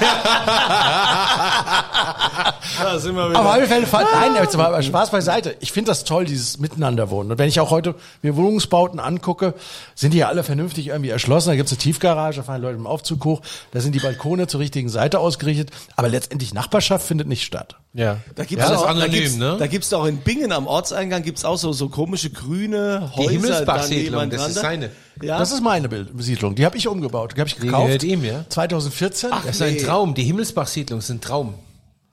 da 2.82 3.00
sind 3.00 3.16
wir 3.16 3.30
wieder. 3.30 3.40
Aber 3.40 3.62
auf 3.62 3.68
Fälle, 3.68 3.86
Fall- 3.86 4.08
nein, 4.12 4.36
jetzt 4.42 4.58
mal 4.58 4.82
Spaß 4.82 5.12
beiseite. 5.12 5.56
Ich 5.60 5.72
finde 5.72 5.92
das 5.92 6.04
toll, 6.04 6.26
dieses 6.26 6.58
Miteinanderwohnen. 6.58 7.32
Und 7.32 7.38
wenn 7.38 7.48
ich 7.48 7.60
auch 7.60 7.70
heute 7.70 7.94
mir 8.24 8.36
Wohnungsbauten 8.36 9.00
angucke, 9.00 9.54
sind 9.94 10.16
die 10.16 10.18
ja 10.20 10.30
alle 10.30 10.44
vernünftig 10.44 10.88
irgendwie 10.88 11.12
erschlossen. 11.12 11.50
Da 11.50 11.56
gibt's 11.56 11.72
eine 11.72 11.78
Tiefgarage, 11.80 12.38
da 12.38 12.44
fahren 12.44 12.62
Leute 12.64 12.78
im 12.78 12.88
Aufzug 12.88 13.24
hoch, 13.26 13.42
da 13.72 13.82
sind 13.82 13.94
die 13.94 14.00
Balkone 14.00 14.48
zur 14.48 14.60
richtigen 14.80 14.90
Seite 14.90 15.20
ausgerichtet. 15.20 15.72
Aber 15.96 16.10
letztendlich 16.10 16.54
Nachbarschaft 16.54 17.06
findet 17.06 17.28
nicht 17.28 17.44
statt. 17.44 17.76
Ja. 17.94 18.18
Da 18.36 18.46
gibt's 18.46 18.64
ja, 18.64 18.70
das 18.70 18.80
auch, 18.80 18.84
ist 18.84 18.90
anonym, 18.90 19.12
da 19.12 19.18
gibt's, 19.20 19.36
ne? 19.36 19.56
Da 19.60 19.68
gibt's 19.68 19.94
auch 19.94 20.06
in 20.06 20.18
Bingen 20.18 20.52
am 20.52 20.68
Ortseingang 20.68 21.24
gibt's 21.24 21.44
auch 21.46 21.58
so, 21.58 21.74
so 21.74 21.90
komische 21.90 22.30
grüne 22.30 23.12
Häuser. 23.16 23.30
Die 23.30 23.36
Himmelsbach-Siedlung, 23.36 24.20
dann 24.22 24.30
das 24.30 24.50
ist 24.50 24.56
seine. 24.56 24.92
Ja. 25.22 25.38
Das 25.38 25.52
ist 25.52 25.62
meine 25.62 25.90
Bild- 25.90 26.16
Besiedlung. 26.16 26.56
Die 26.56 26.66
habe 26.66 26.78
ich 26.78 26.88
umgebaut. 26.88 27.34
Die 27.36 27.40
habe 27.42 27.50
ich 27.50 27.58
gekauft. 27.58 27.86
gehört 27.86 28.04
ihm, 28.04 28.24
ja? 28.24 28.46
2014. 28.48 29.32
Das 29.32 29.56
ist 29.56 29.62
ein. 29.62 29.78
Traum. 29.78 30.14
Die 30.14 30.24
Himmelsbach-Siedlung 30.24 31.00
ist 31.00 31.10
ein 31.10 31.20
Traum. 31.22 31.56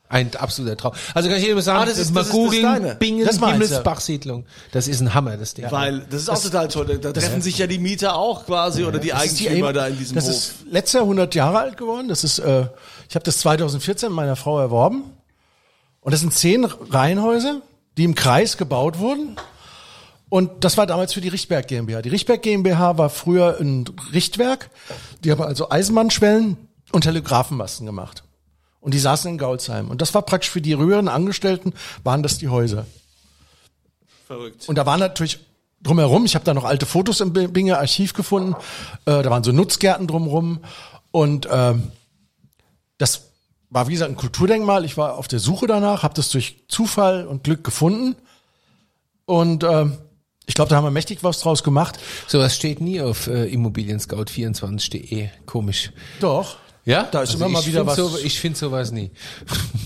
Ein 0.09 0.35
absoluter 0.37 0.77
Traum. 0.77 0.93
Also 1.15 1.29
kann 1.29 1.39
ich 1.39 1.45
jedem 1.45 1.61
sagen, 1.61 1.81
Ah, 1.81 1.85
das 1.85 1.99
ist- 1.99 2.13
mal 2.15 2.21
das 2.21 2.29
ist 2.29 2.33
das 2.33 2.41
googeln, 2.41 2.63
Deine. 2.63 2.95
Bingen, 2.95 3.27
Das 3.27 3.41
ja. 3.41 3.49
Himmelsbach-Siedlung. 3.49 4.45
Das 4.73 4.87
ist 4.87 5.01
ein 5.01 5.15
Hammer, 5.15 5.37
das 5.37 5.55
Ding. 5.55 5.67
Weil 5.71 6.01
das 6.09 6.23
ist 6.23 6.29
auch 6.29 6.41
total 6.41 6.69
toll. 6.69 6.99
Da 6.99 7.13
treffen 7.13 7.43
sich 7.43 7.59
ja 7.59 7.67
die 7.67 7.79
Mieter 7.79 8.15
auch 8.15 8.47
quasi 8.47 8.85
oder 8.85 8.99
die 9.01 9.09
Das 9.09 9.25
ist 9.27 9.41
die 9.41 9.49
Eigentümer 9.49 9.69
Aim- 9.71 9.75
da 9.75 9.87
in 9.89 9.99
diesem 9.99 10.15
Das 10.15 10.25
Hof. 10.27 10.31
ist 10.33 10.55
letztes 10.71 10.93
Jahr 10.95 11.03
100 11.05 11.35
Jahre 11.35 11.59
alt 11.59 11.77
geworden. 11.77 12.07
Das 12.09 12.23
ist, 12.23 12.39
äh, 12.39 12.67
ich 13.09 13.15
habe 13.17 13.25
das 13.25 13.39
2014 13.39 14.13
meiner 14.13 14.37
Frau 14.37 14.61
erworben. 14.61 15.05
Und 16.01 16.13
das 16.13 16.21
sind 16.21 16.33
zehn 16.33 16.65
Reihenhäuser, 16.65 17.63
die 17.97 18.05
im 18.05 18.15
Kreis 18.15 18.57
gebaut 18.57 19.01
wurden. 19.01 19.35
Und 20.29 20.65
das 20.65 20.77
war 20.77 20.87
damals 20.87 21.15
für 21.15 21.21
die 21.21 21.29
Richtberg 21.29 21.67
GmbH. 21.67 22.03
Die 22.03 22.09
Richtberg 22.11 22.43
GmbH 22.43 22.97
war 22.99 23.11
früher 23.11 23.59
ein 23.61 23.85
Richtwerk. 24.13 24.71
Die 25.25 25.33
haben 25.33 25.43
also 25.43 25.71
Eisenbahnschwellen 25.71 26.57
und 26.93 27.01
Telegrafenmasten 27.03 27.87
gemacht. 27.87 28.23
Und 28.87 28.95
die 28.95 29.01
saßen 29.01 29.33
in 29.33 29.37
Gaulsheim. 29.37 29.91
Und 29.91 30.01
das 30.01 30.15
war 30.15 30.23
praktisch 30.23 30.49
für 30.49 30.61
die 30.61 30.77
höheren 30.77 31.09
Angestellten, 31.09 31.75
waren 32.05 32.23
das 32.23 32.39
die 32.39 32.49
Häuser. 32.49 32.87
Verrückt. 34.29 34.69
Und 34.69 34.79
da 34.79 34.87
waren 34.87 35.01
natürlich 35.01 35.41
drumherum, 35.83 36.25
ich 36.25 36.37
habe 36.37 36.45
da 36.45 36.55
noch 36.55 36.63
alte 36.63 36.87
Fotos 36.87 37.21
im 37.21 37.33
Binger 37.33 37.79
Archiv 37.79 38.15
gefunden, 38.15 38.55
äh, 39.05 39.25
da 39.25 39.29
waren 39.29 39.43
so 39.43 39.51
Nutzgärten 39.51 40.07
drumherum 40.07 40.61
und 41.11 41.49
ähm, 41.51 41.91
das 42.97 43.23
war 43.71 43.89
wie 43.89 43.95
gesagt 43.95 44.13
ein 44.13 44.17
Kulturdenkmal. 44.17 44.85
Ich 44.85 44.97
war 44.97 45.17
auf 45.17 45.27
der 45.27 45.41
Suche 45.41 45.67
danach, 45.67 46.05
habe 46.05 46.15
das 46.15 46.31
durch 46.31 46.63
Zufall 46.69 47.27
und 47.27 47.43
Glück 47.43 47.65
gefunden 47.65 48.15
und 49.25 49.65
ähm, 49.65 49.99
ich 50.47 50.55
glaube, 50.55 50.69
da 50.69 50.77
haben 50.77 50.85
wir 50.85 50.93
mächtig 50.93 51.25
was 51.25 51.41
draus 51.41 51.65
gemacht. 51.65 51.99
Sowas 52.29 52.55
steht 52.55 52.81
nie 52.81 53.01
auf 53.01 53.27
äh, 53.27 53.53
Immobilienscout24.de. 53.53 55.31
Komisch. 55.45 55.91
Doch. 56.21 56.59
Ja? 56.87 57.03
Da 57.03 57.21
ist 57.23 57.31
Also 57.33 57.45
immer 57.45 57.53
mal 57.53 57.61
ich 57.61 57.67
wieder 57.67 57.87
was. 57.87 57.97
So, 57.97 58.17
ich 58.17 58.41
finde 58.41 58.59
sowas 58.59 58.91
nie. 58.93 59.11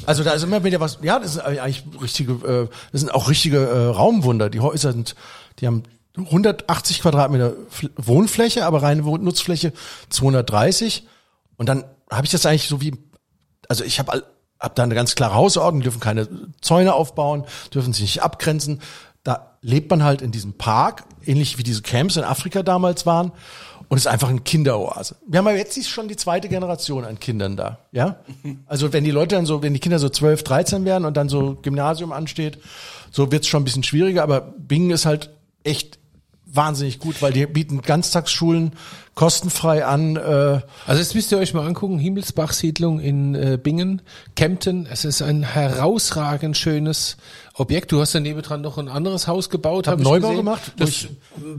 Also 0.07 0.25
da 0.25 0.33
ist 0.33 0.43
immer 0.43 0.65
wieder 0.65 0.81
was. 0.81 0.99
Ja, 1.03 1.19
das 1.19 1.35
sind 1.35 1.43
eigentlich 1.45 1.85
richtige, 2.01 2.33
äh, 2.33 2.69
das 2.91 3.01
sind 3.03 3.11
auch 3.13 3.29
richtige 3.29 3.59
äh, 3.59 3.87
Raumwunder. 3.89 4.49
Die 4.51 4.59
Häuser 4.61 4.93
sind, 4.93 5.15
die 5.61 5.67
haben 5.67 5.83
180 6.17 7.03
Quadratmeter 7.03 7.53
Fl- 7.71 7.91
Wohnfläche, 7.97 8.65
aber 8.65 8.83
reine 8.83 9.03
Nutzfläche 9.03 9.73
230. 10.09 11.07
Und 11.57 11.69
dann 11.69 11.85
habe 12.11 12.25
ich 12.25 12.33
das 12.33 12.47
eigentlich 12.47 12.67
so 12.69 12.81
wie, 12.81 12.95
also 13.69 13.85
ich 13.85 13.99
habe 13.99 14.25
hab 14.59 14.75
da 14.75 14.83
eine 14.83 14.95
ganz 14.95 15.15
klare 15.15 15.35
Hausordnung, 15.35 15.83
dürfen 15.83 16.01
keine 16.01 16.29
Zäune 16.61 16.95
aufbauen, 16.95 17.45
dürfen 17.73 17.93
sich 17.93 18.03
nicht 18.03 18.23
abgrenzen. 18.23 18.81
Da 19.23 19.59
lebt 19.61 19.91
man 19.91 20.03
halt 20.03 20.23
in 20.23 20.33
diesem 20.33 20.55
Park, 20.55 21.05
ähnlich 21.25 21.59
wie 21.59 21.63
diese 21.63 21.83
Camps 21.83 22.17
in 22.17 22.25
Afrika 22.25 22.63
damals 22.63 23.07
waren. 23.07 23.33
Und 23.91 23.97
ist 23.97 24.07
einfach 24.07 24.29
ein 24.29 24.45
Kinderoase. 24.45 25.17
Wir 25.27 25.39
haben 25.39 25.49
aber 25.49 25.57
jetzt 25.57 25.85
schon 25.89 26.07
die 26.07 26.15
zweite 26.15 26.49
Generation 26.49 27.05
an 27.05 27.19
Kindern 27.19 27.57
da, 27.57 27.81
ja? 27.91 28.21
Also 28.67 28.93
wenn 28.93 29.03
die 29.03 29.11
Leute 29.11 29.35
dann 29.35 29.47
so, 29.47 29.65
wenn 29.65 29.75
die 29.75 29.81
Kinder 29.81 29.99
so 29.99 30.09
12, 30.09 30.45
13 30.45 30.85
werden 30.85 31.05
und 31.05 31.17
dann 31.17 31.29
so 31.29 31.59
Gymnasium 31.61 32.13
ansteht, 32.13 32.59
so 33.11 33.33
wird's 33.33 33.49
schon 33.49 33.63
ein 33.63 33.65
bisschen 33.65 33.83
schwieriger, 33.83 34.23
aber 34.23 34.43
Bingen 34.43 34.93
ist 34.93 35.07
halt 35.07 35.31
echt 35.65 35.99
wahnsinnig 36.47 37.01
gut, 37.01 37.21
weil 37.21 37.33
die 37.33 37.47
bieten 37.47 37.83
Ganztagsschulen 37.83 38.75
kostenfrei 39.15 39.85
an, 39.85 40.17
äh, 40.17 40.61
Also 40.87 41.01
jetzt 41.03 41.15
müsst 41.15 41.31
ihr 41.33 41.39
euch 41.39 41.53
mal 41.53 41.67
angucken, 41.67 41.99
Himmelsbach-Siedlung 41.99 43.01
in 43.01 43.35
äh, 43.35 43.59
Bingen, 43.63 44.03
Kempten. 44.37 44.87
Es 44.91 45.05
ist 45.05 45.21
ein 45.23 45.43
herausragend 45.43 46.57
schönes 46.57 47.17
Objekt. 47.55 47.93
Du 47.93 48.01
hast 48.01 48.15
daneben 48.15 48.41
dran 48.41 48.63
noch 48.63 48.79
ein 48.79 48.89
anderes 48.89 49.27
Haus 49.29 49.51
gebaut. 49.51 49.87
Hab 49.87 49.95
hab 49.95 50.01
Neubau 50.01 50.29
gesehen. 50.29 50.37
gemacht, 50.37 50.73
Das 50.79 51.07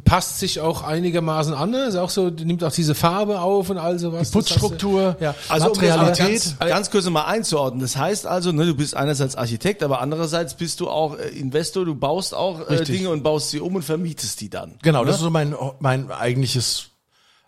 passt 0.05 0.39
sich 0.39 0.59
auch 0.59 0.81
einigermaßen 0.81 1.53
an. 1.53 1.69
ne? 1.71 1.83
Ist 1.85 1.95
auch 1.97 2.09
so, 2.09 2.29
nimmt 2.29 2.63
auch 2.63 2.71
diese 2.71 2.95
Farbe 2.95 3.41
auf 3.41 3.69
und 3.69 3.77
all 3.77 3.99
sowas. 3.99 4.31
die 4.31 4.33
Putzstruktur, 4.37 5.17
Ja. 5.19 5.35
Also 5.49 5.67
um 5.67 5.71
Materialität. 5.77 6.17
ganz, 6.17 6.57
ganz 6.59 6.89
kurz 6.89 7.07
mal 7.09 7.25
einzuordnen. 7.25 7.81
Das 7.81 7.95
heißt 7.97 8.25
also, 8.25 8.51
ne, 8.51 8.65
du 8.65 8.73
bist 8.75 8.95
einerseits 8.95 9.35
Architekt, 9.35 9.83
aber 9.83 10.01
andererseits 10.01 10.55
bist 10.55 10.79
du 10.79 10.89
auch 10.89 11.19
äh, 11.19 11.27
Investor. 11.29 11.85
Du 11.85 11.93
baust 11.93 12.33
auch 12.33 12.67
äh. 12.69 12.83
Dinge 12.83 13.09
und 13.09 13.21
baust 13.21 13.51
sie 13.51 13.59
um 13.59 13.75
und 13.75 13.83
vermietest 13.83 14.41
die 14.41 14.49
dann. 14.49 14.79
Genau, 14.81 15.05
das 15.05 15.17
ist 15.17 15.21
so 15.21 15.29
mein, 15.29 15.53
mein 15.79 16.09
eigentliches, 16.09 16.85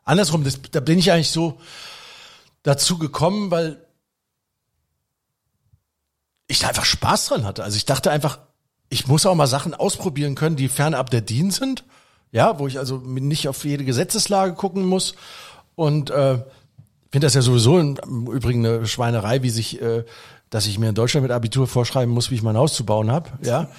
andersrum, 0.04 0.44
das, 0.44 0.60
da 0.72 0.80
bin 0.80 1.00
ich 1.00 1.12
eigentlich 1.12 1.32
so 1.32 1.60
dazu 2.64 2.98
gekommen, 2.98 3.52
weil 3.52 3.86
ich 6.48 6.60
da 6.60 6.68
einfach 6.68 6.86
Spaß 6.86 7.28
dran 7.28 7.46
hatte. 7.46 7.64
Also 7.64 7.78
ich 7.78 7.86
dachte 7.86 8.12
einfach, 8.12 8.40
ich 8.90 9.08
muss 9.08 9.26
auch 9.26 9.36
mal 9.36 9.48
Sachen 9.48 9.74
ausprobieren 9.74 10.36
können, 10.36 10.56
die 10.56 10.70
fernab 10.70 11.10
der 11.10 11.22
DIN 11.22 11.52
sind. 11.52 11.84
Ja, 12.32 12.58
wo 12.58 12.68
ich 12.68 12.80
also 12.80 12.98
nicht 12.98 13.48
auf 13.48 13.64
jede 13.64 13.86
Gesetzeslage 13.86 14.54
gucken 14.54 14.86
muss. 14.86 15.14
Und 15.76 16.10
äh, 16.10 16.40
finde 17.12 17.28
das 17.28 17.36
ja 17.36 17.44
sowieso 17.44 17.80
im, 17.80 17.96
Übrigen 18.28 18.66
eine 18.66 18.88
Schweinerei, 18.88 19.44
wie 19.44 19.52
sich, 19.52 19.80
äh, 19.80 20.04
dass 20.54 20.68
ich 20.68 20.78
mir 20.78 20.90
in 20.90 20.96
Deutschland 20.96 21.24
mit 21.24 21.32
Abitur 21.32 21.66
vorschreiben 21.66 22.14
muss, 22.14 22.30
wie 22.30 22.36
ich 22.36 22.44
mein 22.44 22.56
Haus 22.56 22.74
zu 22.74 22.86
bauen 22.86 23.12
habe. 23.12 23.32
Ja, 23.42 23.70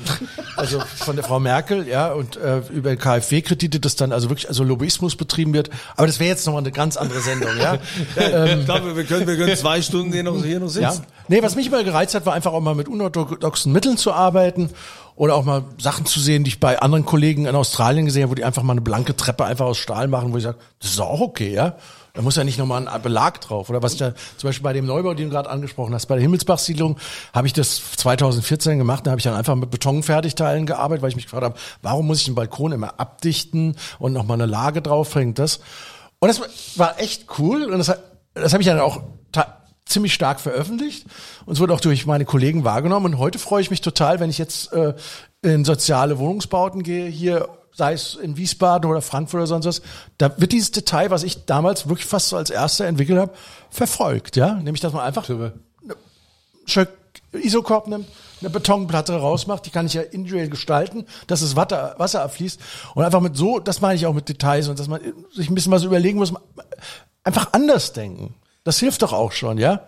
also 0.57 0.81
von 0.81 1.15
der 1.15 1.25
Frau 1.25 1.39
Merkel, 1.39 1.87
ja, 1.87 2.13
und 2.13 2.37
äh, 2.37 2.63
über 2.71 2.97
KfW-Kredite, 2.97 3.79
das 3.79 3.95
dann 3.95 4.11
also 4.11 4.29
wirklich 4.29 4.49
also 4.49 4.65
Lobbyismus 4.65 5.15
betrieben 5.15 5.55
wird. 5.55 5.71
Aber 5.97 6.09
das 6.09 6.19
wäre 6.19 6.31
jetzt 6.31 6.45
nochmal 6.47 6.63
eine 6.63 6.73
ganz 6.73 6.97
andere 6.97 7.21
Sendung, 7.21 7.51
ja. 7.61 7.75
ich 8.17 8.65
glaube, 8.65 8.97
wir 8.97 9.05
können, 9.05 9.29
wir 9.29 9.37
können 9.37 9.57
zwei 9.57 9.83
Stunden 9.83 10.13
hier 10.13 10.25
noch, 10.25 10.43
hier 10.43 10.59
noch 10.59 10.69
sitzen. 10.69 11.03
Ja. 11.03 11.25
Nee, 11.29 11.43
was 11.43 11.55
mich 11.55 11.71
mal 11.71 11.85
gereizt 11.85 12.17
hat, 12.17 12.27
war 12.27 12.35
einfach 12.35 12.53
auch 12.53 12.61
mal 12.61 12.75
mit 12.75 12.89
unorthodoxen 12.89 13.73
Mitteln 13.73 13.97
zu 13.97 14.13
arbeiten 14.13 14.71
oder 15.15 15.37
auch 15.37 15.45
mal 15.45 15.63
Sachen 15.81 16.07
zu 16.07 16.19
sehen, 16.19 16.43
die 16.43 16.49
ich 16.49 16.61
bei 16.61 16.81
anderen 16.81 17.05
Kollegen 17.05 17.47
in 17.47 17.55
Australien 17.55 18.05
gesehen 18.05 18.25
habe, 18.25 18.33
wo 18.33 18.35
die 18.35 18.45
einfach 18.45 18.65
mal 18.65 18.73
eine 18.73 18.81
blanke 18.81 19.15
Treppe 19.15 19.45
einfach 19.45 19.67
aus 19.67 19.79
Stahl 19.79 20.09
machen, 20.09 20.33
wo 20.33 20.39
ich 20.39 20.43
sage, 20.43 20.59
das 20.81 20.91
ist 20.91 21.01
auch 21.01 21.21
okay, 21.21 21.55
ja. 21.55 21.77
Da 22.15 22.23
muss 22.23 22.37
ja 22.37 22.45
nicht 22.45 22.59
nochmal 22.59 22.87
ein 22.87 23.03
Belag 23.03 23.41
drauf. 23.41 23.69
Oder 23.69 23.83
was 23.83 23.95
ich 23.95 23.99
da 23.99 24.15
zum 24.37 24.49
Beispiel 24.49 24.63
bei 24.63 24.73
dem 24.73 24.87
Neubau, 24.87 25.15
den 25.15 25.27
du 25.27 25.35
gerade 25.35 25.51
angesprochen 25.51 25.93
hast, 25.95 26.07
bei 26.07 26.15
der 26.15 26.23
Himmelsbach-Siedlung 26.23 26.97
habe 27.33 27.49
ich 27.49 27.53
das 27.53 27.83
2014 27.97 28.79
gemacht. 28.79 29.05
Da 29.05 29.11
habe 29.11 29.19
ich 29.19 29.25
dann 29.25 29.35
einfach 29.35 29.57
mit 29.57 29.71
Betonfertigteilen 29.71 30.65
gearbeitet, 30.65 31.03
weil 31.03 31.11
ich 31.11 31.17
mich 31.17 31.25
gefragt 31.25 31.45
habe, 31.45 31.59
warum 31.83 32.07
muss 32.07 32.21
ich 32.21 32.27
den 32.27 32.37
Balkon 32.37 32.71
immer 32.71 33.01
abdichten 33.01 33.77
und 33.99 34.13
nochmal 34.13 34.37
eine 34.37 34.47
Lage 34.47 34.81
drauf, 34.81 35.11
bringt 35.11 35.41
das. 35.41 35.59
Und 36.21 36.29
das 36.29 36.41
war 36.79 37.01
echt 37.01 37.27
cool 37.39 37.65
und 37.65 37.79
das, 37.79 37.93
das 38.33 38.53
habe 38.53 38.63
ich 38.63 38.69
dann 38.69 38.79
auch 38.79 39.03
ziemlich 39.87 40.15
stark 40.15 40.41
veröffentlicht 40.41 41.07
und 41.45 41.53
es 41.53 41.61
wurde 41.61 41.75
auch 41.75 41.81
durch 41.81 42.07
meine 42.07 42.25
Kollegen 42.25 42.65
wahrgenommen 42.65 43.07
und 43.15 43.19
heute 43.19 43.39
freue 43.39 43.61
ich 43.61 43.71
mich 43.71 43.81
total, 43.81 44.19
wenn 44.19 44.31
ich 44.31 44.39
jetzt 44.39 44.73
äh, 44.73 44.95
in 45.43 45.65
soziale 45.65 46.19
Wohnungsbauten 46.19 46.83
gehe, 46.83 47.07
hier 47.07 47.49
sei 47.75 47.93
es 47.93 48.15
in 48.15 48.37
Wiesbaden 48.37 48.89
oder 48.89 49.03
Frankfurt 49.03 49.39
oder 49.39 49.47
sonst 49.47 49.67
was, 49.67 49.83
da 50.17 50.39
wird 50.39 50.53
dieses 50.53 50.71
Detail, 50.71 51.11
was 51.11 51.25
ich 51.25 51.45
damals 51.45 51.89
wirklich 51.89 52.07
fast 52.07 52.29
so 52.29 52.37
als 52.37 52.51
erster 52.51 52.87
entwickelt 52.87 53.19
habe, 53.19 53.33
verfolgt, 53.71 54.37
ja, 54.37 54.55
nämlich 54.55 54.81
dass 54.81 54.93
man 54.93 55.03
einfach 55.03 55.29
Schöck 56.67 56.89
Isokorb 57.33 57.89
nimmt, 57.89 58.07
eine 58.41 58.51
Betonplatte 58.51 59.15
rausmacht, 59.17 59.67
die 59.67 59.71
kann 59.71 59.87
ich 59.87 59.95
ja 59.95 60.03
individuell 60.03 60.49
gestalten, 60.49 61.07
dass 61.27 61.41
das 61.41 61.57
Wasser, 61.57 61.95
Wasser 61.99 62.23
abfließt 62.23 62.61
und 62.95 63.05
einfach 63.05 63.21
mit 63.21 63.37
so, 63.37 63.59
das 63.59 63.81
meine 63.81 63.97
ich 63.97 64.07
auch 64.07 64.15
mit 64.15 64.29
Details 64.29 64.69
und 64.69 64.79
dass 64.79 64.89
man 64.89 65.01
sich 65.33 65.51
ein 65.51 65.55
bisschen 65.55 65.73
was 65.73 65.83
überlegen 65.83 66.19
muss, 66.19 66.33
einfach 67.25 67.53
anders 67.53 67.93
denken. 67.93 68.35
Das 68.63 68.79
hilft 68.79 69.03
doch 69.03 69.13
auch 69.13 69.33
schon, 69.33 69.59
ja? 69.59 69.83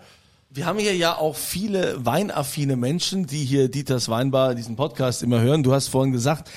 Wir 0.49 0.65
haben 0.65 0.79
hier 0.79 0.95
ja 0.95 1.17
auch 1.17 1.35
viele 1.35 2.05
weinaffine 2.05 2.77
Menschen, 2.77 3.27
die 3.27 3.43
hier 3.43 3.69
Dieters 3.69 4.07
Weinbar, 4.07 4.55
diesen 4.55 4.75
Podcast 4.75 5.21
immer 5.21 5.41
hören. 5.41 5.61
Du 5.61 5.73
hast 5.73 5.89
vorhin 5.89 6.13
gesagt, 6.13 6.49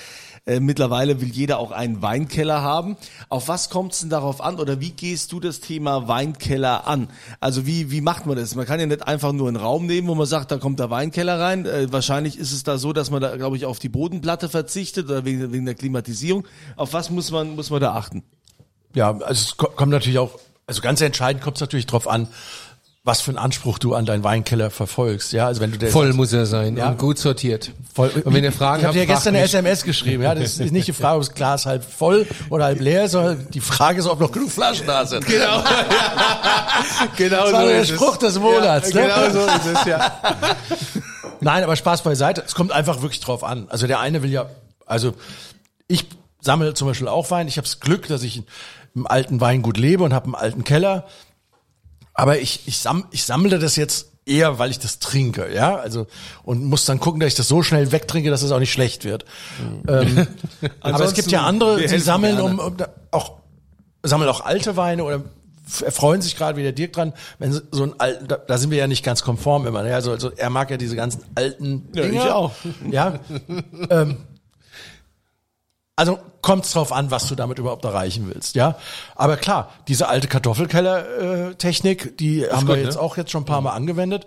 äh, 0.47 0.61
mittlerweile 0.61 1.21
will 1.21 1.29
jeder 1.29 1.59
auch 1.59 1.71
einen 1.71 2.03
Weinkeller 2.03 2.63
haben. 2.63 2.97
Auf 3.29 3.49
was 3.49 3.71
kommt 3.71 3.93
es 3.93 4.01
denn 4.01 4.11
darauf 4.11 4.41
an 4.41 4.59
oder 4.59 4.81
wie 4.81 4.91
gehst 4.91 5.33
du 5.33 5.41
das 5.41 5.61
Thema 5.61 6.09
Weinkeller 6.09 6.87
an? 6.87 7.09
Also 7.41 7.67
wie, 7.67 7.91
wie 7.91 8.01
macht 8.01 8.27
man 8.27 8.37
das? 8.37 8.55
Man 8.55 8.67
kann 8.67 8.81
ja 8.81 8.87
nicht 8.87 9.07
einfach 9.07 9.33
nur 9.33 9.49
einen 9.49 9.57
Raum 9.57 9.87
nehmen, 9.87 10.09
wo 10.09 10.15
man 10.15 10.27
sagt, 10.27 10.51
da 10.51 10.59
kommt 10.59 10.81
der 10.81 10.91
Weinkeller 10.91 11.39
rein. 11.39 11.67
Äh, 11.67 11.93
wahrscheinlich 11.93 12.39
ist 12.39 12.53
es 12.53 12.63
da 12.63 12.79
so, 12.79 12.93
dass 12.93 13.11
man 13.11 13.21
da, 13.21 13.37
glaube 13.37 13.57
ich, 13.57 13.67
auf 13.67 13.79
die 13.79 13.89
Bodenplatte 13.89 14.49
verzichtet 14.49 15.07
oder 15.07 15.25
wegen, 15.25 15.53
wegen 15.53 15.65
der 15.67 15.75
Klimatisierung. 15.75 16.47
Auf 16.77 16.93
was 16.93 17.11
muss 17.11 17.31
man, 17.31 17.55
muss 17.55 17.71
man 17.71 17.81
da 17.81 17.95
achten? 17.95 18.23
Ja, 18.95 19.11
also 19.11 19.25
es 19.31 19.57
ko- 19.57 19.71
kommt 19.75 19.93
natürlich 19.93 20.19
auch, 20.19 20.39
also 20.67 20.81
ganz 20.83 21.01
entscheidend 21.01 21.43
kommt 21.45 21.57
es 21.57 21.61
natürlich 21.61 21.87
drauf 21.87 22.09
an, 22.09 22.29
was 23.03 23.23
für 23.23 23.31
einen 23.31 23.39
Anspruch 23.39 23.79
du 23.79 23.95
an 23.95 24.05
deinen 24.05 24.25
Weinkeller 24.25 24.71
verfolgst. 24.71 25.33
Ja, 25.33 25.47
also 25.47 25.63
wenn 25.63 25.73
du 25.73 25.79
der 25.79 25.91
Voll 25.91 26.13
muss 26.13 26.35
er 26.35 26.45
sein 26.45 26.77
Ja. 26.77 26.91
und 26.91 26.99
gut 26.99 27.19
sortiert. 27.19 27.71
Voll. 27.95 28.11
Und 28.25 28.35
wenn 28.35 28.45
ihr 28.45 28.53
Fragen 28.53 28.81
ich 28.81 28.87
habe 28.87 28.99
habt, 28.99 29.09
dir 29.09 29.15
gestern 29.15 29.35
eine. 29.35 29.45
SMS 29.45 29.85
geschrieben. 29.85 30.23
Ja, 30.23 30.35
das 30.35 30.59
ist 30.61 30.71
nicht 30.71 30.87
die 30.87 30.93
Frage, 30.93 31.17
ob 31.17 31.23
das 31.23 31.35
Glas 31.35 31.65
halb 31.65 31.83
voll 31.83 32.27
oder 32.51 32.65
halb 32.65 32.79
leer 32.81 33.05
ist, 33.07 33.13
sondern 33.13 33.49
die 33.51 33.61
Frage 33.61 34.01
ist, 34.01 34.07
ob 34.07 34.21
noch 34.21 34.31
genug 34.33 34.51
Flaschen 34.51 34.87
da 34.87 35.07
sind. 35.07 35.25
Genau. 35.27 35.65
genau 37.17 37.45
Das 37.45 37.53
war 37.55 37.63
so 37.63 37.69
der 37.69 37.81
ist 37.81 37.91
es. 37.91 37.97
Spruch 37.97 38.17
des 38.19 38.39
Monats. 38.39 38.93
Ja, 38.93 39.01
ne? 39.01 39.07
genau 39.07 39.31
so 39.31 39.47
ist 39.47 39.79
es, 39.79 39.85
ja. 39.87 40.13
Nein, 41.41 41.65
aber 41.65 41.77
Spaß 41.77 42.03
beiseite. 42.03 42.43
Es 42.47 42.55
kommt 42.55 42.71
einfach 42.71 43.01
wirklich 43.01 43.21
drauf 43.21 43.45
an. 43.45 43.67
Also 43.71 43.87
der 43.87 44.01
eine 44.01 44.23
will 44.23 44.31
ja, 44.31 44.51
also 44.85 45.15
ich 45.89 46.05
sammle 46.43 46.75
zum 46.75 46.87
Beispiel 46.87 47.09
auch 47.09 47.31
Wein. 47.31 47.49
Ich 47.49 47.57
habe 47.57 47.67
das 47.67 47.81
Glück, 47.81 48.09
dass 48.09 48.23
ich 48.23 48.43
im 48.95 49.07
alten 49.07 49.41
Weingut 49.41 49.79
lebe 49.79 50.05
und 50.05 50.13
habe 50.13 50.27
einen 50.27 50.35
alten 50.35 50.65
Keller. 50.65 51.07
Aber 52.21 52.39
ich, 52.39 52.61
ich, 52.67 52.79
samm, 52.79 53.07
ich 53.13 53.25
sammle 53.25 53.59
das 53.59 53.77
jetzt 53.77 54.13
eher, 54.27 54.59
weil 54.59 54.71
ich 54.71 54.79
das 54.79 54.99
trinke, 54.99 55.49
ja, 55.55 55.77
also 55.77 56.07
und 56.43 56.63
muss 56.65 56.85
dann 56.85 57.01
gucken, 57.01 57.19
dass 57.19 57.29
ich 57.29 57.35
das 57.35 57.49
so 57.49 57.63
schnell 57.63 57.93
wegtrinke, 57.93 58.29
dass 58.29 58.43
es 58.43 58.53
auch 58.53 58.59
nicht 58.59 58.73
schlecht 58.73 59.05
wird. 59.05 59.25
Ähm, 59.89 60.27
aber 60.81 61.05
es 61.05 61.15
gibt 61.15 61.31
ja 61.31 61.45
andere, 61.45 61.81
die 61.81 61.99
sammeln 61.99 62.39
um, 62.39 62.59
um 62.59 62.77
auch 63.11 63.39
sammeln 64.03 64.29
auch 64.29 64.43
alte 64.43 64.77
Weine 64.77 65.05
oder 65.05 65.23
erfreuen 65.83 66.21
sich 66.21 66.37
gerade 66.37 66.59
wie 66.59 66.63
der 66.63 66.73
Dirk 66.73 66.93
dran, 66.93 67.15
wenn 67.39 67.59
so 67.71 67.85
ein 67.85 67.95
alten, 67.99 68.29
da, 68.29 68.37
da 68.37 68.59
sind 68.59 68.71
wir 68.71 68.79
ja 68.79 68.87
nicht 68.87 69.05
ganz 69.05 69.23
konform 69.23 69.67
immer. 69.67 69.83
Ne? 69.83 69.95
Also, 69.95 70.11
also 70.11 70.31
er 70.31 70.51
mag 70.51 70.71
ja 70.71 70.77
diese 70.77 70.97
ganzen 70.97 71.23
alten 71.35 71.89
Ja, 71.95 72.03
Dinge. 72.03 72.17
ich 72.17 72.31
auch. 72.31 72.53
Ja. 72.91 73.21
ähm, 73.91 74.19
also 76.01 76.19
kommt 76.41 76.65
es 76.65 76.73
drauf 76.73 76.93
an, 76.93 77.11
was 77.11 77.29
du 77.29 77.35
damit 77.35 77.59
überhaupt 77.59 77.85
erreichen 77.85 78.31
willst, 78.33 78.55
ja. 78.55 78.77
Aber 79.17 79.37
klar, 79.37 79.71
diese 79.87 80.09
alte 80.09 80.29
Kartoffelkeller-Technik, 80.29 82.17
die 82.19 82.49
haben 82.49 82.67
wir 82.69 82.77
gut, 82.77 82.85
jetzt 82.85 82.95
ne? 82.97 83.01
auch 83.03 83.17
jetzt 83.17 83.31
schon 83.31 83.43
ein 83.43 83.47
paar 83.47 83.61
Mal 83.61 83.73
angewendet 83.73 84.27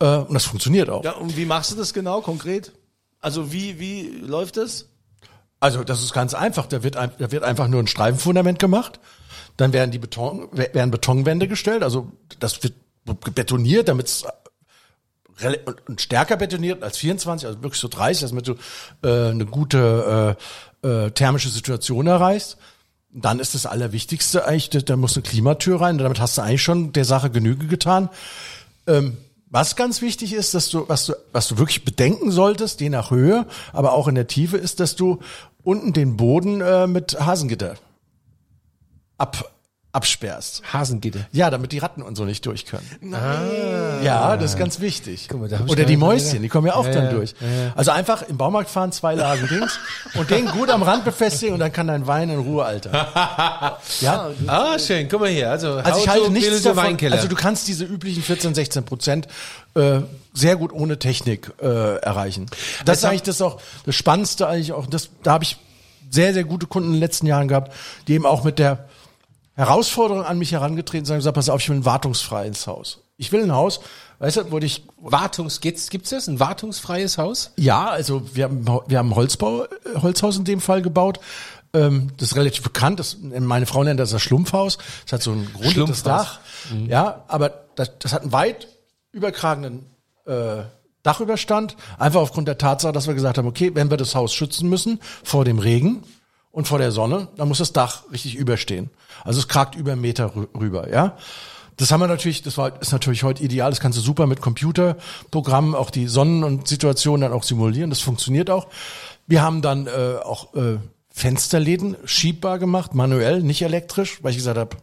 äh, 0.00 0.16
und 0.16 0.34
das 0.34 0.44
funktioniert 0.44 0.88
auch. 0.90 1.04
Ja, 1.04 1.12
und 1.12 1.36
wie 1.36 1.44
machst 1.44 1.72
du 1.72 1.76
das 1.76 1.92
genau 1.92 2.20
konkret? 2.22 2.72
Also 3.20 3.52
wie, 3.52 3.78
wie 3.78 4.08
läuft 4.08 4.56
das? 4.56 4.86
Also 5.60 5.84
das 5.84 6.02
ist 6.02 6.12
ganz 6.14 6.32
einfach. 6.32 6.66
Da 6.66 6.82
wird, 6.82 6.96
ein- 6.96 7.12
da 7.18 7.30
wird 7.30 7.44
einfach 7.44 7.68
nur 7.68 7.80
ein 7.82 7.86
Streifenfundament 7.86 8.58
gemacht. 8.58 8.98
Dann 9.58 9.74
werden 9.74 9.90
die 9.90 9.98
Beton, 9.98 10.48
werden 10.52 10.90
Betonwände 10.90 11.48
gestellt. 11.48 11.82
Also 11.82 12.10
das 12.38 12.62
wird 12.62 12.72
betoniert, 13.34 13.88
damit 13.88 14.06
es 14.06 14.24
und 15.86 16.00
stärker 16.00 16.36
betoniert 16.36 16.82
als 16.82 16.98
24, 16.98 17.46
also 17.48 17.62
wirklich 17.62 17.80
so 17.80 17.88
30, 17.88 18.28
damit 18.28 18.46
du 18.48 18.54
äh, 19.02 19.30
eine 19.30 19.46
gute 19.46 20.36
äh, 20.38 20.42
äh, 20.82 21.10
thermische 21.10 21.48
Situation 21.48 22.06
erreichst. 22.06 22.56
Dann 23.12 23.40
ist 23.40 23.54
das 23.54 23.66
Allerwichtigste 23.66 24.44
eigentlich, 24.44 24.84
da, 24.84 24.96
muss 24.96 25.16
eine 25.16 25.22
Klimatür 25.22 25.80
rein. 25.80 25.98
Damit 25.98 26.20
hast 26.20 26.38
du 26.38 26.42
eigentlich 26.42 26.62
schon 26.62 26.92
der 26.92 27.04
Sache 27.04 27.30
Genüge 27.30 27.66
getan. 27.66 28.08
Ähm, 28.86 29.16
was 29.46 29.74
ganz 29.74 30.00
wichtig 30.00 30.32
ist, 30.32 30.54
dass 30.54 30.68
du, 30.68 30.88
was 30.88 31.06
du, 31.06 31.14
was 31.32 31.48
du 31.48 31.58
wirklich 31.58 31.84
bedenken 31.84 32.30
solltest, 32.30 32.80
je 32.80 32.88
nach 32.88 33.10
Höhe, 33.10 33.46
aber 33.72 33.94
auch 33.94 34.06
in 34.06 34.14
der 34.14 34.28
Tiefe, 34.28 34.56
ist, 34.56 34.78
dass 34.78 34.94
du 34.94 35.18
unten 35.64 35.92
den 35.92 36.16
Boden 36.16 36.60
äh, 36.60 36.86
mit 36.86 37.18
Hasengitter 37.18 37.74
ab, 39.18 39.52
absperrst. 39.92 40.62
Hasengitter. 40.72 41.20
Ja, 41.32 41.50
damit 41.50 41.72
die 41.72 41.78
Ratten 41.78 42.02
und 42.02 42.16
so 42.16 42.24
nicht 42.24 42.46
durch 42.46 42.64
können. 42.66 42.86
Ja, 44.02 44.36
das 44.36 44.52
ist 44.52 44.58
ganz 44.58 44.80
wichtig. 44.80 45.26
Guck 45.28 45.40
mal, 45.40 45.48
da 45.48 45.60
Oder 45.66 45.84
die 45.84 45.96
Mäuschen, 45.96 46.26
gedacht. 46.28 46.42
die 46.44 46.48
kommen 46.48 46.66
ja 46.68 46.74
auch 46.76 46.86
Ja, 46.86 46.92
dann 46.92 47.04
ja, 47.06 47.10
durch. 47.12 47.34
ja. 47.40 47.72
Also 47.74 47.90
einfach 47.90 48.22
im 48.22 48.36
Baumarkt 48.36 48.70
fahren, 48.70 48.92
zwei 48.92 49.14
Lagen 49.14 49.48
Dings 49.48 49.78
und 50.14 50.30
den 50.30 50.46
gut 50.46 50.70
am 50.70 50.82
Rand 50.82 51.04
befestigen 51.04 51.54
und 51.54 51.60
dann 51.60 51.72
kann 51.72 51.88
dein 51.88 52.06
Wein 52.06 52.30
in 52.30 52.38
Ruhe 52.38 52.64
altern. 52.64 52.92
Ja, 54.00 54.30
Ah, 54.46 54.78
schön. 54.78 55.08
Guck 55.08 55.20
mal 55.20 55.28
hier. 55.30 55.50
Also, 55.50 55.72
also 55.74 56.00
ich 56.00 56.08
halte 56.08 56.30
nichts 56.30 56.62
davon. 56.62 56.96
Also 57.12 57.28
du 57.28 57.34
kannst 57.34 57.66
diese 57.68 57.84
üblichen 57.84 58.22
14, 58.22 58.54
16 58.54 58.84
Prozent 58.84 59.26
äh, 59.74 60.00
sehr 60.32 60.56
gut 60.56 60.72
ohne 60.72 60.98
Technik 60.98 61.52
äh, 61.60 61.96
erreichen. 61.96 62.46
Das 62.84 62.98
ist 62.98 63.04
eigentlich 63.04 63.22
das 63.22 63.40
auch 63.42 63.60
das 63.86 63.94
Spannendste 63.94 64.46
eigentlich 64.46 64.72
auch. 64.72 64.86
Das, 64.86 65.10
da 65.22 65.32
habe 65.32 65.44
ich 65.44 65.56
sehr, 66.10 66.32
sehr 66.32 66.44
gute 66.44 66.66
Kunden 66.66 66.88
in 66.88 66.94
den 66.94 67.00
letzten 67.00 67.26
Jahren 67.26 67.48
gehabt, 67.48 67.72
die 68.08 68.14
eben 68.14 68.26
auch 68.26 68.44
mit 68.44 68.58
der 68.58 68.88
Herausforderung 69.60 70.24
an 70.24 70.38
mich 70.38 70.52
herangetreten 70.52 71.10
und 71.10 71.18
gesagt, 71.18 71.34
pass 71.34 71.48
auf, 71.48 71.60
ich 71.60 71.68
will 71.68 71.76
ein 71.76 71.84
wartungsfreies 71.84 72.66
Haus. 72.66 73.00
Ich 73.16 73.30
will 73.32 73.42
ein 73.42 73.52
Haus, 73.52 73.80
weißt 74.18 74.38
du, 74.38 74.50
wurde 74.50 74.66
ich 74.66 74.84
Wartungs, 74.98 75.60
gibt's, 75.60 75.90
gibt's 75.90 76.10
das? 76.10 76.28
Ein 76.28 76.40
wartungsfreies 76.40 77.18
Haus? 77.18 77.52
ja, 77.56 77.88
also 77.88 78.22
wir 78.34 78.44
haben, 78.44 78.64
wir 78.86 78.98
haben 78.98 79.10
ein 79.10 79.14
Holzbau, 79.14 79.64
äh, 79.64 79.68
Holzhaus 80.00 80.36
in 80.38 80.44
dem 80.44 80.60
Fall 80.60 80.82
gebaut. 80.82 81.20
Ähm, 81.72 82.08
das 82.16 82.30
ist 82.30 82.36
relativ 82.36 82.62
bekannt. 82.62 82.98
Das, 82.98 83.18
meine 83.20 83.66
Frau 83.66 83.84
nennt 83.84 84.00
das 84.00 84.10
das 84.10 84.22
Schlumpfhaus. 84.22 84.78
Das 85.04 85.12
hat 85.12 85.22
so 85.22 85.32
ein 85.32 85.48
grundes. 85.52 86.02
Dach. 86.02 86.40
Ja, 86.88 87.24
aber 87.28 87.64
das, 87.76 87.92
das 87.98 88.12
hat 88.12 88.22
einen 88.22 88.32
weit 88.32 88.66
überkragenden 89.12 89.86
äh, 90.26 90.62
Dachüberstand. 91.02 91.76
Einfach 91.98 92.20
aufgrund 92.20 92.48
der 92.48 92.58
Tatsache, 92.58 92.92
dass 92.92 93.06
wir 93.06 93.14
gesagt 93.14 93.38
haben, 93.38 93.46
okay, 93.46 93.70
wenn 93.74 93.90
wir 93.90 93.96
das 93.96 94.14
Haus 94.14 94.34
schützen 94.34 94.68
müssen 94.68 95.00
vor 95.22 95.44
dem 95.44 95.58
Regen 95.58 96.02
und 96.52 96.66
vor 96.68 96.78
der 96.78 96.90
Sonne, 96.92 97.28
dann 97.36 97.48
muss 97.48 97.58
das 97.58 97.72
Dach 97.72 98.02
richtig 98.12 98.34
überstehen. 98.36 98.90
Also 99.24 99.38
es 99.40 99.48
kragt 99.48 99.74
über 99.74 99.92
einen 99.92 100.00
Meter 100.00 100.26
rü- 100.34 100.48
rüber, 100.58 100.90
ja. 100.90 101.16
Das 101.76 101.90
haben 101.92 102.00
wir 102.00 102.08
natürlich, 102.08 102.42
das 102.42 102.58
war, 102.58 102.78
ist 102.82 102.92
natürlich 102.92 103.22
heute 103.22 103.42
ideal. 103.42 103.70
Das 103.70 103.80
kannst 103.80 103.96
du 103.96 104.02
super 104.02 104.26
mit 104.26 104.42
Computerprogrammen 104.42 105.74
auch 105.74 105.88
die 105.90 106.08
Sonnen- 106.08 106.44
und 106.44 106.68
Situationen 106.68 107.22
dann 107.22 107.32
auch 107.32 107.42
simulieren. 107.42 107.88
Das 107.88 108.00
funktioniert 108.00 108.50
auch. 108.50 108.66
Wir 109.26 109.40
haben 109.42 109.62
dann 109.62 109.86
äh, 109.86 110.16
auch 110.22 110.52
äh, 110.54 110.76
Fensterläden 111.08 111.96
schiebbar 112.04 112.58
gemacht, 112.58 112.94
manuell, 112.94 113.42
nicht 113.42 113.62
elektrisch, 113.62 114.22
weil 114.22 114.32
ich 114.32 114.36
gesagt 114.36 114.58
habe, 114.58 114.76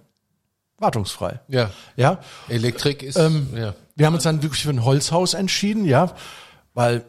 wartungsfrei. 0.80 1.40
Ja. 1.48 1.70
Ja. 1.98 2.20
Elektrik 2.50 3.04
ist, 3.04 3.16
Ähm, 3.18 3.50
ja. 3.56 3.76
Wir 3.96 4.06
haben 4.08 4.16
uns 4.16 4.24
dann 4.24 4.42
wirklich 4.42 4.64
für 4.64 4.70
ein 4.70 4.84
Holzhaus 4.84 5.34
entschieden, 5.36 5.86
ja, 5.86 6.14
weil 6.74 7.04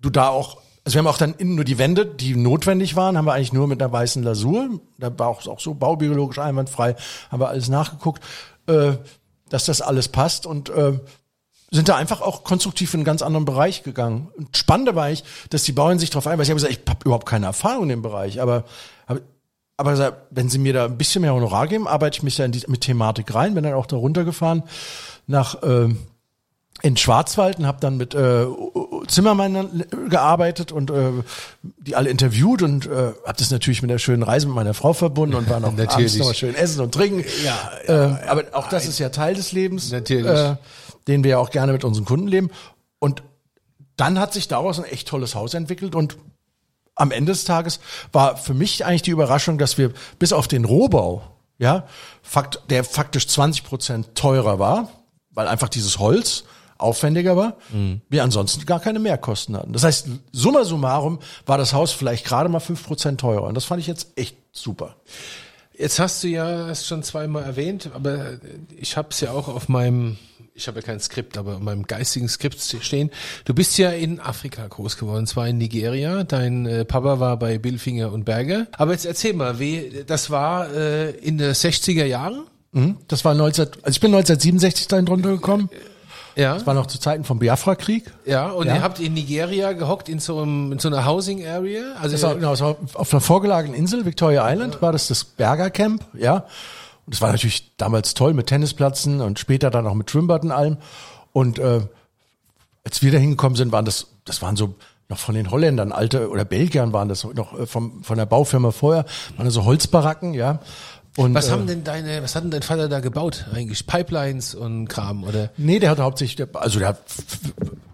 du 0.00 0.10
da 0.10 0.28
auch, 0.28 0.58
also 0.84 0.96
wir 0.96 0.98
haben 0.98 1.06
auch 1.06 1.18
dann 1.18 1.34
nur 1.38 1.64
die 1.64 1.78
Wände, 1.78 2.04
die 2.06 2.36
notwendig 2.36 2.94
waren, 2.94 3.16
haben 3.16 3.24
wir 3.24 3.32
eigentlich 3.32 3.52
nur 3.52 3.66
mit 3.66 3.82
einer 3.82 3.92
weißen 3.92 4.22
Lasur, 4.22 4.80
da 4.98 5.18
war 5.18 5.28
auch, 5.28 5.46
auch 5.46 5.60
so 5.60 5.74
baubiologisch 5.74 6.38
einwandfrei, 6.38 6.94
haben 7.30 7.40
wir 7.40 7.48
alles 7.48 7.68
nachgeguckt, 7.68 8.22
äh, 8.66 8.92
dass 9.48 9.64
das 9.64 9.80
alles 9.80 10.08
passt 10.08 10.46
und 10.46 10.68
äh, 10.68 10.98
sind 11.70 11.88
da 11.88 11.96
einfach 11.96 12.20
auch 12.20 12.44
konstruktiv 12.44 12.94
in 12.94 13.00
einen 13.00 13.04
ganz 13.04 13.22
anderen 13.22 13.44
Bereich 13.44 13.82
gegangen. 13.82 14.28
Und 14.36 14.56
spannend 14.56 14.94
war 14.94 15.06
eigentlich, 15.06 15.24
dass 15.50 15.64
die 15.64 15.72
Bauern 15.72 15.98
sich 15.98 16.10
darauf 16.10 16.26
einweisen. 16.26 16.56
Ich 16.56 16.62
habe 16.62 16.72
gesagt, 16.72 16.86
ich 16.86 16.90
habe 16.90 17.04
überhaupt 17.04 17.26
keine 17.26 17.46
Erfahrung 17.46 17.84
in 17.84 17.88
dem 17.88 18.02
Bereich, 18.02 18.40
aber 18.40 18.64
aber 19.76 19.90
gesagt, 19.90 20.28
wenn 20.30 20.48
sie 20.48 20.58
mir 20.58 20.72
da 20.72 20.84
ein 20.84 20.96
bisschen 20.96 21.22
mehr 21.22 21.34
Honorar 21.34 21.66
geben, 21.66 21.88
arbeite 21.88 22.18
ich 22.18 22.22
mich 22.22 22.38
in 22.38 22.52
die, 22.52 22.62
mit 22.68 22.82
Thematik 22.82 23.34
rein. 23.34 23.54
Bin 23.54 23.64
dann 23.64 23.74
auch 23.74 23.86
da 23.86 23.96
runtergefahren 23.96 24.62
nach 25.26 25.56
ähm, 25.64 25.98
in 26.82 26.96
Schwarzwald 26.96 27.58
und 27.58 27.66
habe 27.66 27.78
dann 27.80 27.96
mit 27.96 28.14
äh, 28.14 28.46
Zimmermännern 29.06 29.84
gearbeitet 30.10 30.72
und 30.72 30.90
äh, 30.90 31.12
die 31.62 31.96
alle 31.96 32.10
interviewt 32.10 32.62
und 32.62 32.86
äh, 32.86 33.12
habe 33.24 33.38
das 33.38 33.50
natürlich 33.50 33.80
mit 33.80 33.90
einer 33.90 33.98
schönen 33.98 34.22
Reise 34.22 34.46
mit 34.46 34.56
meiner 34.56 34.74
Frau 34.74 34.92
verbunden 34.92 35.34
und 35.34 35.48
war 35.48 35.60
noch 35.60 35.78
abends 35.78 36.16
noch 36.16 36.34
schön 36.34 36.54
essen 36.54 36.80
und 36.80 36.92
trinken. 36.92 37.24
Ja, 37.44 37.70
äh, 37.86 38.28
aber 38.28 38.44
auch 38.52 38.68
das 38.68 38.86
ist 38.86 38.98
ja 38.98 39.08
Teil 39.08 39.34
des 39.34 39.52
Lebens, 39.52 39.90
Natürlich. 39.92 40.26
Äh, 40.26 40.56
den 41.06 41.22
wir 41.22 41.32
ja 41.32 41.38
auch 41.38 41.50
gerne 41.50 41.72
mit 41.72 41.84
unseren 41.84 42.04
Kunden 42.04 42.28
leben. 42.28 42.50
Und 42.98 43.22
dann 43.96 44.18
hat 44.18 44.32
sich 44.32 44.48
daraus 44.48 44.78
ein 44.78 44.84
echt 44.84 45.08
tolles 45.08 45.34
Haus 45.34 45.54
entwickelt 45.54 45.94
und 45.94 46.16
am 46.96 47.10
Ende 47.10 47.32
des 47.32 47.44
Tages 47.44 47.80
war 48.12 48.36
für 48.36 48.54
mich 48.54 48.84
eigentlich 48.84 49.02
die 49.02 49.10
Überraschung, 49.10 49.58
dass 49.58 49.78
wir 49.78 49.92
bis 50.18 50.32
auf 50.32 50.48
den 50.48 50.64
Rohbau, 50.64 51.22
ja, 51.58 51.86
fakt, 52.22 52.60
der 52.70 52.84
faktisch 52.84 53.26
20 53.26 53.64
Prozent 53.64 54.14
teurer 54.14 54.58
war, 54.58 54.88
weil 55.30 55.48
einfach 55.48 55.68
dieses 55.68 55.98
Holz 55.98 56.44
aufwendiger 56.78 57.36
war, 57.36 57.56
wir 58.08 58.22
ansonsten 58.22 58.66
gar 58.66 58.80
keine 58.80 58.98
Mehrkosten 58.98 59.56
hatten. 59.56 59.72
Das 59.72 59.84
heißt, 59.84 60.08
summa 60.32 60.64
summarum 60.64 61.18
war 61.46 61.58
das 61.58 61.72
Haus 61.72 61.92
vielleicht 61.92 62.24
gerade 62.24 62.48
mal 62.48 62.60
5 62.60 62.84
Prozent 62.84 63.20
teurer. 63.20 63.44
Und 63.44 63.54
das 63.54 63.64
fand 63.64 63.80
ich 63.80 63.86
jetzt 63.86 64.08
echt 64.16 64.36
super. 64.52 64.96
Jetzt 65.76 65.98
hast 65.98 66.22
du 66.22 66.28
ja 66.28 66.70
es 66.70 66.86
schon 66.86 67.02
zweimal 67.02 67.42
erwähnt, 67.42 67.90
aber 67.94 68.38
ich 68.76 68.96
habe 68.96 69.08
es 69.10 69.20
ja 69.20 69.32
auch 69.32 69.48
auf 69.48 69.68
meinem, 69.68 70.18
ich 70.54 70.68
habe 70.68 70.78
ja 70.78 70.86
kein 70.86 71.00
Skript, 71.00 71.36
aber 71.36 71.56
auf 71.56 71.60
meinem 71.60 71.82
geistigen 71.82 72.28
Skript 72.28 72.60
stehen. 72.60 73.10
Du 73.44 73.54
bist 73.54 73.76
ja 73.76 73.90
in 73.90 74.20
Afrika 74.20 74.64
groß 74.68 74.96
geworden, 74.96 75.26
zwar 75.26 75.48
in 75.48 75.58
Nigeria. 75.58 76.22
Dein 76.22 76.66
äh, 76.66 76.84
Papa 76.84 77.18
war 77.18 77.36
bei 77.40 77.58
Billfinger 77.58 78.12
und 78.12 78.24
Berger. 78.24 78.68
Aber 78.72 78.92
jetzt 78.92 79.04
erzähl 79.04 79.32
mal, 79.32 79.58
wie 79.58 80.04
das 80.06 80.30
war 80.30 80.72
äh, 80.72 81.10
in 81.10 81.38
den 81.38 81.50
60er 81.50 82.04
Jahren? 82.04 82.44
Mhm. 82.70 82.98
Das 83.08 83.24
war 83.24 83.34
19, 83.34 83.66
also 83.82 83.90
ich 83.90 84.00
bin 84.00 84.14
1967 84.14 84.86
dahin 84.86 85.06
drunter 85.06 85.30
gekommen. 85.30 85.70
Ja. 86.36 86.54
Das 86.54 86.66
war 86.66 86.74
noch 86.74 86.86
zu 86.86 86.98
Zeiten 86.98 87.24
vom 87.24 87.38
Biafra-Krieg. 87.38 88.12
Ja, 88.26 88.48
und 88.50 88.66
Ja. 88.66 88.76
ihr 88.76 88.82
habt 88.82 88.98
in 89.00 89.14
Nigeria 89.14 89.72
gehockt 89.72 90.08
in 90.08 90.18
so, 90.18 90.40
einem, 90.40 90.72
in 90.72 90.78
so 90.78 90.88
einer 90.88 91.06
Housing 91.06 91.46
Area. 91.46 91.82
Also 92.00 92.12
Das 92.16 92.22
war, 92.22 92.34
genau, 92.34 92.50
das 92.50 92.60
war 92.60 92.76
auf 92.94 93.12
einer 93.12 93.20
vorgelagenen 93.20 93.76
Insel, 93.78 94.04
Victoria 94.04 94.50
Island, 94.50 94.82
war 94.82 94.92
das 94.92 95.08
das 95.08 95.24
Berger 95.24 95.70
Camp, 95.70 96.04
ja. 96.14 96.44
Und 97.06 97.14
das 97.14 97.20
war 97.20 97.30
natürlich 97.30 97.76
damals 97.76 98.14
toll 98.14 98.32
mit 98.34 98.46
Tennisplatzen 98.46 99.20
und 99.20 99.38
später 99.38 99.70
dann 99.70 99.86
auch 99.86 99.94
mit 99.94 100.10
Schwimmbad 100.10 100.42
und 100.42 100.50
allem. 100.52 100.78
Und 101.32 101.58
äh, 101.58 101.82
als 102.84 103.02
wir 103.02 103.12
da 103.12 103.18
hingekommen 103.18 103.56
sind, 103.56 103.72
waren 103.72 103.84
das, 103.84 104.06
das 104.24 104.42
waren 104.42 104.56
so 104.56 104.74
noch 105.10 105.18
von 105.18 105.34
den 105.34 105.50
Holländern, 105.50 105.92
alte 105.92 106.30
oder 106.30 106.46
Belgiern 106.46 106.94
waren 106.94 107.10
das 107.10 107.24
noch 107.24 107.58
äh, 107.58 107.66
vom, 107.66 108.02
von 108.02 108.16
der 108.16 108.24
Baufirma 108.26 108.70
vorher, 108.70 109.04
waren 109.36 109.44
das 109.44 109.52
so 109.54 109.64
Holzbaracken, 109.66 110.32
ja. 110.34 110.60
Und, 111.16 111.34
Was 111.34 111.48
äh, 111.48 111.52
haben 111.52 111.66
denn 111.66 111.84
deine, 111.84 112.22
was 112.22 112.34
hat 112.34 112.42
denn 112.44 112.50
dein 112.50 112.62
Vater 112.62 112.88
da 112.88 113.00
gebaut 113.00 113.46
eigentlich? 113.54 113.86
Pipelines 113.86 114.54
und 114.54 114.88
Kram 114.88 115.22
oder? 115.24 115.50
Nee, 115.56 115.78
der 115.78 115.90
hat 115.90 115.98
hauptsächlich, 116.00 116.36
der- 116.36 116.48
also 116.54 116.78
der 116.80 116.88
hat 116.88 116.98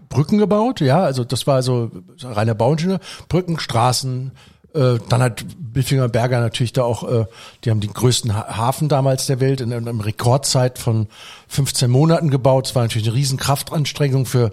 Brücken 0.09 0.39
gebaut, 0.39 0.81
ja, 0.81 1.01
also 1.03 1.23
das 1.23 1.47
war 1.47 1.61
so 1.63 1.91
so 2.17 2.29
reiner 2.31 2.55
Bauingenieur. 2.55 2.99
Brücken, 3.29 3.59
Straßen, 3.59 4.31
äh, 4.73 4.95
dann 5.07 5.21
hat 5.21 5.45
Biffinger 5.57 6.09
Berger 6.09 6.39
natürlich 6.39 6.73
da 6.73 6.83
auch, 6.83 7.03
äh, 7.09 7.25
die 7.63 7.69
haben 7.69 7.79
den 7.79 7.93
größten 7.93 8.33
ha 8.35 8.57
Hafen 8.57 8.89
damals 8.89 9.27
der 9.27 9.39
Welt 9.39 9.61
in, 9.61 9.71
einer 9.71 10.05
Rekordzeit 10.05 10.79
von 10.79 11.07
15 11.47 11.89
Monaten 11.91 12.29
gebaut. 12.29 12.67
Es 12.67 12.75
war 12.75 12.81
natürlich 12.83 13.07
eine 13.07 13.15
riesen 13.15 13.37
Kraftanstrengung 13.37 14.25
für 14.25 14.51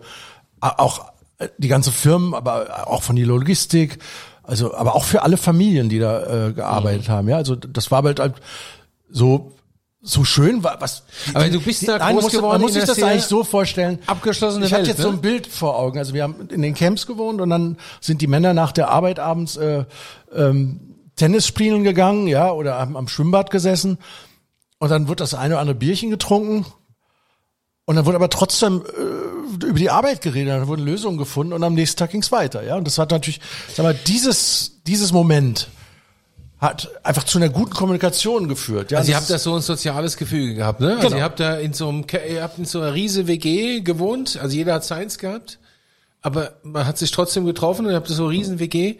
auch 0.60 1.06
äh, 1.38 1.48
die 1.58 1.68
ganze 1.68 1.90
Firmen, 1.90 2.34
aber 2.34 2.86
auch 2.88 3.02
von 3.02 3.16
die 3.16 3.24
Logistik, 3.24 3.98
also 4.48 4.74
aber 4.74 4.94
auch 4.94 5.04
für 5.04 5.22
alle 5.22 5.36
Familien, 5.36 5.90
die 5.90 5.98
da 5.98 6.48
äh, 6.48 6.52
gearbeitet 6.54 7.10
haben, 7.10 7.28
ja, 7.28 7.36
also 7.36 7.54
das 7.54 7.90
war 7.90 8.02
halt, 8.02 8.18
halt 8.18 8.36
so 9.10 9.52
so 10.00 10.24
schön 10.24 10.64
war, 10.64 10.80
was. 10.80 11.02
Aber 11.34 11.48
du 11.50 11.60
bist 11.60 11.86
da 11.86 11.98
Nein, 11.98 12.14
groß 12.14 12.22
muss, 12.22 12.32
geworden 12.32 12.52
Man 12.52 12.60
muss 12.62 12.72
sich 12.72 12.84
das 12.84 13.02
eigentlich 13.02 13.24
so 13.24 13.44
vorstellen. 13.44 13.98
abgeschlossene 14.06 14.64
Ich 14.64 14.72
habe 14.72 14.84
jetzt 14.84 15.02
so 15.02 15.10
ne? 15.10 15.16
ein 15.16 15.20
Bild 15.20 15.46
vor 15.46 15.76
Augen. 15.76 15.98
Also 15.98 16.14
wir 16.14 16.22
haben 16.22 16.48
in 16.48 16.62
den 16.62 16.72
Camps 16.72 17.06
gewohnt 17.06 17.42
und 17.42 17.50
dann 17.50 17.76
sind 18.00 18.22
die 18.22 18.26
Männer 18.26 18.54
nach 18.54 18.72
der 18.72 18.88
Arbeit 18.88 19.18
abends 19.18 19.56
äh, 19.56 19.84
ähm, 20.34 20.94
Tennis 21.16 21.46
spielen 21.46 21.84
gegangen, 21.84 22.26
ja, 22.26 22.50
oder 22.50 22.78
haben 22.78 22.96
am 22.96 23.08
Schwimmbad 23.08 23.50
gesessen 23.50 23.98
und 24.78 24.88
dann 24.88 25.08
wird 25.08 25.20
das 25.20 25.34
eine 25.34 25.54
oder 25.54 25.60
andere 25.60 25.76
Bierchen 25.76 26.08
getrunken 26.08 26.64
und 27.88 27.96
dann 27.96 28.04
wurde 28.04 28.16
aber 28.16 28.28
trotzdem 28.28 28.82
äh, 28.84 29.66
über 29.66 29.78
die 29.78 29.88
Arbeit 29.88 30.20
geredet, 30.20 30.52
dann 30.52 30.66
wurden 30.68 30.84
Lösungen 30.84 31.16
gefunden 31.16 31.54
und 31.54 31.64
am 31.64 31.72
nächsten 31.72 31.98
Tag 31.98 32.10
ging's 32.10 32.30
weiter, 32.30 32.62
ja. 32.62 32.76
Und 32.76 32.86
das 32.86 32.98
hat 32.98 33.10
natürlich, 33.10 33.40
sag 33.74 33.82
mal, 33.84 33.94
dieses 34.06 34.82
dieses 34.86 35.10
Moment 35.12 35.68
hat 36.58 36.90
einfach 37.02 37.24
zu 37.24 37.38
einer 37.38 37.48
guten 37.48 37.70
Kommunikation 37.70 38.46
geführt. 38.48 38.90
Ja, 38.90 38.98
Also 38.98 39.12
ihr 39.12 39.16
habt 39.16 39.30
da 39.30 39.38
so 39.38 39.54
ein 39.54 39.62
soziales 39.62 40.16
Gefüge 40.18 40.54
gehabt, 40.54 40.80
ne? 40.80 40.96
Also 40.96 41.02
Genau. 41.08 41.16
ihr 41.16 41.22
habt 41.22 41.40
da 41.40 41.56
in 41.56 41.72
so 41.72 41.88
einem, 41.88 42.04
ihr 42.28 42.42
habt 42.42 42.58
in 42.58 42.66
so 42.66 42.80
einer 42.80 42.92
riese 42.92 43.26
WG 43.26 43.80
gewohnt, 43.80 44.38
also 44.42 44.54
jeder 44.54 44.74
hat 44.74 44.84
seins 44.84 45.16
gehabt, 45.18 45.58
aber 46.20 46.56
man 46.64 46.84
hat 46.84 46.98
sich 46.98 47.10
trotzdem 47.10 47.46
getroffen 47.46 47.86
und 47.86 47.92
ihr 47.92 47.96
habt 47.96 48.08
so 48.08 48.24
eine 48.24 48.32
riesen 48.32 48.58
WG. 48.58 48.96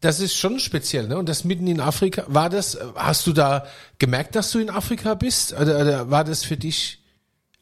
Das 0.00 0.18
ist 0.18 0.34
schon 0.34 0.58
speziell, 0.58 1.06
ne? 1.06 1.16
Und 1.16 1.28
das 1.28 1.44
mitten 1.44 1.68
in 1.68 1.78
Afrika, 1.80 2.24
war 2.26 2.50
das, 2.50 2.76
hast 2.96 3.26
du 3.28 3.32
da 3.32 3.66
gemerkt, 3.98 4.34
dass 4.34 4.50
du 4.50 4.58
in 4.58 4.68
Afrika 4.68 5.14
bist? 5.14 5.52
Oder, 5.52 5.78
oder 5.80 6.10
war 6.10 6.24
das 6.24 6.44
für 6.44 6.56
dich, 6.56 7.01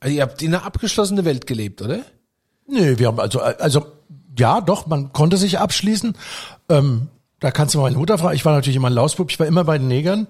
also 0.01 0.17
ihr 0.17 0.23
habt 0.23 0.43
in 0.43 0.55
einer 0.55 0.65
abgeschlossenen 0.65 1.25
Welt 1.25 1.47
gelebt, 1.47 1.83
oder? 1.83 2.01
Nee, 2.67 2.99
wir 2.99 3.09
haben 3.09 3.21
also, 3.21 3.41
also 3.41 3.87
ja, 4.39 4.61
doch, 4.61 4.87
man 4.87 5.13
konnte 5.13 5.37
sich 5.37 5.59
abschließen. 5.59 6.17
Ähm, 6.69 7.09
da 7.41 7.51
kannst 7.51 7.75
du 7.75 7.79
mal 7.79 7.85
meine 7.85 7.99
Mutter 7.99 8.19
fragen. 8.19 8.35
Ich 8.35 8.45
war 8.45 8.55
natürlich 8.55 8.77
immer 8.77 8.91
ein 8.91 8.95
Lausbub, 8.95 9.31
ich 9.31 9.39
war 9.39 9.47
immer 9.47 9.65
bei 9.65 9.79
den 9.79 9.89
Negern. 9.89 10.27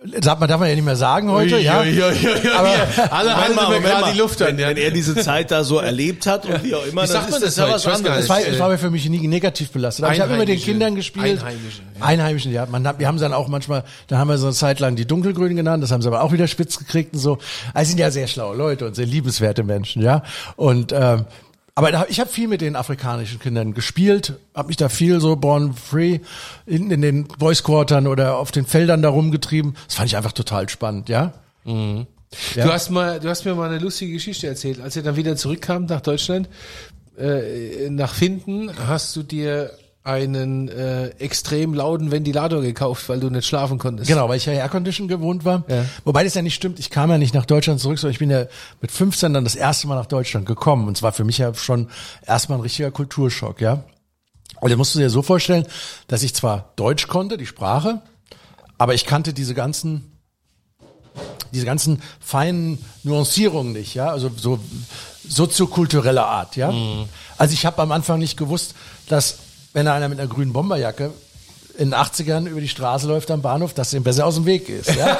Sagt 0.00 0.38
man, 0.38 0.48
darf 0.48 0.60
man 0.60 0.68
ja 0.68 0.76
nicht 0.76 0.84
mehr 0.84 0.94
sagen 0.94 1.28
heute, 1.28 1.58
ja. 1.58 1.80
Aber 1.80 3.10
alle 3.10 3.36
halten 3.36 3.56
mir 3.68 3.80
gerade 3.80 4.12
die 4.12 4.18
Luft 4.18 4.40
an, 4.40 4.48
wenn, 4.48 4.58
ja. 4.60 4.68
wenn 4.68 4.76
er 4.76 4.92
diese 4.92 5.16
Zeit 5.16 5.50
da 5.50 5.64
so 5.64 5.78
erlebt 5.78 6.24
hat 6.24 6.46
und 6.46 6.62
wie 6.62 6.72
auch 6.76 6.86
immer, 6.86 7.02
Wie 7.02 7.08
sagt 7.08 7.30
man 7.32 7.42
ist 7.42 7.46
das 7.48 7.56
ja 7.56 7.68
was 7.68 7.84
anderes. 7.84 8.24
Es 8.24 8.28
war, 8.28 8.40
es 8.40 8.58
war 8.60 8.78
für 8.78 8.92
mich 8.92 9.08
nie 9.08 9.26
negativ 9.26 9.72
belastet. 9.72 10.04
Aber 10.04 10.14
ich 10.14 10.20
habe 10.20 10.34
immer 10.34 10.44
den. 10.44 10.58
Kindern 10.58 10.94
gespielt. 10.94 11.40
Einheimische, 11.40 11.82
ja. 11.98 12.04
Einheimischen, 12.04 12.52
ja. 12.52 12.66
Man 12.66 12.84
wir 12.98 13.08
haben 13.08 13.18
dann 13.18 13.32
auch 13.32 13.48
manchmal, 13.48 13.82
da 14.06 14.18
haben 14.18 14.28
wir 14.28 14.38
so 14.38 14.46
eine 14.46 14.54
Zeit 14.54 14.78
lang 14.78 14.94
die 14.94 15.06
Dunkelgrünen 15.06 15.56
genannt, 15.56 15.82
das 15.82 15.90
haben 15.90 16.02
sie 16.02 16.08
aber 16.08 16.22
auch 16.22 16.32
wieder 16.32 16.46
spitz 16.46 16.78
gekriegt 16.78 17.14
und 17.14 17.20
so. 17.20 17.38
Also 17.74 17.88
sind 17.88 17.98
ja 17.98 18.12
sehr 18.12 18.28
schlaue 18.28 18.56
Leute 18.56 18.86
und 18.86 18.94
sehr 18.94 19.06
liebenswerte 19.06 19.64
Menschen, 19.64 20.02
ja. 20.02 20.22
Und 20.54 20.92
ähm, 20.92 21.24
aber 21.78 22.10
ich 22.10 22.18
habe 22.18 22.28
viel 22.28 22.48
mit 22.48 22.60
den 22.60 22.74
afrikanischen 22.74 23.38
Kindern 23.38 23.72
gespielt, 23.72 24.34
habe 24.52 24.66
mich 24.66 24.76
da 24.76 24.88
viel 24.88 25.20
so 25.20 25.36
born 25.36 25.74
free 25.74 26.18
in, 26.66 26.90
in 26.90 27.02
den 27.02 27.28
Voice 27.38 27.62
Quartern 27.62 28.08
oder 28.08 28.36
auf 28.36 28.50
den 28.50 28.66
Feldern 28.66 29.00
da 29.00 29.10
rumgetrieben. 29.10 29.76
Das 29.86 29.94
fand 29.94 30.08
ich 30.08 30.16
einfach 30.16 30.32
total 30.32 30.68
spannend, 30.68 31.08
ja. 31.08 31.34
Du 32.64 32.72
hast 32.72 32.90
mal, 32.90 33.20
du 33.20 33.28
hast 33.28 33.44
mir 33.44 33.54
mal 33.54 33.68
eine 33.68 33.78
lustige 33.78 34.12
Geschichte 34.12 34.48
erzählt. 34.48 34.80
Als 34.80 34.96
ihr 34.96 35.04
dann 35.04 35.14
wieder 35.14 35.36
zurückkam 35.36 35.84
nach 35.84 36.00
Deutschland, 36.00 36.48
äh, 37.16 37.88
nach 37.90 38.12
Finden, 38.12 38.72
hast 38.88 39.14
du 39.14 39.22
dir 39.22 39.70
einen 40.04 40.68
äh, 40.68 41.08
extrem 41.18 41.74
lauten 41.74 42.10
Ventilator 42.10 42.62
gekauft, 42.62 43.08
weil 43.08 43.20
du 43.20 43.28
nicht 43.28 43.46
schlafen 43.46 43.78
konntest. 43.78 44.08
Genau, 44.08 44.28
weil 44.28 44.38
ich 44.38 44.46
ja 44.46 44.52
Aircondition 44.52 45.06
gewohnt 45.06 45.44
war. 45.44 45.64
Ja. 45.68 45.84
Wobei 46.04 46.24
das 46.24 46.34
ja 46.34 46.42
nicht 46.42 46.54
stimmt. 46.54 46.78
Ich 46.78 46.88
kam 46.88 47.10
ja 47.10 47.18
nicht 47.18 47.34
nach 47.34 47.44
Deutschland 47.44 47.80
zurück, 47.80 47.98
sondern 47.98 48.12
ich 48.12 48.18
bin 48.18 48.30
ja 48.30 48.46
mit 48.80 48.90
15 48.90 49.34
dann 49.34 49.44
das 49.44 49.54
erste 49.54 49.86
Mal 49.86 49.96
nach 49.96 50.06
Deutschland 50.06 50.46
gekommen. 50.46 50.88
Und 50.88 50.96
es 50.96 51.02
war 51.02 51.12
für 51.12 51.24
mich 51.24 51.38
ja 51.38 51.52
schon 51.52 51.88
erstmal 52.26 52.58
ein 52.58 52.62
richtiger 52.62 52.90
Kulturschock, 52.90 53.60
ja. 53.60 53.84
Und 54.60 54.70
da 54.70 54.76
musst 54.76 54.94
du 54.94 54.98
dir 54.98 55.10
so 55.10 55.22
vorstellen, 55.22 55.66
dass 56.08 56.22
ich 56.22 56.34
zwar 56.34 56.72
Deutsch 56.76 57.06
konnte, 57.06 57.36
die 57.36 57.46
Sprache, 57.46 58.00
aber 58.78 58.94
ich 58.94 59.04
kannte 59.04 59.32
diese 59.32 59.54
ganzen 59.54 60.12
diese 61.52 61.64
ganzen 61.64 62.02
feinen 62.20 62.78
Nuancierungen 63.02 63.72
nicht, 63.72 63.94
ja, 63.94 64.08
also 64.08 64.30
so 64.36 64.60
soziokultureller 65.26 66.26
Art, 66.26 66.56
ja. 66.56 66.72
Also 67.36 67.54
ich 67.54 67.66
habe 67.66 67.82
am 67.82 67.92
Anfang 67.92 68.18
nicht 68.18 68.36
gewusst, 68.36 68.74
dass 69.08 69.38
wenn 69.72 69.88
einer 69.88 70.08
mit 70.08 70.18
einer 70.18 70.28
grünen 70.28 70.52
Bomberjacke 70.52 71.12
in 71.78 71.90
den 71.90 71.94
80ern 71.94 72.46
über 72.48 72.60
die 72.60 72.68
Straße 72.68 73.06
läuft 73.06 73.30
am 73.30 73.40
Bahnhof, 73.40 73.72
dass 73.72 73.94
ihm 73.94 74.02
besser 74.02 74.26
aus 74.26 74.34
dem 74.34 74.46
Weg 74.46 74.68
ist, 74.68 74.94
ja. 74.96 75.16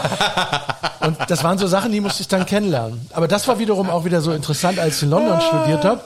Und 1.01 1.17
das 1.29 1.45
waren 1.45 1.57
so 1.57 1.69
Sachen, 1.69 1.93
die 1.93 2.01
musste 2.01 2.23
ich 2.23 2.29
dann 2.29 2.45
kennenlernen. 2.45 3.07
Aber 3.13 3.29
das 3.29 3.47
war 3.47 3.61
wiederum 3.61 3.89
auch 3.89 4.05
wieder 4.05 4.21
so 4.21 4.33
interessant, 4.33 4.79
als 4.81 4.97
ich 4.97 5.05
in 5.05 5.11
London 5.11 5.41
studiert 5.41 5.85
habe. 5.85 6.03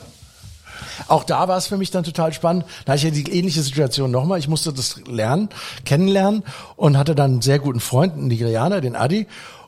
Auch 1.08 1.24
da 1.24 1.48
war 1.48 1.56
es 1.56 1.66
für 1.66 1.78
mich 1.78 1.90
dann 1.90 2.04
total 2.04 2.32
spannend. 2.32 2.64
Da 2.84 2.92
hatte 2.92 3.08
ich 3.08 3.16
ja 3.16 3.22
die 3.22 3.32
ähnliche 3.32 3.62
Situation 3.62 4.10
nochmal. 4.10 4.38
Ich 4.38 4.48
musste 4.48 4.72
das 4.72 5.00
lernen, 5.06 5.48
kennenlernen 5.84 6.44
und 6.76 6.98
hatte 6.98 7.14
dann 7.14 7.32
einen 7.32 7.42
sehr 7.42 7.58
guten 7.58 7.80
Freund, 7.80 8.12
einen 8.12 8.28
Nigerianer, 8.28 8.80
den 8.80 8.94
Adi. 8.94 9.26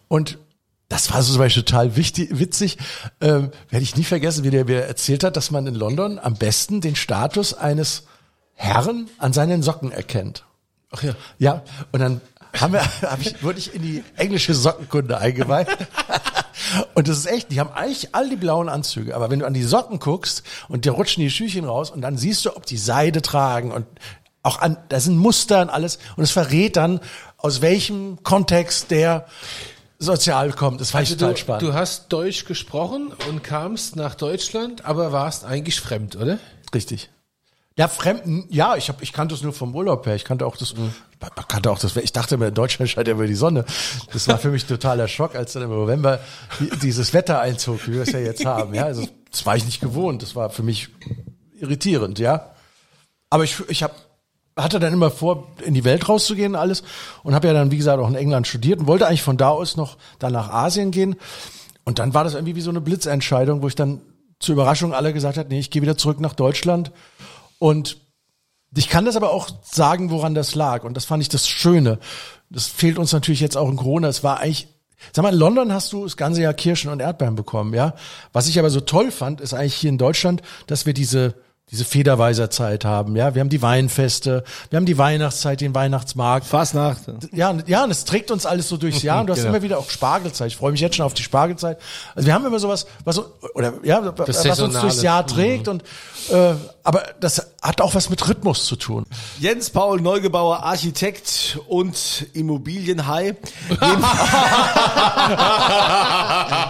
Und 0.09 0.39
das 0.89 1.13
war 1.13 1.23
so 1.23 1.33
zum 1.33 1.39
Beispiel 1.41 1.63
total 1.63 1.97
wichtig, 1.97 2.39
witzig. 2.39 2.79
Ähm, 3.21 3.51
werde 3.71 3.83
ich 3.83 3.97
nie 3.97 4.05
vergessen, 4.05 4.45
wie 4.45 4.51
der 4.51 4.67
mir 4.67 4.83
erzählt 4.85 5.25
hat, 5.25 5.37
dass 5.37 5.51
man 5.51 5.67
in 5.67 5.75
London 5.75 6.19
am 6.19 6.35
besten 6.35 6.81
den 6.81 6.95
Status 6.95 7.55
eines 7.55 8.05
Herren 8.55 9.09
an 9.19 9.33
seinen 9.33 9.63
Socken 9.63 9.93
erkennt. 9.93 10.45
Ach 10.91 11.03
ja. 11.03 11.15
Ja, 11.39 11.63
und 11.93 12.01
dann 12.01 12.21
haben 12.59 12.73
wir, 12.73 12.85
hab 13.03 13.21
ich, 13.21 13.43
wurde 13.43 13.59
ich 13.59 13.75
in 13.75 13.83
die 13.83 14.05
englische 14.17 14.55
Sockenkunde 14.55 15.19
eingeweiht. 15.19 15.69
Und 16.95 17.09
das 17.09 17.19
ist 17.19 17.27
echt, 17.27 17.51
die 17.51 17.61
haben 17.61 17.71
eigentlich 17.73 18.15
all 18.15 18.29
die 18.29 18.37
blauen 18.37 18.69
Anzüge, 18.69 19.15
aber 19.15 19.31
wenn 19.31 19.41
du 19.41 19.47
an 19.47 19.55
die 19.55 19.63
Socken 19.63 19.99
guckst 19.99 20.43
und 20.69 20.85
dir 20.85 20.93
rutschen 20.93 21.23
die 21.23 21.31
Schüchchen 21.31 21.65
raus 21.65 21.91
und 21.91 22.01
dann 22.01 22.17
siehst 22.17 22.45
du, 22.45 22.57
ob 22.57 22.65
die 22.65 22.79
Seide 22.79 23.23
tragen 23.23 23.71
und 23.71 23.87
auch 24.43 24.61
an, 24.61 24.77
da 24.89 24.99
sind 24.99 25.17
Muster 25.17 25.61
und 25.63 25.71
alles 25.71 25.99
und 26.17 26.25
es 26.25 26.31
verrät 26.31 26.77
dann, 26.77 27.01
aus 27.37 27.61
welchem 27.61 28.23
Kontext 28.23 28.91
der 28.91 29.27
sozial 29.99 30.53
kommt. 30.53 30.81
Das 30.81 30.91
ich 30.91 30.95
Also 30.95 31.15
total 31.17 31.33
du, 31.33 31.39
spannend. 31.39 31.63
du 31.63 31.75
hast 31.75 32.13
Deutsch 32.13 32.45
gesprochen 32.45 33.13
und 33.29 33.43
kamst 33.43 33.97
nach 33.97 34.15
Deutschland, 34.15 34.85
aber 34.85 35.13
warst 35.13 35.45
eigentlich 35.45 35.81
fremd, 35.81 36.17
oder? 36.17 36.39
Richtig. 36.75 37.11
Ja, 37.77 37.89
Fremden, 37.89 38.47
ja, 38.51 38.77
ich 38.77 38.89
hab, 38.89 39.03
ich 39.03 39.13
kannte 39.13 39.35
es 39.35 39.43
nur 39.43 39.53
vom 39.53 39.75
Urlaub 39.75 40.07
her. 40.07 40.15
Ich 40.15 40.25
kannte 40.25 40.47
auch 40.47 40.57
das, 40.57 40.73
ich 40.73 41.49
kannte 41.49 41.71
auch 41.73 41.79
das, 41.81 41.97
ich 41.97 42.13
dachte 42.13 42.37
immer, 42.37 42.47
in 42.49 42.55
Deutschland 42.55 42.89
scheint 42.89 43.09
ja 43.09 43.15
über 43.15 43.27
die 43.27 43.35
Sonne. 43.35 43.65
Das 44.13 44.29
war 44.29 44.39
für 44.39 44.51
mich 44.51 44.65
totaler 44.67 45.09
Schock, 45.09 45.35
als 45.35 45.55
dann 45.55 45.65
im 45.65 45.71
November 45.71 46.21
die- 46.61 46.71
dieses 46.79 47.13
Wetter 47.13 47.41
einzog, 47.41 47.87
wie 47.89 47.95
wir 47.95 48.03
es 48.03 48.13
ja 48.13 48.21
jetzt 48.21 48.45
haben. 48.45 48.75
Ja, 48.75 48.85
also, 48.85 49.05
das 49.29 49.45
war 49.45 49.57
ich 49.57 49.65
nicht 49.65 49.81
gewohnt. 49.81 50.23
Das 50.23 50.37
war 50.37 50.51
für 50.51 50.63
mich 50.63 50.89
irritierend, 51.59 52.21
ja. 52.21 52.51
Aber 53.29 53.43
ich, 53.43 53.57
ich 53.69 53.83
hab, 53.83 53.93
hatte 54.57 54.79
dann 54.79 54.93
immer 54.93 55.11
vor, 55.11 55.49
in 55.65 55.75
die 55.75 55.83
Welt 55.83 56.09
rauszugehen 56.09 56.53
und 56.55 56.61
alles 56.61 56.85
und 57.25 57.35
habe 57.35 57.49
ja 57.49 57.55
dann, 57.55 57.73
wie 57.73 57.77
gesagt, 57.77 57.99
auch 58.01 58.09
in 58.09 58.15
England 58.15 58.47
studiert 58.47 58.79
und 58.79 58.87
wollte 58.87 59.09
eigentlich 59.09 59.23
von 59.23 59.37
da 59.37 59.49
aus 59.49 59.77
noch 59.77 59.97
dann 60.21 60.33
nach 60.33 60.51
Asien 60.51 60.93
gehen. 60.93 61.17
Und 61.85 61.99
dann 61.99 62.15
war 62.15 62.23
das 62.23 62.35
irgendwie 62.35 62.55
wie 62.55 62.61
so 62.61 62.71
eine 62.71 62.81
Blitzentscheidung, 62.81 63.63
wo 63.63 63.67
ich 63.67 63.75
dann 63.75 64.01
zur 64.39 64.53
Überraschung 64.53 64.95
alle 64.95 65.13
gesagt 65.13 65.39
hat, 65.39 65.49
nee, 65.49 65.59
ich 65.59 65.71
gehe 65.71 65.83
wieder 65.83 65.97
zurück 65.97 66.21
nach 66.21 66.35
Deutschland. 66.35 66.93
Und 67.59 67.99
ich 68.77 68.89
kann 68.89 69.05
das 69.05 69.17
aber 69.17 69.31
auch 69.31 69.49
sagen, 69.63 70.11
woran 70.11 70.35
das 70.35 70.55
lag. 70.55 70.85
Und 70.85 70.97
das 70.97 71.05
fand 71.05 71.23
ich 71.23 71.29
das 71.29 71.49
Schöne. 71.49 71.99
Das 72.51 72.67
fehlt 72.67 72.99
uns 72.99 73.13
natürlich 73.13 73.41
jetzt 73.41 73.57
auch 73.57 73.69
in 73.69 73.77
Corona. 73.77 74.09
Es 74.09 74.25
war 74.25 74.41
eigentlich, 74.41 74.69
sag 75.13 75.23
mal, 75.23 75.33
in 75.33 75.39
London 75.39 75.73
hast 75.73 75.93
du 75.93 76.05
das 76.05 76.17
ganze 76.17 76.43
Jahr 76.43 76.55
Kirschen 76.55 76.91
und 76.91 77.01
Erdbeeren 77.01 77.37
bekommen, 77.37 77.75
ja. 77.75 77.95
Was 78.33 78.49
ich 78.49 78.59
aber 78.59 78.71
so 78.71 78.81
toll 78.81 79.11
fand, 79.11 79.41
ist 79.41 79.55
eigentlich 79.55 79.75
hier 79.75 79.91
in 79.91 79.99
Deutschland, 79.99 80.43
dass 80.67 80.87
wir 80.87 80.95
diese 80.95 81.35
diese 81.71 81.87
Federweiserzeit 81.87 82.85
haben, 82.85 83.17
ja. 83.17 83.35
Wir 83.35 83.41
haben 83.41 83.49
die 83.49 83.63
Weinfeste, 83.63 84.45
wir 84.69 84.77
haben 84.77 84.85
die 84.87 84.99
Weihnachtszeit, 84.99 85.63
den 85.63 85.75
Weihnachtsmarkt. 85.75 86.47
Fastnacht. 86.47 87.01
Ja, 87.33 87.55
ja, 87.67 87.85
und 87.85 87.91
es 87.91 88.05
trägt 88.05 88.31
uns 88.31 88.45
alles 88.45 88.69
so 88.69 88.77
durchs 88.77 89.03
Jahr 89.03 89.21
und 89.23 89.29
du 89.29 89.33
hast 89.33 89.39
Genau. 89.45 89.55
immer 89.55 89.63
wieder 89.63 89.79
auch 89.79 89.89
Spargelzeit. 89.89 90.49
Ich 90.49 90.57
freue 90.57 90.73
mich 90.73 90.81
jetzt 90.83 90.97
schon 90.97 91.07
auf 91.07 91.15
die 91.15 91.23
Spargelzeit. 91.23 91.79
Also 92.15 92.27
wir 92.27 92.35
haben 92.35 92.45
immer 92.45 92.59
sowas, 92.59 92.87
was 93.05 93.19
oder 93.55 93.73
ja, 93.83 94.03
was 94.17 94.61
uns 94.61 94.79
durchs 94.79 95.03
Jahr 95.03 95.27
trägt 95.27 95.69
und 95.69 95.83
äh, 96.31 96.53
aber 96.87 97.03
das 97.21 97.51
hat 97.63 97.81
auch 97.81 97.95
was 97.95 98.11
mit 98.11 98.29
Rhythmus 98.29 98.67
zu 98.67 98.77
tun. 98.77 99.07
Jens 99.41 99.71
Paul 99.71 100.03
Neugebauer, 100.03 100.63
Architekt 100.65 101.59
und 101.67 102.27
Immobilienhai. 102.35 103.37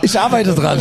Ich 0.03 0.18
arbeite 0.18 0.55
dran. 0.55 0.78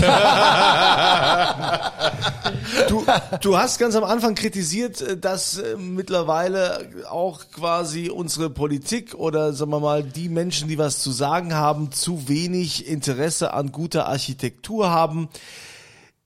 Du, 2.87 3.05
du 3.41 3.57
hast 3.57 3.79
ganz 3.79 3.95
am 3.95 4.02
Anfang 4.03 4.35
kritisiert, 4.35 5.01
äh, 5.01 5.17
dass 5.17 5.57
äh, 5.57 5.75
mittlerweile 5.77 6.89
auch 7.09 7.41
quasi 7.51 8.09
unsere 8.09 8.49
Politik 8.49 9.15
oder 9.15 9.53
sagen 9.53 9.71
wir 9.71 9.79
mal 9.79 10.03
die 10.03 10.29
Menschen, 10.29 10.67
die 10.69 10.77
was 10.77 10.99
zu 10.99 11.11
sagen 11.11 11.53
haben, 11.53 11.91
zu 11.91 12.27
wenig 12.27 12.87
Interesse 12.87 13.53
an 13.53 13.71
guter 13.71 14.07
Architektur 14.07 14.89
haben. 14.89 15.29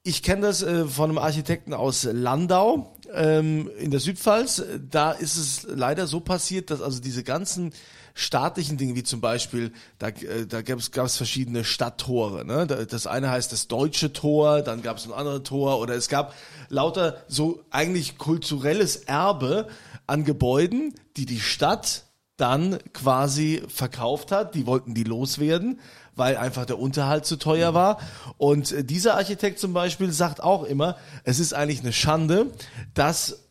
Ich 0.04 0.24
kenne 0.24 0.44
das 0.44 0.64
äh, 0.64 0.86
von 0.86 1.10
einem 1.10 1.18
Architekten 1.18 1.74
aus 1.74 2.08
Landau 2.10 2.96
ähm, 3.14 3.70
in 3.78 3.92
der 3.92 4.00
Südpfalz. 4.00 4.64
Da 4.90 5.12
ist 5.12 5.38
es 5.38 5.68
leider 5.70 6.08
so 6.08 6.20
passiert, 6.20 6.72
dass 6.72 6.82
also 6.82 7.02
diese 7.02 7.24
ganzen 7.24 7.74
staatlichen 8.18 8.78
Dinge, 8.78 8.96
wie 8.96 9.04
zum 9.04 9.22
Beispiel, 9.22 9.72
da, 10.00 10.08
äh, 10.08 10.46
da 10.48 10.62
gab 10.62 10.80
es 10.80 11.18
verschiedene 11.18 11.64
Stadttore. 11.64 12.44
Ne? 12.46 12.66
Da- 12.68 12.84
Das 12.86 13.08
eine 13.08 13.30
heißt 13.30 13.52
das 13.52 13.68
deutsche 13.68 14.12
Tor, 14.12 14.62
dann 14.62 14.82
gab 14.82 14.98
es 14.98 15.06
ein 15.06 15.14
anderes 15.14 15.44
Tor 15.44 15.80
oder 15.80 15.94
es 15.96 16.10
gab 16.10 16.34
lauter 16.70 17.18
so 17.28 17.64
eigentlich 17.70 18.18
kulturelles 18.18 18.96
Erbe 18.98 19.68
an 20.08 20.24
Gebäuden, 20.26 20.94
die 21.16 21.26
die 21.26 21.40
Stadt 21.40 22.04
dann 22.38 22.80
quasi 22.94 23.64
verkauft 23.68 24.32
hat. 24.32 24.56
Die 24.56 24.66
wollten 24.66 24.94
die 24.94 25.04
loswerden, 25.04 25.80
weil 26.16 26.38
einfach 26.38 26.66
der 26.66 26.80
Unterhalt 26.80 27.26
zu 27.26 27.36
teuer 27.38 27.74
war. 27.74 28.00
Und 28.38 28.72
äh, 28.72 28.84
dieser 28.84 29.16
Architekt 29.16 29.60
zum 29.60 29.74
Beispiel 29.74 30.12
sagt 30.12 30.42
auch 30.42 30.64
immer, 30.64 30.98
es 31.24 31.40
ist 31.40 31.54
eigentlich 31.54 31.82
eine 31.82 31.94
Schande, 31.94 32.48
dass 32.94 33.44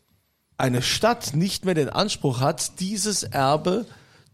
eine 0.58 0.82
Stadt 0.82 1.34
nicht 1.34 1.64
mehr 1.64 1.74
den 1.74 1.90
Anspruch 1.90 2.40
hat, 2.40 2.80
dieses 2.80 3.22
Erbe 3.22 3.84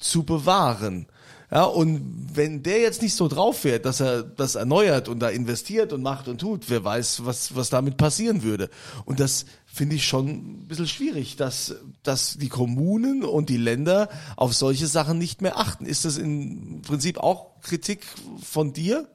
zu 0.02 0.24
bewahren. 0.24 1.06
Ja, 1.50 1.64
und 1.64 2.30
wenn 2.32 2.62
der 2.62 2.80
jetzt 2.80 3.02
nicht 3.02 3.14
so 3.14 3.28
drauf 3.28 3.64
wäre, 3.64 3.78
dass 3.78 4.00
er 4.00 4.22
das 4.22 4.54
erneuert 4.54 5.08
und 5.08 5.20
da 5.20 5.28
investiert 5.28 5.92
und 5.92 6.02
macht 6.02 6.26
und 6.26 6.40
tut, 6.40 6.70
wer 6.70 6.82
weiß, 6.82 7.26
was, 7.26 7.54
was 7.54 7.68
damit 7.68 7.98
passieren 7.98 8.42
würde. 8.42 8.70
Und 9.04 9.20
das 9.20 9.44
finde 9.66 9.96
ich 9.96 10.06
schon 10.06 10.28
ein 10.28 10.66
bisschen 10.66 10.88
schwierig, 10.88 11.36
dass, 11.36 11.74
dass 12.02 12.38
die 12.38 12.48
Kommunen 12.48 13.22
und 13.22 13.50
die 13.50 13.58
Länder 13.58 14.08
auf 14.36 14.54
solche 14.54 14.86
Sachen 14.86 15.18
nicht 15.18 15.42
mehr 15.42 15.58
achten. 15.58 15.84
Ist 15.84 16.06
das 16.06 16.16
im 16.16 16.80
Prinzip 16.86 17.18
auch 17.18 17.60
Kritik 17.60 18.06
von 18.42 18.72
dir? 18.72 19.06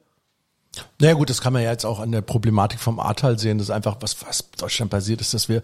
Naja 1.00 1.14
gut, 1.14 1.30
das 1.30 1.40
kann 1.40 1.52
man 1.52 1.62
ja 1.62 1.72
jetzt 1.72 1.86
auch 1.86 1.98
an 1.98 2.12
der 2.12 2.22
Problematik 2.22 2.78
vom 2.78 3.00
Ahrtal 3.00 3.36
sehen. 3.36 3.58
Das 3.58 3.66
ist 3.66 3.72
einfach, 3.72 3.96
was, 3.98 4.24
was 4.24 4.40
in 4.42 4.58
Deutschland 4.58 4.90
passiert 4.92 5.20
ist, 5.20 5.34
dass 5.34 5.48
wir, 5.48 5.62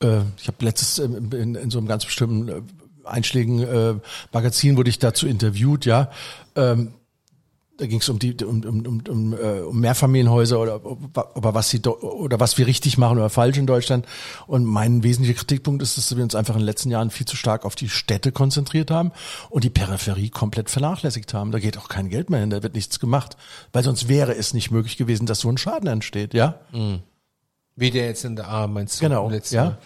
äh, 0.00 0.20
ich 0.40 0.48
habe 0.48 0.64
letztes 0.64 0.98
ähm, 0.98 1.30
in, 1.32 1.54
in 1.54 1.70
so 1.70 1.76
einem 1.76 1.88
ganz 1.88 2.06
bestimmten 2.06 2.48
äh, 2.48 2.62
einschlägigen 3.06 3.62
äh, 3.62 3.94
Magazin 4.32 4.76
wurde 4.76 4.90
ich 4.90 4.98
dazu 4.98 5.26
interviewt, 5.26 5.84
ja. 5.84 6.10
Ähm, 6.54 6.94
da 7.78 7.86
ging 7.86 8.00
es 8.00 8.08
um 8.08 8.18
die 8.18 8.34
um, 8.42 8.62
um, 8.64 8.86
um, 8.86 9.02
um, 9.08 9.32
äh, 9.34 9.60
um 9.60 9.80
Mehrfamilienhäuser 9.80 10.60
oder 10.60 10.84
oder 10.84 11.54
was 11.54 11.68
sie 11.70 11.80
oder 11.82 12.40
was 12.40 12.56
wir 12.58 12.66
richtig 12.66 12.96
machen 12.96 13.18
oder 13.18 13.28
falsch 13.28 13.58
in 13.58 13.66
Deutschland. 13.66 14.06
Und 14.46 14.64
mein 14.64 15.02
wesentlicher 15.02 15.38
Kritikpunkt 15.38 15.82
ist, 15.82 15.98
dass 15.98 16.16
wir 16.16 16.22
uns 16.22 16.34
einfach 16.34 16.54
in 16.54 16.60
den 16.60 16.66
letzten 16.66 16.90
Jahren 16.90 17.10
viel 17.10 17.26
zu 17.26 17.36
stark 17.36 17.64
auf 17.64 17.74
die 17.74 17.88
Städte 17.88 18.32
konzentriert 18.32 18.90
haben 18.90 19.12
und 19.50 19.64
die 19.64 19.70
Peripherie 19.70 20.30
komplett 20.30 20.70
vernachlässigt 20.70 21.34
haben. 21.34 21.52
Da 21.52 21.58
geht 21.58 21.76
auch 21.76 21.88
kein 21.88 22.08
Geld 22.08 22.30
mehr 22.30 22.40
hin, 22.40 22.50
da 22.50 22.62
wird 22.62 22.74
nichts 22.74 22.98
gemacht, 22.98 23.36
weil 23.72 23.84
sonst 23.84 24.08
wäre 24.08 24.34
es 24.34 24.54
nicht 24.54 24.70
möglich 24.70 24.96
gewesen, 24.96 25.26
dass 25.26 25.40
so 25.40 25.50
ein 25.50 25.58
Schaden 25.58 25.88
entsteht, 25.88 26.34
ja? 26.34 26.60
Wie 27.74 27.90
der 27.90 28.06
jetzt 28.06 28.24
in 28.24 28.36
der 28.36 28.48
A 28.48 28.66
meinst 28.66 29.00
du? 29.00 29.04
Genau, 29.04 29.30
ja. 29.30 29.64
Mal? 29.64 29.78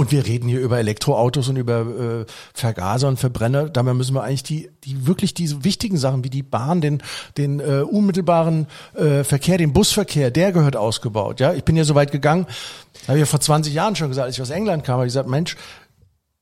Und 0.00 0.12
wir 0.12 0.24
reden 0.24 0.48
hier 0.48 0.60
über 0.60 0.78
Elektroautos 0.78 1.50
und 1.50 1.56
über 1.56 1.80
äh, 1.80 2.24
Vergaser 2.54 3.06
und 3.06 3.18
Verbrenner. 3.18 3.68
Dabei 3.68 3.92
müssen 3.92 4.14
wir 4.14 4.22
eigentlich 4.22 4.42
die, 4.42 4.70
die 4.84 5.06
wirklich 5.06 5.34
diese 5.34 5.62
wichtigen 5.62 5.98
Sachen 5.98 6.24
wie 6.24 6.30
die 6.30 6.42
Bahn, 6.42 6.80
den, 6.80 7.02
den 7.36 7.60
äh, 7.60 7.82
unmittelbaren 7.82 8.66
äh, 8.94 9.24
Verkehr, 9.24 9.58
den 9.58 9.74
Busverkehr, 9.74 10.30
der 10.30 10.52
gehört 10.52 10.74
ausgebaut. 10.74 11.38
Ja, 11.38 11.52
ich 11.52 11.64
bin 11.64 11.76
ja 11.76 11.84
so 11.84 11.94
weit 11.94 12.12
gegangen, 12.12 12.46
habe 13.08 13.18
ich 13.18 13.20
ja 13.20 13.26
vor 13.26 13.40
20 13.40 13.74
Jahren 13.74 13.94
schon 13.94 14.08
gesagt, 14.08 14.24
als 14.24 14.36
ich 14.36 14.40
aus 14.40 14.48
England 14.48 14.84
kam, 14.84 14.94
habe 14.94 15.04
ich 15.04 15.10
gesagt, 15.10 15.28
Mensch, 15.28 15.58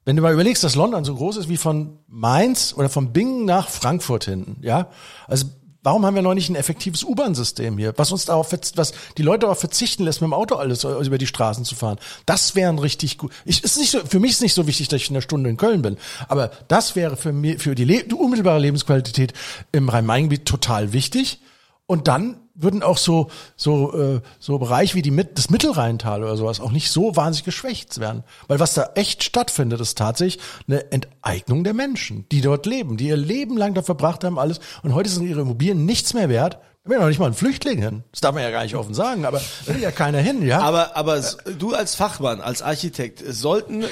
wenn 0.04 0.14
du 0.14 0.22
mal 0.22 0.32
überlegst, 0.32 0.62
dass 0.62 0.76
London 0.76 1.02
so 1.02 1.16
groß 1.16 1.38
ist 1.38 1.48
wie 1.48 1.56
von 1.56 1.98
Mainz 2.06 2.72
oder 2.76 2.88
von 2.88 3.12
Bingen 3.12 3.44
nach 3.44 3.68
Frankfurt 3.68 4.26
hinten, 4.26 4.58
ja, 4.62 4.86
also 5.26 5.46
warum 5.82 6.04
haben 6.04 6.14
wir 6.14 6.22
noch 6.22 6.34
nicht 6.34 6.48
ein 6.48 6.56
effektives 6.56 7.04
U-Bahn-System 7.04 7.78
hier, 7.78 7.94
was 7.96 8.12
uns 8.12 8.24
darauf, 8.24 8.52
was 8.74 8.92
die 9.16 9.22
Leute 9.22 9.40
darauf 9.40 9.60
verzichten 9.60 10.04
lässt, 10.04 10.20
mit 10.20 10.28
dem 10.28 10.34
Auto 10.34 10.56
alles 10.56 10.84
äh, 10.84 10.88
über 11.04 11.18
die 11.18 11.26
Straßen 11.26 11.64
zu 11.64 11.74
fahren? 11.74 11.98
Das 12.26 12.54
wäre 12.54 12.70
ein 12.70 12.78
richtig 12.78 13.18
gut. 13.18 13.32
Ich, 13.44 13.62
ist 13.62 13.78
nicht 13.78 13.90
so, 13.90 14.00
für 14.00 14.20
mich 14.20 14.32
ist 14.32 14.42
nicht 14.42 14.54
so 14.54 14.66
wichtig, 14.66 14.88
dass 14.88 15.00
ich 15.00 15.10
in 15.10 15.16
einer 15.16 15.22
Stunde 15.22 15.50
in 15.50 15.56
Köln 15.56 15.82
bin, 15.82 15.96
aber 16.28 16.50
das 16.68 16.96
wäre 16.96 17.16
für 17.16 17.32
mich, 17.32 17.62
für 17.62 17.74
die, 17.74 17.84
Le 17.84 18.04
die 18.04 18.14
unmittelbare 18.14 18.58
Lebensqualität 18.58 19.32
im 19.72 19.88
Rhein-Main-Gebiet 19.88 20.44
total 20.44 20.92
wichtig. 20.92 21.40
Und 21.86 22.06
dann 22.06 22.36
würden 22.60 22.82
auch 22.82 22.98
so 22.98 23.30
so 23.56 23.92
äh, 23.98 24.20
so 24.38 24.58
Bereich 24.58 24.94
wie 24.94 25.02
die 25.02 25.10
Mit 25.10 25.38
das 25.38 25.50
Mittelrheintal 25.50 26.22
oder 26.22 26.36
sowas 26.36 26.60
auch 26.60 26.72
nicht 26.72 26.90
so 26.90 27.16
wahnsinnig 27.16 27.44
geschwächt 27.44 27.98
werden, 28.00 28.24
weil 28.48 28.60
was 28.60 28.74
da 28.74 28.90
echt 28.94 29.22
stattfindet, 29.24 29.80
ist 29.80 29.96
tatsächlich 29.96 30.42
eine 30.66 30.90
Enteignung 30.92 31.64
der 31.64 31.74
Menschen, 31.74 32.26
die 32.30 32.40
dort 32.40 32.66
leben, 32.66 32.96
die 32.96 33.08
ihr 33.08 33.16
Leben 33.16 33.56
lang 33.56 33.74
da 33.74 33.82
verbracht 33.82 34.24
haben 34.24 34.38
alles 34.38 34.60
und 34.82 34.94
heute 34.94 35.08
sind 35.08 35.26
ihre 35.26 35.42
Immobilien 35.42 35.84
nichts 35.84 36.14
mehr 36.14 36.28
wert. 36.28 36.58
Da 36.84 36.90
will 36.90 36.98
noch 37.00 37.08
nicht 37.08 37.18
mal 37.18 37.26
ein 37.26 37.34
Flüchtling 37.34 37.80
hin. 37.82 38.04
Das 38.12 38.20
darf 38.20 38.34
man 38.34 38.42
ja 38.42 38.50
gar 38.50 38.62
nicht 38.62 38.74
offen 38.74 38.94
sagen, 38.94 39.24
aber 39.24 39.40
will 39.66 39.80
ja 39.80 39.90
keiner 39.90 40.20
hin, 40.20 40.46
ja. 40.46 40.60
Aber, 40.60 40.96
aber 40.96 41.22
du 41.58 41.74
als 41.74 41.94
Fachmann, 41.94 42.40
als 42.40 42.62
Architekt, 42.62 43.22
sollten 43.26 43.84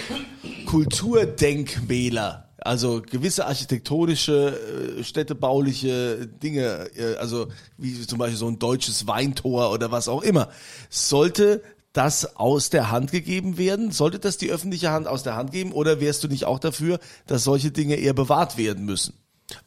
Kulturdenkmäler, 0.66 2.45
also 2.66 3.02
gewisse 3.02 3.46
architektonische, 3.46 4.98
äh, 4.98 5.04
städtebauliche 5.04 6.26
Dinge, 6.26 6.90
äh, 6.96 7.16
also 7.16 7.48
wie 7.78 8.00
zum 8.06 8.18
Beispiel 8.18 8.38
so 8.38 8.48
ein 8.48 8.58
deutsches 8.58 9.06
Weintor 9.06 9.72
oder 9.72 9.90
was 9.90 10.08
auch 10.08 10.22
immer, 10.22 10.48
sollte 10.90 11.62
das 11.92 12.36
aus 12.36 12.68
der 12.68 12.90
Hand 12.90 13.10
gegeben 13.10 13.56
werden? 13.56 13.90
Sollte 13.90 14.18
das 14.18 14.36
die 14.36 14.50
öffentliche 14.50 14.90
Hand 14.90 15.06
aus 15.06 15.22
der 15.22 15.36
Hand 15.36 15.52
geben 15.52 15.72
oder 15.72 16.00
wärst 16.00 16.22
du 16.24 16.28
nicht 16.28 16.44
auch 16.44 16.58
dafür, 16.58 16.98
dass 17.26 17.44
solche 17.44 17.70
Dinge 17.70 17.96
eher 17.96 18.14
bewahrt 18.14 18.56
werden 18.56 18.84
müssen? 18.84 19.14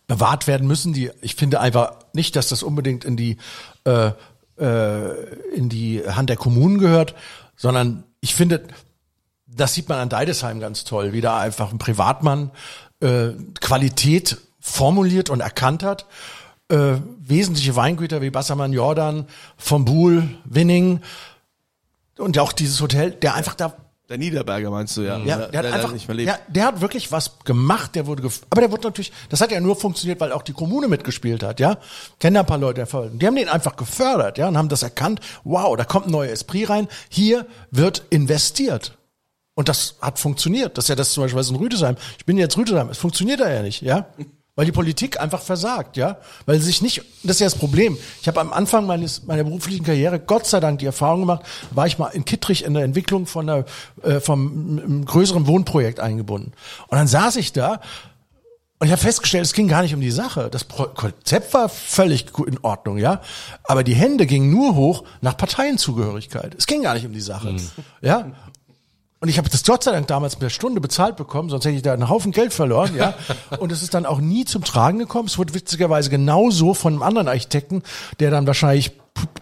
bewahrt 0.07 0.47
werden 0.47 0.67
müssen. 0.67 0.93
Die, 0.93 1.11
ich 1.21 1.35
finde 1.35 1.59
einfach 1.59 1.93
nicht, 2.13 2.35
dass 2.35 2.49
das 2.49 2.63
unbedingt 2.63 3.05
in 3.05 3.15
die 3.15 3.37
äh, 3.85 4.11
äh, 4.59 5.55
in 5.55 5.69
die 5.69 6.03
Hand 6.05 6.29
der 6.29 6.37
Kommunen 6.37 6.79
gehört, 6.79 7.15
sondern 7.55 8.03
ich 8.19 8.35
finde, 8.35 8.63
das 9.47 9.73
sieht 9.73 9.89
man 9.89 9.99
an 9.99 10.09
Deidesheim 10.09 10.59
ganz 10.59 10.83
toll, 10.83 11.13
wie 11.13 11.21
da 11.21 11.39
einfach 11.39 11.71
ein 11.71 11.77
Privatmann 11.77 12.51
äh, 13.01 13.29
Qualität 13.61 14.37
formuliert 14.59 15.29
und 15.29 15.39
erkannt 15.39 15.83
hat. 15.83 16.05
Äh, 16.69 16.97
wesentliche 17.19 17.75
Weingüter 17.75 18.21
wie 18.21 18.29
Bassermann 18.29 18.73
Jordan, 18.73 19.25
vom 19.57 19.85
Buhl, 19.85 20.29
Winning 20.45 21.01
und 22.19 22.37
auch 22.37 22.53
dieses 22.53 22.79
Hotel, 22.79 23.11
der 23.11 23.33
einfach 23.33 23.55
da 23.55 23.73
Der 24.07 24.19
Niederberger 24.19 24.69
meinst 24.69 24.95
du, 24.97 25.01
ja? 25.01 25.17
ja, 25.17 25.37
der, 25.37 25.47
der 25.47 25.63
hat 25.63 25.73
einfach, 25.73 25.93
nicht 25.93 26.07
mehr 26.07 26.15
lebt. 26.15 26.27
ja, 26.27 26.37
der 26.47 26.65
hat 26.65 26.81
wirklich 26.81 27.11
was 27.11 27.39
gemacht, 27.43 27.95
der 27.95 28.05
wurde, 28.05 28.21
gef 28.21 28.41
aber 28.51 28.61
der 28.61 28.71
wurde 28.71 28.83
natürlich, 28.83 29.11
das 29.29 29.41
hat 29.41 29.51
ja 29.51 29.59
nur 29.59 29.77
funktioniert, 29.77 30.19
weil 30.19 30.31
auch 30.31 30.43
die 30.43 30.53
Kommune 30.53 30.87
mitgespielt 30.87 31.41
hat, 31.41 31.59
ja. 31.59 31.77
Kennen 32.19 32.35
da 32.35 32.41
ein 32.41 32.45
paar 32.45 32.59
Leute, 32.59 32.85
die 33.13 33.25
haben 33.25 33.35
den 33.35 33.49
einfach 33.49 33.75
gefördert, 33.75 34.37
ja, 34.37 34.47
und 34.47 34.57
haben 34.57 34.69
das 34.69 34.83
erkannt, 34.83 35.21
wow, 35.43 35.75
da 35.75 35.85
kommt 35.85 36.05
ein 36.05 36.11
neuer 36.11 36.29
Esprit 36.31 36.69
rein, 36.69 36.87
hier 37.09 37.47
wird 37.71 38.03
investiert. 38.11 38.98
Und 39.59 39.67
das 39.67 39.95
hat 39.99 40.19
funktioniert. 40.19 40.77
Das 40.77 40.85
ist 40.85 40.87
ja 40.87 40.95
das 40.95 41.11
zum 41.11 41.21
Beispiel 41.21 41.43
in 41.49 41.55
Rüdesheim. 41.57 41.97
Ich 42.17 42.25
bin 42.25 42.37
jetzt 42.37 42.55
Rüdesheim. 42.55 42.87
Es 42.91 42.97
funktioniert 42.97 43.41
da 43.41 43.53
ja 43.53 43.61
nicht, 43.61 43.81
ja. 43.81 44.05
Weil 44.55 44.65
die 44.65 44.71
Politik 44.71 45.19
einfach 45.19 45.41
versagt, 45.41 45.97
ja. 45.97 46.15
Weil 46.45 46.59
sie 46.59 46.67
sich 46.67 46.81
nicht, 46.81 47.03
das 47.23 47.35
ist 47.35 47.39
ja 47.41 47.47
das 47.47 47.55
Problem. 47.55 47.97
Ich 48.21 48.29
habe 48.29 48.39
am 48.39 48.53
Anfang 48.53 48.85
meines, 48.85 49.25
meiner 49.25 49.43
beruflichen 49.43 49.83
Karriere 49.83 50.17
Gott 50.17 50.45
sei 50.47 50.61
Dank 50.61 50.79
die 50.79 50.85
Erfahrung 50.85 51.19
gemacht, 51.19 51.41
war 51.71 51.87
ich 51.87 51.97
mal 51.97 52.07
in 52.07 52.23
Kittrich 52.23 52.63
in 52.63 52.73
der 52.73 52.85
Entwicklung 52.85 53.25
von 53.25 53.49
einer, 53.49 53.65
äh, 54.01 54.21
vom 54.21 54.79
einem 54.81 55.03
größeren 55.03 55.45
Wohnprojekt 55.45 55.99
eingebunden. 55.99 56.53
Und 56.87 56.97
dann 56.97 57.09
saß 57.09 57.35
ich 57.35 57.51
da 57.51 57.81
und 58.81 58.87
ich 58.87 58.93
habe 58.93 59.01
festgestellt, 59.01 59.43
es 59.43 59.51
ging 59.51 59.67
gar 59.67 59.81
nicht 59.81 59.93
um 59.93 59.99
die 59.99 60.09
Sache. 60.09 60.47
Das 60.49 60.69
Konzept 60.69 61.53
war 61.53 61.67
völlig 61.67 62.27
in 62.47 62.59
Ordnung, 62.61 62.97
ja. 62.97 63.19
Aber 63.65 63.83
die 63.83 63.93
Hände 63.93 64.25
gingen 64.25 64.51
nur 64.51 64.75
hoch 64.75 65.03
nach 65.19 65.35
Parteienzugehörigkeit. 65.35 66.55
Es 66.57 66.65
ging 66.65 66.83
gar 66.83 66.93
nicht 66.93 67.05
um 67.05 67.11
die 67.11 67.19
Sache, 67.19 67.57
ja. 68.01 68.31
Und 69.21 69.27
ich 69.27 69.37
habe 69.37 69.49
das 69.49 69.63
Gott 69.63 69.83
sei 69.83 69.91
Dank 69.91 70.07
damals 70.07 70.37
per 70.37 70.49
Stunde 70.49 70.79
bezahlt 70.79 71.17
bekommen, 71.17 71.49
sonst 71.49 71.65
hätte 71.65 71.75
ich 71.75 71.81
da 71.81 71.93
einen 71.93 72.09
Haufen 72.09 72.31
Geld 72.31 72.53
verloren, 72.53 72.95
ja. 72.95 73.15
Und 73.59 73.71
es 73.71 73.83
ist 73.83 73.93
dann 73.93 74.05
auch 74.05 74.19
nie 74.19 74.45
zum 74.45 74.63
Tragen 74.63 74.97
gekommen. 74.97 75.27
Es 75.27 75.37
wurde 75.37 75.53
witzigerweise 75.53 76.09
genauso 76.09 76.73
von 76.73 76.93
einem 76.93 77.03
anderen 77.03 77.27
Architekten, 77.27 77.83
der 78.19 78.31
dann 78.31 78.47
wahrscheinlich 78.47 78.91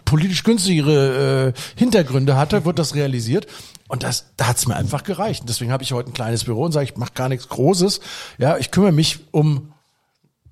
politisch 0.04 0.42
günstigere 0.42 1.54
äh, 1.54 1.60
Hintergründe 1.76 2.36
hatte, 2.36 2.64
wird 2.64 2.78
das 2.78 2.94
realisiert. 2.96 3.46
Und 3.86 4.02
das, 4.02 4.32
da 4.36 4.48
hat's 4.48 4.66
mir 4.66 4.74
einfach 4.74 5.04
gereicht. 5.04 5.42
Und 5.42 5.48
deswegen 5.48 5.70
habe 5.70 5.82
ich 5.82 5.92
heute 5.92 6.10
ein 6.10 6.14
kleines 6.14 6.44
Büro 6.44 6.64
und 6.64 6.72
sage, 6.72 6.84
ich 6.84 6.96
mache 6.96 7.12
gar 7.14 7.28
nichts 7.28 7.48
Großes. 7.48 8.00
Ja, 8.38 8.58
ich 8.58 8.70
kümmere 8.70 8.92
mich 8.92 9.20
um 9.30 9.72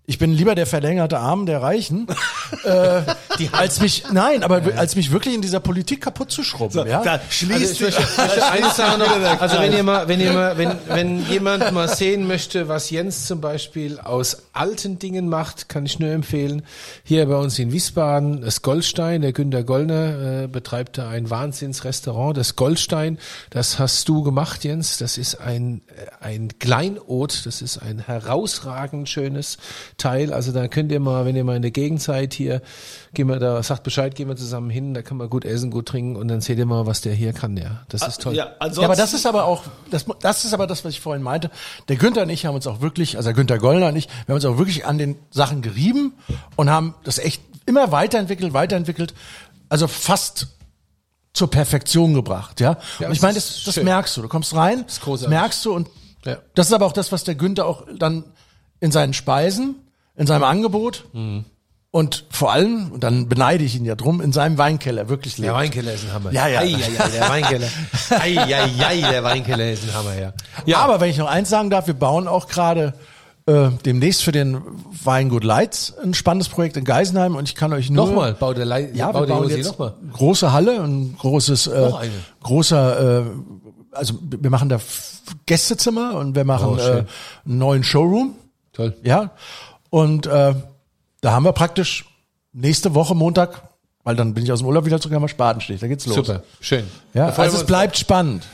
ich 0.08 0.18
bin 0.18 0.32
lieber 0.32 0.54
der 0.54 0.66
verlängerte 0.66 1.18
Arm 1.18 1.46
der 1.46 1.62
Reichen, 1.62 2.06
äh, 2.64 3.02
als 3.50 3.80
mich, 3.80 4.04
nein, 4.12 4.44
aber 4.44 4.62
als 4.76 4.94
mich 4.94 5.10
wirklich 5.10 5.34
in 5.34 5.42
dieser 5.42 5.58
Politik 5.58 6.00
kaputt 6.02 6.30
zu 6.30 6.44
schrubben. 6.44 6.86
ja? 6.86 7.02
Da 7.02 7.12
Also 7.12 7.24
schließt 7.28 7.72
ich 7.72 7.80
möchte, 7.80 8.02
ich 8.02 8.18
möchte 8.18 8.46
eine 8.46 8.70
Sache 8.70 8.98
noch, 8.98 9.06
also 9.40 9.58
wenn 9.58 9.72
ihr 9.72 9.82
mal, 9.82 10.06
wenn 10.06 10.20
ihr 10.20 10.32
mal, 10.32 10.56
wenn, 10.56 10.72
wenn 10.86 11.26
jemand 11.26 11.72
mal 11.72 11.88
sehen 11.88 12.28
möchte, 12.28 12.68
was 12.68 12.90
Jens 12.90 13.26
zum 13.26 13.40
Beispiel 13.40 13.98
aus 13.98 14.44
alten 14.52 15.00
Dingen 15.00 15.28
macht, 15.28 15.68
kann 15.68 15.84
ich 15.84 15.98
nur 15.98 16.10
empfehlen. 16.10 16.62
Hier 17.02 17.26
bei 17.26 17.36
uns 17.36 17.58
in 17.58 17.72
Wiesbaden, 17.72 18.42
das 18.42 18.62
Goldstein, 18.62 19.22
der 19.22 19.32
Günter 19.32 19.64
Gollner 19.64 20.44
äh, 20.44 20.46
betreibt 20.46 20.98
da 20.98 21.08
ein 21.08 21.30
Wahnsinnsrestaurant, 21.30 22.36
das 22.36 22.54
Goldstein, 22.54 23.18
das 23.50 23.80
hast 23.80 24.08
du 24.08 24.22
gemacht, 24.22 24.62
Jens. 24.62 24.98
Das 24.98 25.18
ist 25.18 25.40
ein, 25.40 25.82
äh, 25.88 26.24
ein 26.24 26.58
Kleinod, 26.60 27.44
das 27.44 27.60
ist 27.60 27.78
ein 27.78 27.98
herausragend 27.98 29.08
schönes 29.08 29.58
Teil. 29.96 30.32
Also 30.32 30.52
da 30.52 30.68
könnt 30.68 30.92
ihr 30.92 31.00
mal, 31.00 31.24
wenn 31.24 31.36
ihr 31.36 31.44
mal 31.44 31.56
in 31.56 31.62
der 31.62 31.70
Gegend 31.70 32.02
seid 32.02 32.34
hier, 32.34 32.60
gehen 33.14 33.28
wir 33.28 33.38
da, 33.38 33.62
sagt 33.62 33.82
Bescheid, 33.82 34.14
gehen 34.14 34.28
wir 34.28 34.36
zusammen 34.36 34.68
hin, 34.70 34.92
da 34.94 35.02
kann 35.02 35.16
man 35.16 35.30
gut 35.30 35.44
essen, 35.44 35.70
gut 35.70 35.86
trinken 35.86 36.16
und 36.16 36.28
dann 36.28 36.40
seht 36.40 36.58
ihr 36.58 36.66
mal, 36.66 36.86
was 36.86 37.00
der 37.00 37.14
hier 37.14 37.32
kann, 37.32 37.56
ja. 37.56 37.82
Das 37.88 38.06
ist 38.06 38.20
toll. 38.20 38.34
Ja, 38.34 38.52
Ja, 38.60 38.82
aber 38.84 38.96
das 38.96 39.14
ist 39.14 39.26
aber 39.26 39.44
auch, 39.44 39.64
das, 39.90 40.04
das 40.20 40.44
ist 40.44 40.52
aber 40.52 40.66
das, 40.66 40.84
was 40.84 40.92
ich 40.92 41.00
vorhin 41.00 41.22
meinte. 41.22 41.50
Der 41.88 41.96
Günther 41.96 42.22
und 42.22 42.30
ich 42.30 42.44
haben 42.46 42.54
uns 42.54 42.66
auch 42.66 42.80
wirklich, 42.80 43.16
also 43.16 43.28
der 43.28 43.34
Günther 43.34 43.58
Gollner 43.58 43.88
und 43.88 43.96
ich, 43.96 44.08
wir 44.08 44.34
haben 44.34 44.36
uns 44.36 44.44
auch 44.44 44.58
wirklich 44.58 44.84
an 44.86 44.98
den 44.98 45.16
Sachen 45.30 45.62
gerieben 45.62 46.12
und 46.56 46.68
haben 46.70 46.94
das 47.04 47.18
echt 47.18 47.42
immer 47.64 47.90
weiterentwickelt, 47.92 48.52
weiterentwickelt. 48.52 49.14
Also 49.68 49.88
fast 49.88 50.48
zur 51.32 51.50
Perfektion 51.50 52.14
gebracht, 52.14 52.60
ja. 52.60 52.78
Ja, 52.98 53.08
und 53.08 53.12
ich 53.12 53.20
meine, 53.22 53.34
das, 53.34 53.62
das 53.64 53.74
schön. 53.74 53.84
merkst 53.84 54.16
du. 54.16 54.22
Du 54.22 54.28
kommst 54.28 54.54
rein, 54.54 54.84
das 54.86 55.26
merkst 55.28 55.64
du 55.64 55.74
und 55.74 55.88
Ja. 56.24 56.38
das 56.54 56.66
ist 56.68 56.72
aber 56.72 56.86
auch 56.86 56.92
das, 56.92 57.12
was 57.12 57.24
der 57.24 57.34
Günther 57.34 57.66
auch 57.66 57.84
dann 57.98 58.24
in 58.80 58.90
seinen 58.92 59.12
Speisen, 59.14 59.76
in 60.16 60.26
seinem 60.26 60.44
Angebot 60.44 61.04
Mhm. 61.12 61.44
und 61.90 62.24
vor 62.30 62.52
allem, 62.52 62.90
und 62.92 63.02
dann 63.04 63.28
beneide 63.28 63.64
ich 63.64 63.74
ihn 63.76 63.84
ja 63.84 63.94
drum, 63.94 64.20
in 64.20 64.32
seinem 64.32 64.58
Weinkeller 64.58 65.08
wirklich 65.08 65.38
lebt. 65.38 65.48
Der 65.48 65.54
Weinkeller 65.54 65.92
ist 65.94 66.04
ein 66.04 66.12
Hammer. 66.12 66.32
Ja, 66.32 66.46
ja. 66.48 66.60
Ei, 66.60 66.74
ei, 66.74 67.04
ei, 67.04 67.08
der 67.08 67.28
Weinkeller. 67.28 67.68
ei, 68.10 68.38
ei, 68.38 68.70
ei, 68.86 69.00
der 69.10 69.24
Weinkeller 69.24 69.70
ist 69.72 69.84
ein 69.84 69.94
Hammer, 69.94 70.18
ja. 70.18 70.32
Ja, 70.66 70.78
Aber 70.78 71.00
wenn 71.00 71.10
ich 71.10 71.18
noch 71.18 71.28
eins 71.28 71.48
sagen 71.50 71.70
darf, 71.70 71.86
wir 71.86 71.94
bauen 71.94 72.28
auch 72.28 72.48
gerade 72.48 72.94
äh, 73.46 73.68
demnächst 73.84 74.24
für 74.24 74.32
den 74.32 74.60
Weingut 75.04 75.44
Leitz 75.44 75.94
ein 76.02 76.14
spannendes 76.14 76.48
Projekt 76.48 76.76
in 76.76 76.84
Geisenheim 76.84 77.36
und 77.36 77.48
ich 77.48 77.54
kann 77.54 77.72
euch 77.72 77.90
nur 77.90 78.06
nochmal, 78.06 78.34
baut 78.34 78.56
der, 78.56 78.64
Le 78.64 78.90
ja, 78.92 79.12
baut 79.12 79.22
wir 79.22 79.26
der 79.28 79.34
bauen 79.34 79.48
jetzt 79.50 79.66
nochmal. 79.68 79.94
große 80.12 80.52
Halle, 80.52 80.80
ein 80.82 81.14
großes 81.16 81.68
äh, 81.68 81.90
großer 82.42 83.20
äh, 83.20 83.24
also 83.92 84.14
wir 84.20 84.50
machen 84.50 84.68
da 84.68 84.80
Gästezimmer 85.46 86.14
und 86.16 86.34
wir 86.34 86.44
machen 86.44 86.68
Oh, 86.70 86.76
äh, 86.76 87.04
einen 87.46 87.58
neuen 87.58 87.84
Showroom, 87.84 88.34
Toll. 88.72 88.96
ja. 89.02 89.30
Und 89.90 90.26
äh, 90.26 90.54
da 91.20 91.30
haben 91.32 91.44
wir 91.44 91.52
praktisch 91.52 92.04
nächste 92.52 92.94
Woche 92.94 93.14
Montag, 93.14 93.62
weil 94.04 94.16
dann 94.16 94.34
bin 94.34 94.44
ich 94.44 94.52
aus 94.52 94.60
dem 94.60 94.68
Urlaub 94.68 94.84
wieder 94.84 95.00
zurück, 95.00 95.14
haben 95.14 95.22
wir 95.22 95.28
Spatenstich, 95.28 95.80
da 95.80 95.86
geht's 95.88 96.06
los. 96.06 96.16
Super, 96.16 96.42
schön. 96.60 96.84
Ja, 97.14 97.28
also 97.28 97.56
es 97.56 97.64
bleibt 97.64 97.96
spannend. 97.98 98.44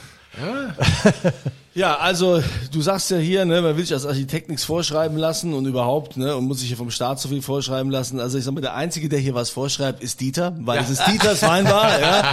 Ja, 1.74 1.96
also 1.96 2.42
du 2.70 2.82
sagst 2.82 3.10
ja 3.10 3.16
hier, 3.16 3.46
ne, 3.46 3.62
man 3.62 3.74
will 3.76 3.82
sich 3.84 3.94
als 3.94 4.04
Architekt 4.04 4.50
nichts 4.50 4.62
vorschreiben 4.64 5.16
lassen 5.16 5.54
und 5.54 5.64
überhaupt, 5.64 6.18
ne, 6.18 6.36
und 6.36 6.44
muss 6.44 6.60
sich 6.60 6.68
ja 6.68 6.76
vom 6.76 6.90
Staat 6.90 7.18
so 7.18 7.30
viel 7.30 7.40
vorschreiben 7.40 7.90
lassen. 7.90 8.20
Also 8.20 8.36
ich 8.36 8.44
sag 8.44 8.52
mal, 8.52 8.60
der 8.60 8.74
Einzige, 8.74 9.08
der 9.08 9.18
hier 9.18 9.34
was 9.34 9.48
vorschreibt, 9.48 10.02
ist 10.02 10.20
Dieter, 10.20 10.54
weil 10.60 10.80
es 10.80 10.90
ist 10.90 11.02
Dieters 11.06 11.40
Weinbar. 11.48 11.98
Ja. 11.98 12.24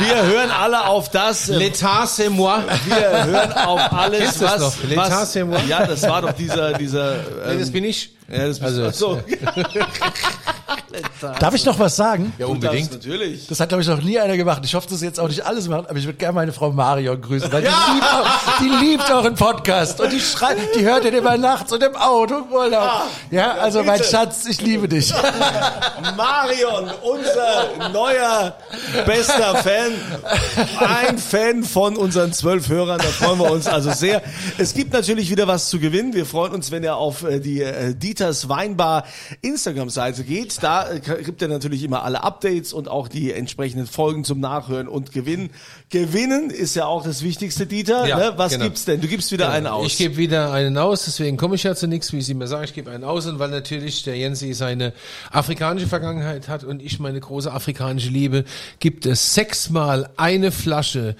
Wir 0.00 0.22
hören 0.26 0.50
alle 0.50 0.86
auf 0.86 1.10
das. 1.10 1.48
äh, 1.48 1.58
L'état, 1.58 2.06
c'est 2.06 2.28
moi. 2.28 2.60
Wir 2.86 3.24
hören 3.24 3.52
auf 3.52 3.92
alles, 3.92 4.18
Kennst 4.20 4.40
was, 4.40 4.60
noch? 4.60 4.74
L'état, 4.88 5.24
c'est 5.24 5.44
moi? 5.44 5.60
Ja, 5.68 5.86
das 5.86 6.02
war 6.02 6.22
doch 6.22 6.32
dieser, 6.32 6.72
dieser. 6.72 7.18
Nee, 7.18 7.52
Ähm, 7.52 7.58
das 7.60 7.70
bin 7.70 7.84
ich. 7.84 8.10
Ja, 8.28 8.46
das 8.46 8.60
Also, 8.60 8.82
du. 8.82 8.88
Ach 8.88 8.94
so. 8.94 9.22
Darf 11.40 11.54
ich 11.54 11.64
noch 11.64 11.78
was 11.78 11.96
sagen? 11.96 12.32
Ja, 12.38 12.46
unbedingt. 12.46 12.92
Natürlich. 12.92 13.46
Das 13.46 13.60
hat, 13.60 13.68
glaube 13.68 13.82
ich, 13.82 13.88
noch 13.88 14.02
nie 14.02 14.18
einer 14.18 14.36
gemacht. 14.36 14.62
Ich 14.64 14.74
hoffe, 14.74 14.86
das 14.88 15.02
jetzt 15.02 15.18
auch 15.20 15.28
nicht 15.28 15.44
alles 15.44 15.68
machen, 15.68 15.86
aber 15.88 15.98
ich 15.98 16.04
würde 16.04 16.18
gerne 16.18 16.34
meine 16.34 16.52
Frau 16.52 16.70
Marion 16.72 17.20
grüßen, 17.20 17.50
weil 17.52 17.62
die, 17.62 17.68
liebt 17.68 18.04
auch, 18.04 18.58
die 18.60 18.86
liebt 18.86 19.10
euren 19.10 19.34
Podcast 19.34 20.00
und 20.00 20.12
die 20.12 20.20
schreibt, 20.20 20.74
die 20.76 20.84
hört 20.84 21.04
den 21.04 21.14
immer 21.14 21.36
nachts 21.36 21.72
und 21.72 21.82
im 21.82 21.96
Auto 21.96 22.38
im 22.38 22.52
Urlaub. 22.52 23.02
Ja, 23.30 23.52
also 23.52 23.82
mein 23.82 23.98
bitte. 23.98 24.10
Schatz, 24.10 24.46
ich 24.46 24.60
liebe 24.60 24.88
dich. 24.88 25.12
Marion, 26.16 26.90
unser 27.02 27.90
neuer 27.92 28.56
bester 29.06 29.56
Fan, 29.56 29.92
ein 30.78 31.18
Fan 31.18 31.64
von 31.64 31.96
unseren 31.96 32.32
zwölf 32.32 32.68
Hörern, 32.68 32.98
da 32.98 33.08
freuen 33.08 33.38
wir 33.38 33.50
uns 33.50 33.66
also 33.66 33.92
sehr. 33.92 34.22
Es 34.58 34.74
gibt 34.74 34.92
natürlich 34.92 35.30
wieder 35.30 35.46
was 35.46 35.68
zu 35.68 35.78
gewinnen. 35.78 36.14
Wir 36.14 36.26
freuen 36.26 36.52
uns, 36.52 36.70
wenn 36.70 36.82
ihr 36.82 36.96
auf 36.96 37.24
äh, 37.24 37.40
die 37.40 37.62
äh, 37.62 37.94
Dieters 38.18 38.48
Weinbar 38.48 39.04
Instagram-Seite 39.42 40.24
geht. 40.24 40.62
Da 40.62 40.90
äh, 40.90 41.00
gibt 41.00 41.40
ihr 41.40 41.48
natürlich 41.48 41.84
immer 41.84 42.02
alle 42.02 42.24
Updates 42.24 42.72
und 42.72 42.88
auch 42.88 43.06
die 43.06 43.32
entsprechenden 43.32 43.86
Folgen 43.86 44.24
zum 44.24 44.40
Nachhören 44.40 44.88
und 44.88 45.12
Gewinnen. 45.12 45.50
Gewinnen 45.90 46.50
ist 46.50 46.74
ja 46.74 46.86
auch 46.86 47.04
das 47.04 47.22
Wichtigste, 47.22 47.66
Dieter. 47.66 48.06
Ja, 48.06 48.16
ne? 48.18 48.32
Was 48.36 48.52
genau. 48.52 48.64
gibt's 48.64 48.84
denn? 48.84 49.00
Du 49.00 49.06
gibst 49.06 49.30
wieder 49.30 49.50
einen 49.50 49.68
aus. 49.68 49.86
Ich 49.86 49.98
gebe 49.98 50.16
wieder 50.16 50.52
einen 50.52 50.76
aus, 50.78 51.04
deswegen 51.04 51.36
komme 51.36 51.54
ich 51.54 51.62
ja 51.62 51.74
zu 51.76 51.86
nichts, 51.86 52.12
wie 52.12 52.20
Sie 52.20 52.34
mir 52.34 52.48
sagen. 52.48 52.64
Ich 52.64 52.74
gebe 52.74 52.90
einen 52.90 53.04
aus 53.04 53.26
und 53.26 53.38
weil 53.38 53.50
natürlich 53.50 54.02
der 54.02 54.16
Jensi 54.16 54.52
seine 54.52 54.92
afrikanische 55.30 55.86
Vergangenheit 55.86 56.48
hat 56.48 56.64
und 56.64 56.82
ich 56.82 56.98
meine 56.98 57.20
große 57.20 57.52
afrikanische 57.52 58.10
Liebe, 58.10 58.44
gibt 58.80 59.06
es 59.06 59.34
sechsmal 59.34 60.10
eine 60.16 60.50
Flasche 60.50 61.14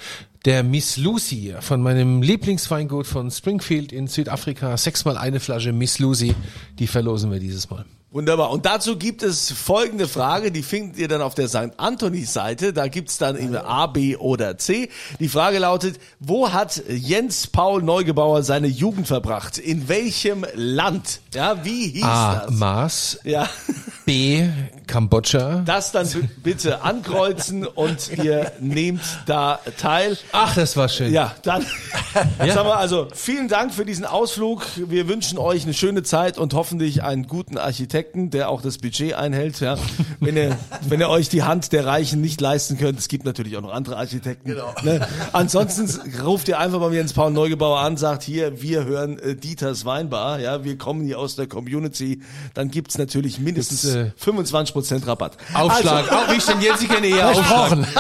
der 0.49 0.63
Miss 0.63 0.97
Lucy 0.97 1.55
von 1.61 1.83
meinem 1.83 2.23
Lieblingsweingut 2.23 3.07
von 3.07 3.31
Springfield 3.31 3.93
in 3.93 4.07
Südafrika. 4.07 4.79
Sechsmal 4.79 5.19
eine 5.19 5.41
Flasche 5.41 5.75
Miss 5.75 5.99
Lucy, 5.99 6.35
die 6.79 6.87
verlosen 6.87 7.31
wir 7.31 7.39
dieses 7.39 7.69
Mal. 7.69 7.85
Wunderbar. 8.13 8.49
Und 8.51 8.65
dazu 8.65 8.97
gibt 8.97 9.23
es 9.23 9.53
folgende 9.53 10.09
Frage, 10.09 10.51
die 10.51 10.63
findet 10.63 10.97
ihr 10.97 11.09
dann 11.09 11.21
auf 11.21 11.35
der 11.35 11.49
St. 11.49 11.73
Anthony-Seite. 11.77 12.73
Da 12.73 12.89
gibt's 12.89 13.19
dann 13.19 13.37
eben 13.37 13.57
A, 13.57 13.89
B 13.89 14.17
oder 14.17 14.57
C. 14.57 14.89
Die 15.21 15.29
Frage 15.29 15.59
lautet, 15.59 16.01
wo 16.19 16.51
hat 16.51 16.83
Jens 16.89 17.47
Paul 17.47 17.83
Neugebauer 17.83 18.43
seine 18.43 18.69
Jugend 18.69 19.07
verbracht? 19.07 19.59
In 19.59 19.87
welchem 19.91 20.47
Land? 20.55 21.21
Ja, 21.35 21.63
wie 21.63 21.89
hieß 21.89 22.05
A. 22.05 22.47
das? 22.47 22.55
Mars, 22.55 23.19
Ja, 23.23 23.51
B. 24.07 24.49
Kambodscha. 24.89 25.63
das 25.65 25.93
dann 25.93 26.09
bitte 26.43 26.83
ankreuzen 26.83 27.65
und 27.67 28.11
ihr 28.19 28.51
nehmt 28.61 29.03
da 29.27 29.61
teil. 29.77 30.19
Ach, 30.33 30.55
das 30.55 30.77
war 30.77 30.89
schön. 30.89 31.13
Ja, 31.13 31.35
dann 31.43 31.63
sagen 32.39 32.69
wir 32.69 32.79
also 32.79 33.07
vielen 33.15 33.49
Dank 33.49 33.73
für 33.73 33.85
diesen 33.85 34.05
Ausflug. 34.05 34.67
Wir 34.77 35.07
wünschen 35.07 35.39
euch 35.39 35.63
eine 35.63 35.75
schöne 35.75 36.03
Zeit 36.03 36.39
und 36.39 36.55
hoffentlich 36.55 37.03
einen 37.03 37.27
guten 37.27 37.59
Architekten, 37.59 38.31
der 38.31 38.49
auch 38.49 38.63
das 38.63 38.79
Budget 38.79 39.15
einhält. 39.15 39.61
Ja, 39.61 39.77
wenn 40.19 40.37
ihr 40.37 40.57
wenn 40.89 41.01
ihr 41.01 41.09
euch 41.09 41.29
die 41.29 41.43
Hand 41.43 41.73
der 41.73 41.87
Reichen 41.87 42.21
nicht 42.21 42.41
leisten 42.41 42.79
könnt, 42.79 42.99
es 42.99 43.09
gibt 43.09 43.25
natürlich 43.25 43.57
auch 43.57 43.63
noch 43.63 43.73
andere 43.73 43.97
Architekten. 43.97 44.49
Genau. 44.51 44.75
Ne? 44.83 45.07
Ansonsten 45.33 45.89
ruft 46.23 46.49
ihr 46.49 46.59
einfach 46.59 46.81
beim 46.81 46.93
Jens 46.93 47.13
Paul 47.13 47.31
Neugebauer 47.31 47.81
an, 47.81 47.97
sagt 47.97 48.23
hier, 48.23 48.63
wir 48.63 48.85
hören 48.85 49.19
äh, 49.19 49.37
Dieters 49.37 49.85
Weinbar. 49.85 50.41
Ja, 50.41 50.65
wir 50.65 50.79
kommen 50.79 51.05
hier 51.05 51.19
aus 51.19 51.37
der 51.37 51.47
Community. 51.47 52.23
Dann 52.55 52.71
gibt's 52.71 52.99
natürlich 52.99 53.39
mindestens 53.39 53.83
Gibt's, 53.83 54.27
äh, 54.27 54.31
25% 54.31 54.78
Rabatt. 55.07 55.33
Aufschlag. 55.55 56.11
Auch 56.13 56.31
wie 56.31 56.37
ich 56.37 56.45
den 56.45 56.61
Jensi 56.61 56.87
kenne, 56.87 57.07
eher 57.07 57.29
Aufschlag. 57.31 57.47
Versprochen. 57.47 57.87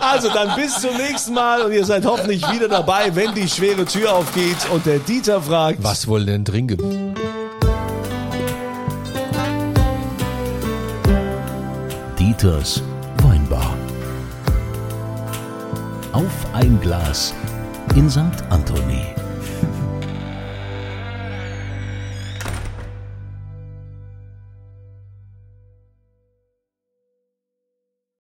Also 0.00 0.28
dann 0.28 0.54
bis 0.54 0.80
zum 0.80 0.96
nächsten 0.96 1.34
Mal 1.34 1.62
und 1.62 1.72
ihr 1.72 1.84
seid 1.84 2.04
hoffentlich 2.04 2.46
wieder 2.52 2.68
dabei, 2.68 3.14
wenn 3.14 3.34
die 3.34 3.48
schwere 3.48 3.84
Tür 3.84 4.14
aufgeht 4.14 4.56
und 4.72 4.86
der 4.86 4.98
Dieter 4.98 5.40
fragt. 5.42 5.82
Was 5.82 6.06
wollen 6.06 6.26
denn 6.26 6.44
trinken? 6.44 7.14
Dieters 12.18 12.82
Weinbar. 13.22 13.74
Auf 16.12 16.32
ein 16.54 16.80
Glas 16.80 17.34
in 17.94 18.10
St. 18.10 18.20
Anthony. 18.50 19.04